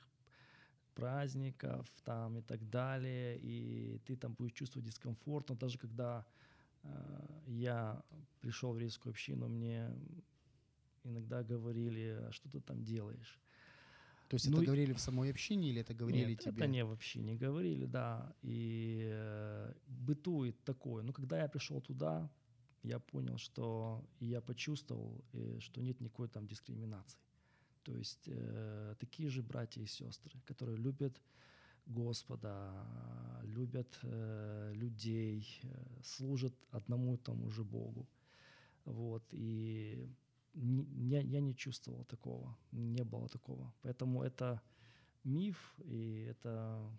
праздников 0.93 1.87
там 2.03 2.39
и 2.39 2.41
так 2.41 2.69
далее, 2.69 3.37
и 3.39 3.99
ты 3.99 4.15
там 4.17 4.33
будешь 4.33 4.53
чувствовать 4.53 4.87
дискомфорт, 4.87 5.49
но 5.49 5.55
даже 5.55 5.77
когда 5.77 6.25
э, 6.83 7.41
я 7.47 8.03
пришел 8.41 8.71
в 8.71 8.75
еврейскую 8.75 9.11
общину, 9.11 9.47
мне 9.49 9.89
иногда 11.03 11.43
говорили, 11.43 12.25
а 12.27 12.31
что 12.31 12.49
ты 12.49 12.59
там 12.59 12.83
делаешь? 12.83 13.39
То 14.27 14.35
есть 14.35 14.49
Ну 14.49 14.57
это 14.57 14.65
говорили 14.65 14.93
в 14.93 14.99
самой 14.99 15.31
общине 15.31 15.69
или 15.69 15.81
это 15.81 15.93
говорили 15.93 16.31
Нет, 16.31 16.39
тебе? 16.39 16.51
это 16.51 16.67
не 16.67 16.83
вообще 16.83 17.21
не 17.21 17.35
говорили, 17.35 17.85
да. 17.85 18.35
И 18.41 19.07
э, 19.09 19.73
бытует 19.87 20.63
такое. 20.63 21.03
Но 21.03 21.13
когда 21.13 21.37
я 21.41 21.47
пришел 21.47 21.81
туда, 21.81 22.29
я 22.83 22.99
понял, 22.99 23.37
что 23.37 24.03
я 24.19 24.41
почувствовал, 24.41 25.23
э, 25.33 25.59
что 25.59 25.81
нет 25.81 26.01
никакой 26.01 26.27
там 26.27 26.45
дискриминации. 26.45 27.19
То 27.83 27.95
есть 27.95 28.27
э, 28.27 28.95
такие 28.99 29.29
же 29.29 29.41
братья 29.41 29.81
и 29.81 29.87
сестры, 29.87 30.41
которые 30.45 30.77
любят 30.77 31.21
Господа, 31.85 32.85
любят 33.43 33.97
э, 34.03 34.73
людей, 34.75 35.61
э, 35.63 36.01
служат 36.03 36.53
одному 36.71 37.15
и 37.15 37.17
тому 37.17 37.49
же 37.49 37.63
Богу. 37.63 38.09
Вот, 38.83 39.23
и 39.31 40.05
я, 40.53 41.21
я 41.21 41.41
не 41.41 41.55
чувствовал 41.55 42.05
такого, 42.05 42.57
не 42.71 43.03
было 43.03 43.27
такого. 43.29 43.73
Поэтому 43.81 44.23
это 44.23 44.61
миф, 45.23 45.75
и 45.85 46.27
это 46.29 46.91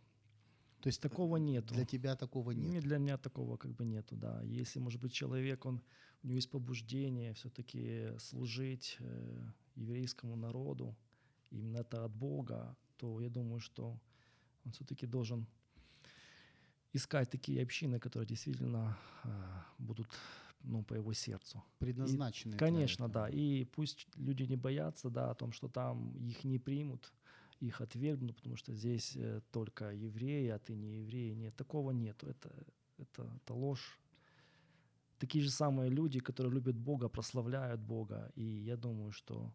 То 0.80 0.88
есть 0.88 1.00
такого 1.00 1.38
нету. 1.38 1.74
Для 1.74 1.84
тебя 1.84 2.16
такого 2.16 2.52
нет. 2.52 2.72
Не, 2.72 2.80
для 2.80 2.98
меня 2.98 3.16
такого 3.16 3.56
как 3.56 3.72
бы 3.72 3.84
нету, 3.84 4.16
да. 4.16 4.42
Если, 4.44 4.80
может 4.80 5.00
быть, 5.00 5.12
человек, 5.12 5.66
он, 5.66 5.82
у 6.22 6.26
него 6.26 6.36
есть 6.36 6.50
побуждение 6.50 7.32
все-таки 7.32 8.18
служить 8.18 8.96
э, 9.00 9.52
еврейскому 9.76 10.36
народу, 10.36 10.96
именно 11.50 11.78
это 11.78 12.04
от 12.04 12.12
Бога, 12.12 12.76
то 12.96 13.20
я 13.20 13.28
думаю, 13.30 13.60
что 13.60 13.98
он 14.64 14.72
все-таки 14.72 15.06
должен 15.06 15.46
искать 16.92 17.30
такие 17.30 17.62
общины, 17.62 17.98
которые 17.98 18.26
действительно 18.26 18.96
э, 19.24 19.28
будут 19.78 20.08
ну, 20.62 20.82
по 20.82 20.94
его 20.94 21.12
сердцу. 21.12 21.62
Предназначены. 21.78 22.52
для 22.52 22.58
Конечно, 22.58 23.08
да. 23.08 23.28
И 23.28 23.64
пусть 23.64 24.06
люди 24.16 24.42
не 24.44 24.56
боятся, 24.56 25.10
да, 25.10 25.30
о 25.30 25.34
том, 25.34 25.52
что 25.52 25.68
там 25.68 26.12
их 26.16 26.44
не 26.44 26.58
примут, 26.58 27.12
их 27.60 27.80
отвергнут, 27.80 28.36
потому 28.36 28.56
что 28.56 28.74
здесь 28.74 29.16
э, 29.16 29.40
только 29.50 29.92
евреи, 29.92 30.48
а 30.48 30.58
ты 30.58 30.74
не 30.74 31.00
еврей. 31.00 31.34
Нет, 31.34 31.56
такого 31.56 31.90
нету. 31.90 32.26
Это, 32.28 32.50
это, 32.98 33.30
это 33.36 33.54
ложь. 33.54 33.98
Такие 35.18 35.42
же 35.42 35.50
самые 35.50 35.90
люди, 35.90 36.20
которые 36.20 36.52
любят 36.52 36.76
Бога, 36.76 37.08
прославляют 37.08 37.80
Бога. 37.80 38.30
И 38.36 38.44
я 38.44 38.76
думаю, 38.76 39.12
что 39.12 39.52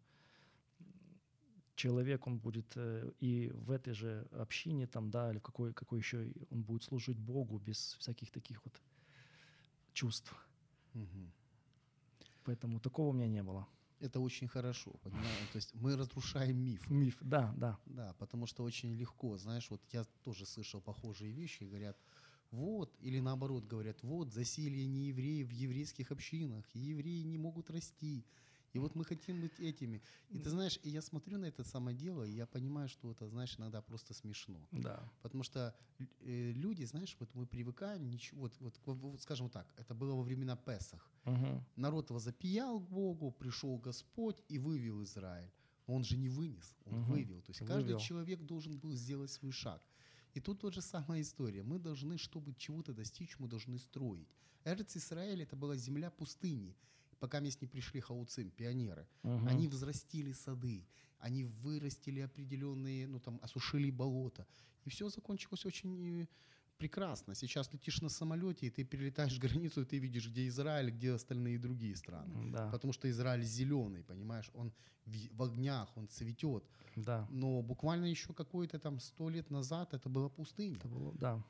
человек, 1.76 2.28
он 2.28 2.38
будет 2.38 2.74
э, 2.76 3.12
и 3.20 3.52
в 3.54 3.72
этой 3.72 3.94
же 3.94 4.28
общине, 4.32 4.88
там, 4.88 5.10
да, 5.10 5.32
или 5.32 5.40
какой, 5.40 5.74
какой 5.74 6.00
еще 6.00 6.34
он 6.50 6.64
будет 6.64 6.84
служить 6.84 7.18
Богу 7.18 7.60
без 7.60 7.96
всяких 8.00 8.32
таких 8.32 8.64
вот 8.66 8.82
чувств. 9.94 10.34
Мгм. 10.94 11.32
Поэтому 12.44 12.80
такого 12.80 13.10
у 13.10 13.14
меня 13.14 13.28
не 13.28 13.44
было. 13.44 13.68
Это 14.00 14.20
очень 14.20 14.48
хорошо, 14.48 14.92
понимаешь? 15.04 15.50
То 15.52 15.56
есть 15.58 15.74
мы 15.74 15.96
разрушаем 15.96 16.58
миф. 16.58 16.90
Миф, 16.90 17.18
да, 17.22 17.54
да. 17.58 17.80
Да, 17.86 18.14
потому 18.20 18.48
что 18.48 18.64
очень 18.64 18.94
легко, 18.94 19.38
знаешь, 19.38 19.70
вот 19.70 19.82
я 19.94 20.04
тоже 20.24 20.46
слышал 20.46 20.82
похожие 20.82 21.32
вещи, 21.32 21.64
говорят, 21.64 21.98
вот, 22.52 22.94
или 23.00 23.20
наоборот 23.22 23.66
говорят, 23.66 24.04
вот, 24.04 24.30
засилие 24.32 24.88
неевреев 24.88 25.48
в 25.48 25.52
еврейских 25.52 26.12
общинах, 26.12 26.66
евреи 26.74 27.24
не 27.24 27.38
могут 27.38 27.70
расти, 27.70 28.26
и 28.74 28.80
вот 28.80 28.96
мы 28.96 29.06
хотим 29.06 29.40
быть 29.42 29.60
этими. 29.60 30.02
И 30.30 30.40
ты 30.40 30.50
знаешь, 30.50 30.80
и 30.84 30.90
я 30.90 31.02
смотрю 31.02 31.38
на 31.38 31.46
это 31.46 31.64
самое 31.64 31.96
дело, 31.96 32.24
и 32.24 32.32
я 32.32 32.46
понимаю, 32.46 32.90
что 32.90 33.12
это, 33.12 33.28
знаешь, 33.30 33.56
иногда 33.60 33.82
просто 33.82 34.14
смешно. 34.14 34.68
Да. 34.72 35.12
Потому 35.22 35.44
что 35.44 35.76
э, 36.00 36.52
люди, 36.56 36.84
знаешь, 36.86 37.16
вот 37.20 37.30
мы 37.36 37.46
привыкаем, 37.46 38.10
ничего, 38.10 38.42
вот, 38.42 38.54
вот, 38.60 38.80
вот, 38.86 39.22
скажем 39.22 39.50
так, 39.50 39.68
это 39.78 39.94
было 39.94 40.16
во 40.16 40.24
времена 40.24 40.56
Песах. 40.56 41.08
Мгм. 41.26 41.64
Народ 41.76 42.10
возопиял 42.12 42.80
к 42.80 42.90
Богу, 42.90 43.32
пришел 43.32 43.78
Господь 43.78 44.44
и 44.50 44.58
вывел 44.58 45.04
Израиль. 45.04 45.52
Он 45.86 46.04
же 46.04 46.18
не 46.18 46.30
вынес, 46.30 46.76
он 46.86 47.02
Мгм. 47.02 47.12
вывел. 47.12 47.42
То 47.42 47.52
есть 47.52 47.60
каждый 47.60 47.84
Вывел. 47.94 48.00
человек 48.00 48.42
должен 48.42 48.78
был 48.80 48.96
сделать 48.96 49.30
свой 49.32 49.52
шаг. 49.52 49.82
И 50.34 50.40
тут 50.40 50.62
та 50.62 50.72
же 50.72 50.82
самая 50.82 51.22
история. 51.22 51.62
Мы 51.62 51.78
должны, 51.78 52.18
чтобы 52.18 52.54
чего-то 52.56 52.94
достичь, 52.94 53.38
мы 53.40 53.48
должны 53.48 53.78
строить. 53.78 54.28
Эрц 54.66 54.96
Израиль 54.98 55.42
это 55.44 55.56
была 55.56 55.76
земля 55.76 56.10
пустыни, 56.10 56.76
пока 57.24 57.40
здесь 57.40 57.62
не 57.62 57.68
пришли 57.68 58.02
хауцим, 58.02 58.52
пионеры. 58.52 59.08
Мгм. 59.24 59.48
Они 59.48 59.68
взрастили 59.68 60.34
сады, 60.34 60.86
они 61.20 61.46
вырастили 61.46 62.20
определенные, 62.20 63.08
ну 63.08 63.20
там, 63.20 63.40
осушили 63.42 63.92
болото. 63.92 64.46
И 64.86 64.90
все 64.90 65.10
закончилось 65.10 65.66
очень 65.66 66.24
э, 66.24 66.28
прекрасно. 66.78 67.36
Сейчас 67.36 67.74
летишь 67.74 68.02
на 68.02 68.10
самолете, 68.10 68.68
и 68.68 68.70
ты 68.70 68.84
перелетаешь 68.84 69.40
границу, 69.46 69.82
и 69.82 69.86
ты 69.86 70.00
видишь, 70.00 70.28
где 70.28 70.48
Израиль, 70.48 70.92
где 70.92 71.14
остальные 71.14 71.60
другие 71.60 71.96
страны. 71.96 72.52
Да, 72.52 72.70
Потому 72.72 72.92
что 72.94 73.08
Израиль 73.08 73.44
зеленый, 73.46 74.04
понимаешь, 74.04 74.52
он 74.54 74.74
в, 75.06 75.38
в 75.38 75.44
огнях, 75.44 75.98
он 75.98 76.08
цветет. 76.10 76.64
да. 76.98 77.26
Но 77.32 77.62
буквально 77.62 78.08
еще 78.08 78.34
какое-то 78.34 78.80
там 78.80 79.00
сто 79.00 79.30
лет 79.30 79.50
назад 79.50 79.94
это 79.94 80.10
была 80.10 80.28
пустыня. 80.28 80.76
Это 80.76 80.90
было, 80.90 81.14
да. 81.14 81.42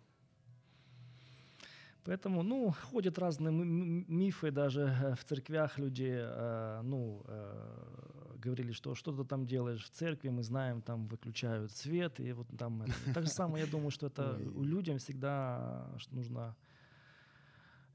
Поэтому, 2.05 2.43
ну, 2.43 2.71
ходят 2.91 3.17
разные 3.17 3.53
мифы, 3.53 4.51
даже 4.51 4.81
э, 4.81 5.15
в 5.15 5.23
церквях 5.23 5.79
люди, 5.79 6.11
э, 6.11 6.81
ну, 6.83 7.23
э, 7.27 8.39
говорили, 8.43 8.73
что 8.73 8.93
что 8.95 9.11
ты 9.11 9.23
там 9.23 9.45
делаешь 9.45 9.85
в 9.85 9.89
церкви, 9.89 10.29
мы 10.29 10.43
знаем, 10.43 10.81
там 10.81 11.07
выключают 11.07 11.71
свет, 11.71 12.19
и 12.19 12.33
вот 12.33 12.47
там 12.57 12.81
это. 12.81 13.13
Так 13.13 13.23
же 13.23 13.29
самое, 13.39 13.65
я 13.65 13.71
думаю, 13.71 13.91
что 13.91 14.07
это 14.07 14.37
у 14.55 14.63
людям 14.63 14.97
всегда 14.97 15.87
что 15.97 16.15
нужно, 16.15 16.55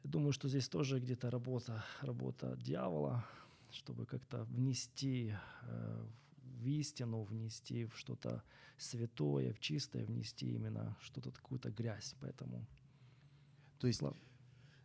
я 0.05 0.11
думаю, 0.11 0.33
что 0.33 0.49
здесь 0.49 0.69
тоже 0.69 1.01
где-то 1.01 1.31
работа, 1.31 1.85
работа 2.01 2.57
дьявола, 2.57 3.25
чтобы 3.71 4.07
как-то 4.07 4.45
внести 4.45 5.35
э, 5.63 6.07
в 6.43 6.67
истину, 6.67 7.25
внести 7.25 7.85
в 7.85 7.97
что-то 7.99 8.43
святое, 8.79 9.53
в 9.53 9.61
чистое, 9.61 10.05
внести 10.07 10.55
именно 10.55 10.97
что-то, 11.03 11.31
какую-то 11.31 11.71
грязь. 11.71 12.15
Поэтому 12.21 12.67
То 13.79 13.87
есть 13.87 14.01
Слав- 14.01 14.17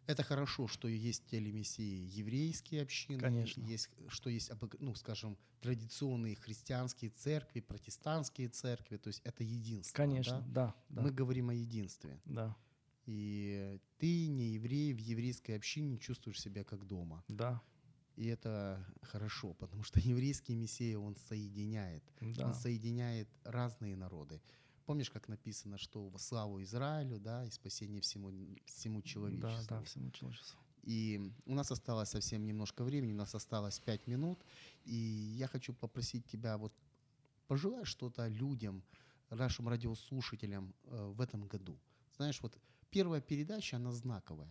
это 0.06 0.24
хорошо, 0.24 0.68
что 0.68 0.88
есть 0.88 1.24
в 1.24 1.28
теле 1.28 1.52
Мессии 1.52 2.08
еврейские 2.20 2.82
общины, 2.84 3.20
Конечно. 3.20 3.62
есть, 3.62 3.90
что 4.10 4.30
есть, 4.30 4.52
ну, 4.80 4.94
скажем, 4.96 5.38
традиционные 5.62 6.36
христианские 6.36 7.10
церкви, 7.12 7.62
протестантские 7.62 8.50
церкви, 8.50 8.98
то 8.98 9.08
есть 9.08 9.22
это 9.24 9.44
единство. 9.44 9.96
Конечно, 9.96 10.42
да? 10.42 10.48
да, 10.50 10.76
да, 10.90 11.02
Мы 11.04 11.12
говорим 11.12 11.50
о 11.50 11.54
единстве. 11.54 12.20
да, 12.26 12.56
И 13.06 13.80
ты, 13.98 14.28
не 14.28 14.54
еврей, 14.54 14.94
в 14.94 14.98
еврейской 14.98 15.52
общине 15.58 15.98
чувствуешь 15.98 16.42
себя 16.42 16.64
как 16.64 16.86
дома. 16.86 17.24
да, 17.28 17.62
И 18.16 18.28
это 18.28 18.86
хорошо, 19.02 19.54
потому 19.54 19.84
что 19.84 20.00
еврейский 20.04 20.54
Мессия, 20.56 20.98
он 21.00 21.16
соединяет. 21.16 22.04
да, 22.22 22.48
Он 22.48 22.54
соединяет 22.54 23.28
разные 23.44 23.96
народы. 23.96 24.42
Помнишь, 24.86 25.10
как 25.10 25.28
написано, 25.28 25.78
что 25.78 26.10
во 26.10 26.20
славу 26.20 26.62
Израилю, 26.62 27.20
да, 27.20 27.46
и 27.46 27.50
спасение 27.50 28.02
всему, 28.02 28.32
всему 28.66 29.02
да, 29.02 29.08
человечеству. 29.08 29.66
да, 29.70 29.84
всему 29.84 30.12
человечеству. 30.12 30.60
И 30.84 31.32
у 31.46 31.56
нас 31.56 31.72
осталось 31.72 32.10
совсем 32.10 32.46
немножко 32.46 32.84
времени, 32.84 33.14
у 33.14 33.18
нас 33.18 33.34
осталось 33.36 33.80
5 33.80 34.08
минут. 34.08 34.40
И 34.84 34.96
я 34.96 35.48
хочу 35.48 35.74
попросить 35.74 36.26
тебя 36.26 36.58
вот 36.58 36.74
пожелай 37.48 37.86
что-то 37.86 38.28
людям, 38.28 38.84
нашим 39.30 39.68
радиослушателям 39.68 40.74
э, 40.86 41.14
в 41.16 41.22
этом 41.22 41.48
году. 41.48 41.78
Знаешь, 42.18 42.40
вот 42.42 42.58
первая 42.90 43.22
передача, 43.22 43.78
она 43.78 43.92
знаковая. 43.92 44.50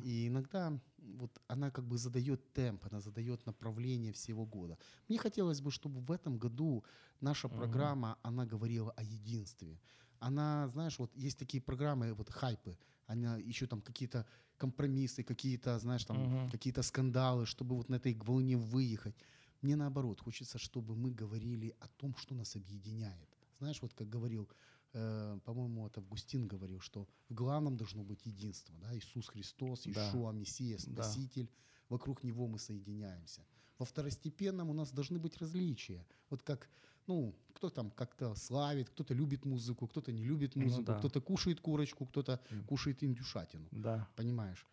И 0.00 0.28
иногда 0.28 0.80
вот 0.98 1.40
она 1.48 1.70
как 1.70 1.84
бы 1.86 1.98
задает 1.98 2.52
темп, 2.52 2.84
она 2.90 3.00
задает 3.00 3.46
направление 3.46 4.12
всего 4.12 4.46
года. 4.46 4.78
Мне 5.08 5.18
хотелось 5.18 5.60
бы, 5.60 5.70
чтобы 5.72 6.00
в 6.00 6.12
этом 6.12 6.38
году 6.38 6.84
наша 7.20 7.48
программа, 7.48 8.18
она 8.22 8.46
говорила 8.46 8.92
о 8.92 9.02
единстве. 9.02 9.80
Она, 10.20 10.68
знаешь, 10.68 10.98
вот 10.98 11.16
есть 11.16 11.38
такие 11.38 11.60
программы, 11.62 12.12
вот 12.14 12.30
хайпы, 12.30 12.76
она 13.06 13.36
еще 13.38 13.66
там 13.66 13.80
какие-то 13.82 14.26
компромиссы, 14.56 15.22
какие-то, 15.24 15.78
знаешь, 15.78 16.04
там 16.04 16.26
Мгм. 16.26 16.50
какие-то 16.50 16.82
скандалы, 16.82 17.46
чтобы 17.46 17.76
вот 17.76 17.88
на 17.88 17.96
этой 17.96 18.14
волне 18.14 18.56
выехать. 18.56 19.16
Мне 19.62 19.76
наоборот, 19.76 20.20
хочется, 20.20 20.58
чтобы 20.58 20.94
мы 20.96 21.10
говорили 21.10 21.74
о 21.80 21.88
том, 21.88 22.14
что 22.16 22.34
нас 22.34 22.56
объединяет. 22.56 23.28
Знаешь, 23.58 23.82
вот 23.82 23.94
как 23.94 24.08
говорил, 24.08 24.48
э, 24.94 25.38
по-моему, 25.44 25.86
это 25.86 26.00
Августин 26.00 26.46
говорил, 26.48 26.80
что 26.80 27.06
в 27.28 27.34
главном 27.34 27.76
должно 27.76 28.02
быть 28.04 28.26
единство. 28.26 28.74
Да? 28.80 28.96
Иисус 28.96 29.28
Христос, 29.28 29.82
Да. 29.84 29.90
Ишуа, 30.08 30.32
Мессия, 30.32 30.78
Да. 30.86 31.02
Спаситель. 31.02 31.48
Вокруг 31.88 32.22
Него 32.24 32.46
мы 32.46 32.58
соединяемся. 32.58 33.42
Во 33.78 33.84
второстепенном 33.86 34.68
у 34.70 34.72
нас 34.74 34.90
должны 34.92 35.18
быть 35.18 35.38
различия. 35.38 36.04
Вот 36.30 36.42
как, 36.42 36.68
ну, 37.06 37.34
кто 37.54 37.70
там 37.70 37.90
как-то 37.90 38.34
славит, 38.34 38.90
кто-то 38.90 39.14
любит 39.14 39.44
музыку, 39.46 39.86
кто-то 39.86 40.12
не 40.12 40.24
любит 40.24 40.56
Ну 40.56 40.64
музыку, 40.64 40.82
да. 40.84 40.98
кто-то 40.98 41.20
кушает 41.20 41.60
курочку, 41.60 42.06
кто-то 42.06 42.40
М. 42.50 42.64
кушает 42.64 43.02
индюшатину. 43.02 43.66
Да, 43.70 44.08
Понимаешь? 44.16 44.66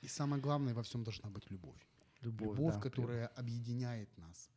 И 0.00 0.08
самое 0.08 0.40
главное 0.40 0.74
во 0.74 0.82
всем 0.82 1.02
должна 1.04 1.28
быть 1.28 1.50
любовь 1.50 1.80
любовь. 2.22 2.56
любовь, 2.56 2.74
да, 2.74 2.80
которая 2.80 3.26
объединяет 3.36 4.16
нас. 4.18 4.48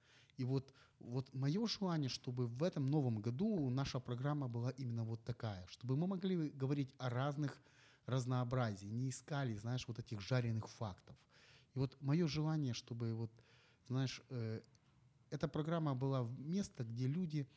И 0.41 0.43
вот, 0.43 0.73
вот 0.99 1.33
мое 1.33 1.67
желание, 1.67 2.09
чтобы 2.09 2.47
в 2.47 2.63
этом 2.63 2.89
новом 2.89 3.21
году 3.21 3.69
наша 3.69 3.99
программа 3.99 4.47
была 4.47 4.71
именно 4.71 5.03
вот 5.03 5.23
такая, 5.23 5.67
чтобы 5.67 5.95
мы 5.95 6.07
могли 6.07 6.49
говорить 6.49 6.95
о 6.97 7.09
разных 7.09 7.61
разнообразии, 8.07 8.87
не 8.87 9.09
искали, 9.09 9.55
знаешь, 9.55 9.87
вот 9.87 9.99
этих 9.99 10.19
жареных 10.19 10.67
фактов. 10.67 11.15
И 11.75 11.79
вот 11.79 11.95
мое 12.01 12.27
желание, 12.27 12.73
чтобы 12.73 13.13
вот, 13.13 13.31
знаешь, 13.87 14.21
э, 14.29 14.61
эта 15.29 15.47
программа 15.47 15.93
была 15.93 16.27
место, 16.37 16.83
где 16.83 17.05
люди 17.07 17.47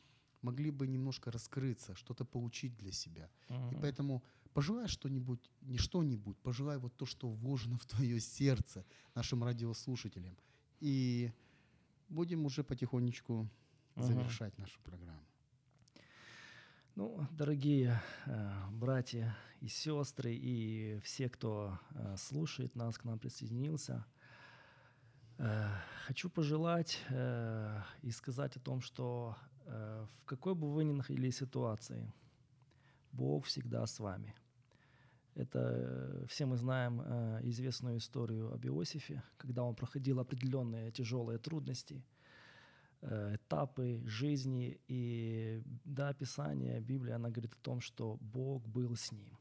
могли 0.43 0.69
бы 0.69 0.85
немножко 0.87 1.31
раскрыться, 1.31 1.95
что-то 1.95 2.23
получить 2.23 2.77
для 2.77 2.91
себя. 2.91 3.29
И 3.71 3.75
Мгм. 3.75 3.81
поэтому 3.81 4.23
пожелай 4.53 4.87
что-нибудь, 4.87 5.49
не 5.61 5.77
что-нибудь, 5.79 6.37
пожелай 6.37 6.77
вот 6.77 6.95
то, 6.95 7.07
что 7.07 7.29
вложено 7.29 7.77
в 7.77 7.85
твое 7.85 8.19
сердце 8.19 8.85
нашим 9.15 9.43
радиослушателям. 9.43 10.37
И 10.81 11.31
будем 12.09 12.45
уже 12.45 12.63
потихонечку 12.63 13.49
Ага. 13.95 14.07
завершать 14.07 14.57
нашу 14.57 14.79
программу. 14.81 15.25
Ну, 16.95 17.27
дорогие 17.31 18.01
э, 18.25 18.51
братья 18.71 19.35
и 19.59 19.67
сестры, 19.67 20.33
и 20.33 20.99
все, 21.03 21.29
кто 21.29 21.77
э, 21.91 22.15
слушает 22.17 22.75
нас, 22.75 22.97
к 22.97 23.03
нам 23.03 23.19
присоединился, 23.19 24.05
э, 25.37 25.67
хочу 26.05 26.29
пожелать 26.29 27.01
э, 27.09 27.81
и 28.01 28.11
сказать 28.11 28.55
о 28.55 28.59
том, 28.61 28.79
что 28.79 29.35
э, 29.65 30.05
в 30.21 30.25
какой 30.25 30.55
бы 30.55 30.71
вы 30.71 30.85
ни 30.85 30.93
находились 30.93 31.37
ситуации, 31.37 32.13
Бог 33.11 33.45
всегда 33.45 33.85
с 33.85 33.99
вами. 33.99 34.33
Это 35.35 35.59
э, 35.59 36.25
все 36.27 36.45
мы 36.45 36.57
знаем 36.57 37.01
э, 37.01 37.41
известную 37.43 37.97
историю 37.97 38.53
об 38.53 38.65
Иосифе, 38.65 39.21
когда 39.37 39.63
он 39.63 39.75
проходил 39.75 40.19
определенные 40.19 40.91
тяжелые 40.91 41.37
трудности, 41.39 42.03
э, 43.01 43.35
этапы 43.35 44.01
жизни. 44.05 44.79
И 44.87 45.61
да, 45.83 46.13
Писание, 46.13 46.79
Библия, 46.79 47.15
она 47.15 47.29
говорит 47.29 47.53
о 47.53 47.61
том, 47.61 47.81
что 47.81 48.17
Бог 48.21 48.65
был 48.67 48.95
с 48.95 49.11
ним. 49.11 49.37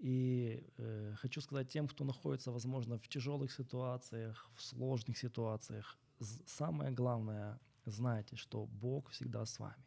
И 0.00 0.64
э, 0.78 1.14
хочу 1.16 1.40
сказать 1.40 1.68
тем, 1.68 1.86
кто 1.86 2.04
находится, 2.04 2.50
возможно, 2.50 2.98
в 2.98 3.06
тяжелых 3.06 3.52
ситуациях, 3.52 4.50
в 4.56 4.62
сложных 4.62 5.18
ситуациях, 5.18 5.98
самое 6.46 6.90
главное, 6.90 7.58
знайте, 7.84 8.36
что 8.36 8.66
Бог 8.66 9.10
всегда 9.10 9.44
с 9.44 9.58
вами. 9.58 9.84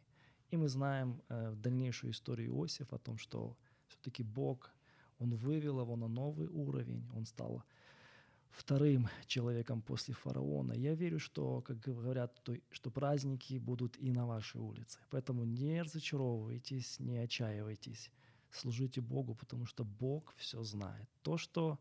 И 0.50 0.56
мы 0.56 0.68
знаем 0.68 1.20
э, 1.28 1.54
дальнейшую 1.56 2.12
историю 2.12 2.52
Иосифа 2.52 2.96
о 2.96 2.98
том, 2.98 3.18
что 3.18 3.56
все-таки 3.88 4.22
Бог, 4.22 4.70
Он 5.18 5.34
вывел 5.34 5.80
его 5.80 5.96
на 5.96 6.08
новый 6.08 6.48
уровень, 6.48 7.08
он 7.14 7.26
стал 7.26 7.62
вторым 8.50 9.08
человеком 9.26 9.82
после 9.82 10.14
фараона. 10.14 10.72
Я 10.72 10.94
верю, 10.94 11.18
что, 11.18 11.60
как 11.62 11.80
говорят, 11.80 12.40
то- 12.42 12.60
что 12.70 12.90
праздники 12.90 13.58
будут 13.58 13.96
и 13.98 14.12
на 14.12 14.26
вашей 14.26 14.60
улице. 14.60 14.98
Поэтому 15.10 15.44
не 15.44 15.82
разочаровывайтесь, 15.82 17.00
не 17.00 17.18
отчаивайтесь. 17.18 18.10
Служите 18.50 19.00
Богу, 19.00 19.34
потому 19.34 19.66
что 19.66 19.84
Бог 19.84 20.32
все 20.36 20.62
знает. 20.62 21.08
То, 21.22 21.36
что, 21.36 21.78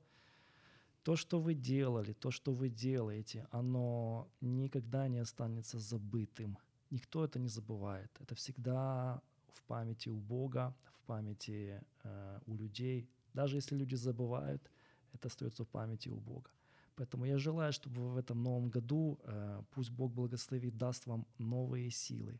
то, 1.03 1.15
что 1.15 1.39
вы 1.39 1.53
делали, 1.53 2.13
то, 2.13 2.31
что 2.31 2.51
вы 2.51 2.69
делаете, 2.69 3.47
оно 3.51 4.27
никогда 4.41 5.07
не 5.07 5.19
останется 5.19 5.79
забытым. 5.79 6.57
Никто 6.89 7.23
это 7.23 7.39
не 7.39 7.49
забывает. 7.49 8.09
Это 8.19 8.33
всегда 8.35 9.21
в 9.53 9.61
памяти 9.63 10.09
у 10.09 10.19
Бога, 10.19 10.75
в 10.93 11.05
памяти 11.05 11.81
э, 12.03 12.39
у 12.47 12.55
людей. 12.55 13.07
Даже 13.33 13.57
если 13.57 13.77
люди 13.77 13.95
забывают, 13.95 14.71
это 15.13 15.27
остается 15.27 15.63
в 15.63 15.67
памяти 15.67 16.09
у 16.09 16.19
Бога. 16.19 16.49
Поэтому 16.95 17.25
я 17.25 17.37
желаю, 17.37 17.73
чтобы 17.73 18.13
в 18.13 18.17
этом 18.17 18.43
новом 18.43 18.69
году, 18.69 19.19
э, 19.23 19.63
пусть 19.71 19.89
Бог 19.91 20.13
благословит, 20.13 20.77
даст 20.77 21.07
вам 21.07 21.25
новые 21.39 21.89
силы, 21.89 22.39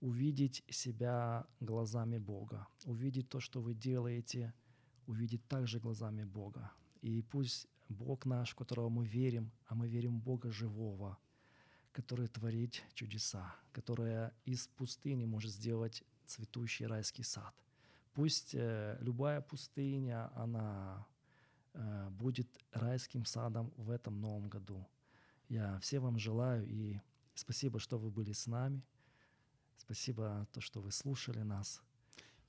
увидеть 0.00 0.64
себя 0.68 1.46
глазами 1.60 2.18
Бога, 2.18 2.66
увидеть 2.84 3.28
то, 3.28 3.40
что 3.40 3.60
вы 3.60 3.74
делаете, 3.74 4.52
увидеть 5.06 5.46
также 5.48 5.78
глазами 5.78 6.24
Бога. 6.24 6.72
И 7.02 7.22
пусть 7.22 7.68
Бог 7.88 8.26
наш, 8.26 8.50
в 8.50 8.56
которого 8.56 8.88
мы 8.88 9.06
верим, 9.06 9.52
а 9.66 9.74
мы 9.74 9.88
верим 9.88 10.18
в 10.18 10.22
Бога 10.22 10.50
живого, 10.50 11.16
который 11.92 12.28
творит 12.28 12.82
чудеса, 12.94 13.54
которая 13.72 14.32
из 14.44 14.66
пустыни 14.66 15.24
может 15.24 15.52
сделать 15.52 16.02
цветущий 16.26 16.86
райский 16.86 17.22
сад. 17.22 17.54
Пусть 18.18 18.52
э, 18.52 18.98
любая 19.00 19.40
пустыня, 19.40 20.28
она 20.34 21.06
э, 21.72 22.08
будет 22.10 22.48
райским 22.72 23.24
садом 23.24 23.72
в 23.76 23.90
этом 23.90 24.20
новом 24.20 24.48
году. 24.48 24.84
Я 25.48 25.78
всем 25.78 26.02
вам 26.02 26.18
желаю 26.18 26.66
и 26.66 26.98
спасибо, 27.34 27.78
что 27.78 27.96
вы 27.96 28.10
были 28.10 28.32
с 28.32 28.48
нами. 28.48 28.82
Спасибо, 29.76 30.48
то, 30.50 30.60
что 30.60 30.80
вы 30.80 30.90
слушали 30.90 31.42
нас. 31.42 31.80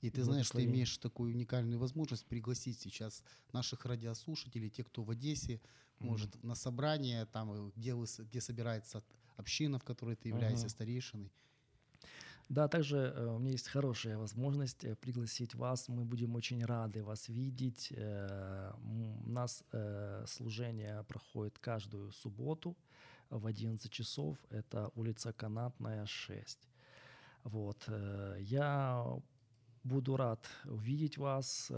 И 0.00 0.10
ты 0.10 0.24
знаешь, 0.24 0.50
ты 0.50 0.64
имеешь 0.64 0.98
такую 0.98 1.34
уникальную 1.34 1.78
возможность 1.78 2.26
пригласить 2.26 2.80
сейчас 2.80 3.22
наших 3.52 3.84
радиослушателей, 3.86 4.70
те, 4.70 4.82
кто 4.82 5.04
в 5.04 5.10
Одессе, 5.10 5.60
Мгм. 6.00 6.08
может, 6.08 6.42
на 6.42 6.56
собрание, 6.56 7.26
там, 7.26 7.52
э, 7.52 7.70
где, 7.76 7.94
вы, 7.94 8.06
где 8.18 8.40
собирается 8.40 9.04
община, 9.36 9.78
в 9.78 9.84
которой 9.84 10.16
ты 10.16 10.30
являешься 10.30 10.64
Мгм. 10.64 10.70
старейшиной. 10.70 11.32
Да, 12.50 12.66
также 12.66 12.96
э, 12.96 13.26
у 13.26 13.38
меня 13.38 13.52
есть 13.52 13.68
хорошая 13.68 14.18
возможность 14.18 14.84
э, 14.84 14.96
пригласить 14.96 15.54
вас. 15.54 15.88
Мы 15.88 16.04
будем 16.04 16.34
очень 16.34 16.64
рады 16.64 17.04
вас 17.04 17.28
видеть. 17.28 17.92
Э, 17.96 18.72
У 19.24 19.30
нас 19.30 19.64
служение 20.26 21.04
проходит 21.04 21.58
каждую 21.60 22.10
субботу 22.10 22.76
в 23.30 23.46
11 23.46 23.92
часов. 23.92 24.36
Это 24.50 24.90
улица 24.96 25.32
Канатная, 25.32 26.06
6. 26.06 26.58
Вот. 27.44 27.88
Я 28.40 29.06
буду 29.84 30.16
рад 30.16 30.44
увидеть 30.64 31.18
вас. 31.18 31.70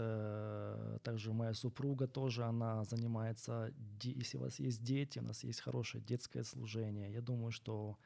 Также 1.03 1.33
моя 1.33 1.53
супруга 1.53 2.07
тоже, 2.07 2.43
она 2.43 2.83
занимается, 2.83 3.71
если 4.01 4.37
у 4.39 4.41
вас 4.41 4.59
есть 4.59 4.83
дети, 4.83 5.19
у 5.19 5.23
нас 5.23 5.43
есть 5.43 5.61
хорошее 5.61 6.03
детское 6.03 6.43
служение. 6.43 7.11
Я 7.13 7.21
думаю, 7.21 7.51
что 7.51 7.97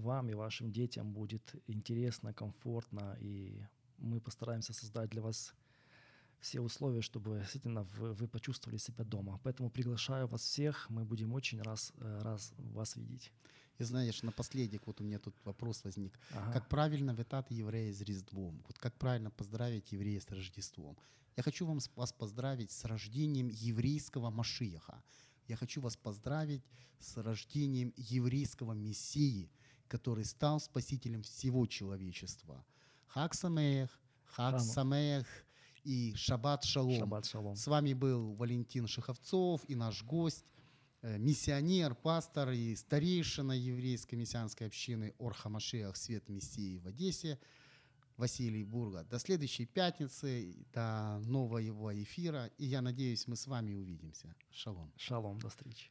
вам 0.00 0.28
и 0.28 0.34
вашим 0.34 0.72
детям 0.72 1.12
будет 1.12 1.54
интересно, 1.68 2.32
комфортно, 2.34 3.16
и 3.20 3.62
мы 3.98 4.20
постараемся 4.20 4.72
создать 4.72 5.10
для 5.10 5.22
вас 5.22 5.54
все 6.40 6.60
условия, 6.60 7.02
чтобы 7.02 7.38
действительно 7.40 7.82
вы, 7.82 8.14
вы 8.14 8.26
почувствовали 8.26 8.78
себя 8.78 9.04
дома. 9.04 9.38
Поэтому 9.44 9.70
приглашаю 9.70 10.26
вас 10.26 10.40
всех, 10.40 10.88
мы 10.90 11.04
будем 11.04 11.32
очень 11.32 11.62
раз, 11.62 11.92
э, 11.98 12.22
раз 12.22 12.52
вас 12.58 12.96
видеть. 12.96 13.30
И 13.78 13.84
знаешь, 13.84 14.22
напоследок, 14.22 14.86
вот 14.86 15.00
у 15.00 15.04
меня 15.04 15.18
тут 15.18 15.34
вопрос 15.44 15.84
возник. 15.84 16.18
Ага. 16.30 16.52
Как 16.52 16.68
правильно 16.68 17.12
витать 17.12 17.50
еврея 17.50 17.92
с 17.92 18.00
Різдвом? 18.00 18.62
Вот 18.66 18.78
как 18.78 18.94
правильно 18.94 19.30
поздравить 19.30 19.92
еврея 19.92 20.20
с 20.20 20.30
Рождеством? 20.30 20.96
Я 21.36 21.42
хочу 21.42 21.66
вам, 21.66 21.78
вас 21.96 22.12
поздравить 22.12 22.70
с 22.70 22.84
рождением 22.84 23.48
еврейского 23.48 24.30
Машиаха. 24.30 25.02
Я 25.48 25.56
хочу 25.56 25.80
вас 25.80 25.96
поздравить 25.96 26.62
с 26.98 27.16
рождением 27.16 27.94
еврейского 27.96 28.72
Мессии, 28.74 29.50
который 29.90 30.24
стал 30.24 30.60
спасителем 30.60 31.22
всего 31.22 31.66
человечества. 31.66 32.64
Хак 33.08 33.34
Самех, 33.34 33.90
Хак 34.24 34.54
Хам. 34.54 34.60
Самех 34.60 35.26
и 35.82 36.14
Шаббат 36.14 36.64
Шалом. 36.64 36.98
Шаббат 36.98 37.26
шалом. 37.26 37.56
С 37.56 37.66
вами 37.66 37.92
был 37.92 38.34
Валентин 38.34 38.86
Шиховцов 38.86 39.62
и 39.68 39.74
наш 39.74 40.04
гость 40.04 40.44
э, 41.02 41.18
миссионер, 41.18 41.94
пастор 41.96 42.50
и 42.50 42.76
старейшина 42.76 43.52
еврейской 43.52 44.14
мессианской 44.14 44.68
общины 44.68 45.12
Орха 45.18 45.48
Машех 45.48 45.96
Свет 45.96 46.28
Мессии 46.28 46.78
в 46.78 46.86
Одессе 46.86 47.38
Василий 48.16 48.64
Бурга. 48.64 49.02
До 49.04 49.18
следующей 49.18 49.66
пятницы, 49.66 50.54
до 50.72 51.18
нового 51.24 52.00
эфира. 52.00 52.50
И 52.58 52.66
я 52.66 52.80
надеюсь, 52.80 53.26
мы 53.26 53.34
с 53.34 53.46
вами 53.48 53.74
увидимся. 53.74 54.36
Шалом. 54.50 54.92
Шалом, 54.96 55.40
до 55.40 55.48
встречи. 55.48 55.90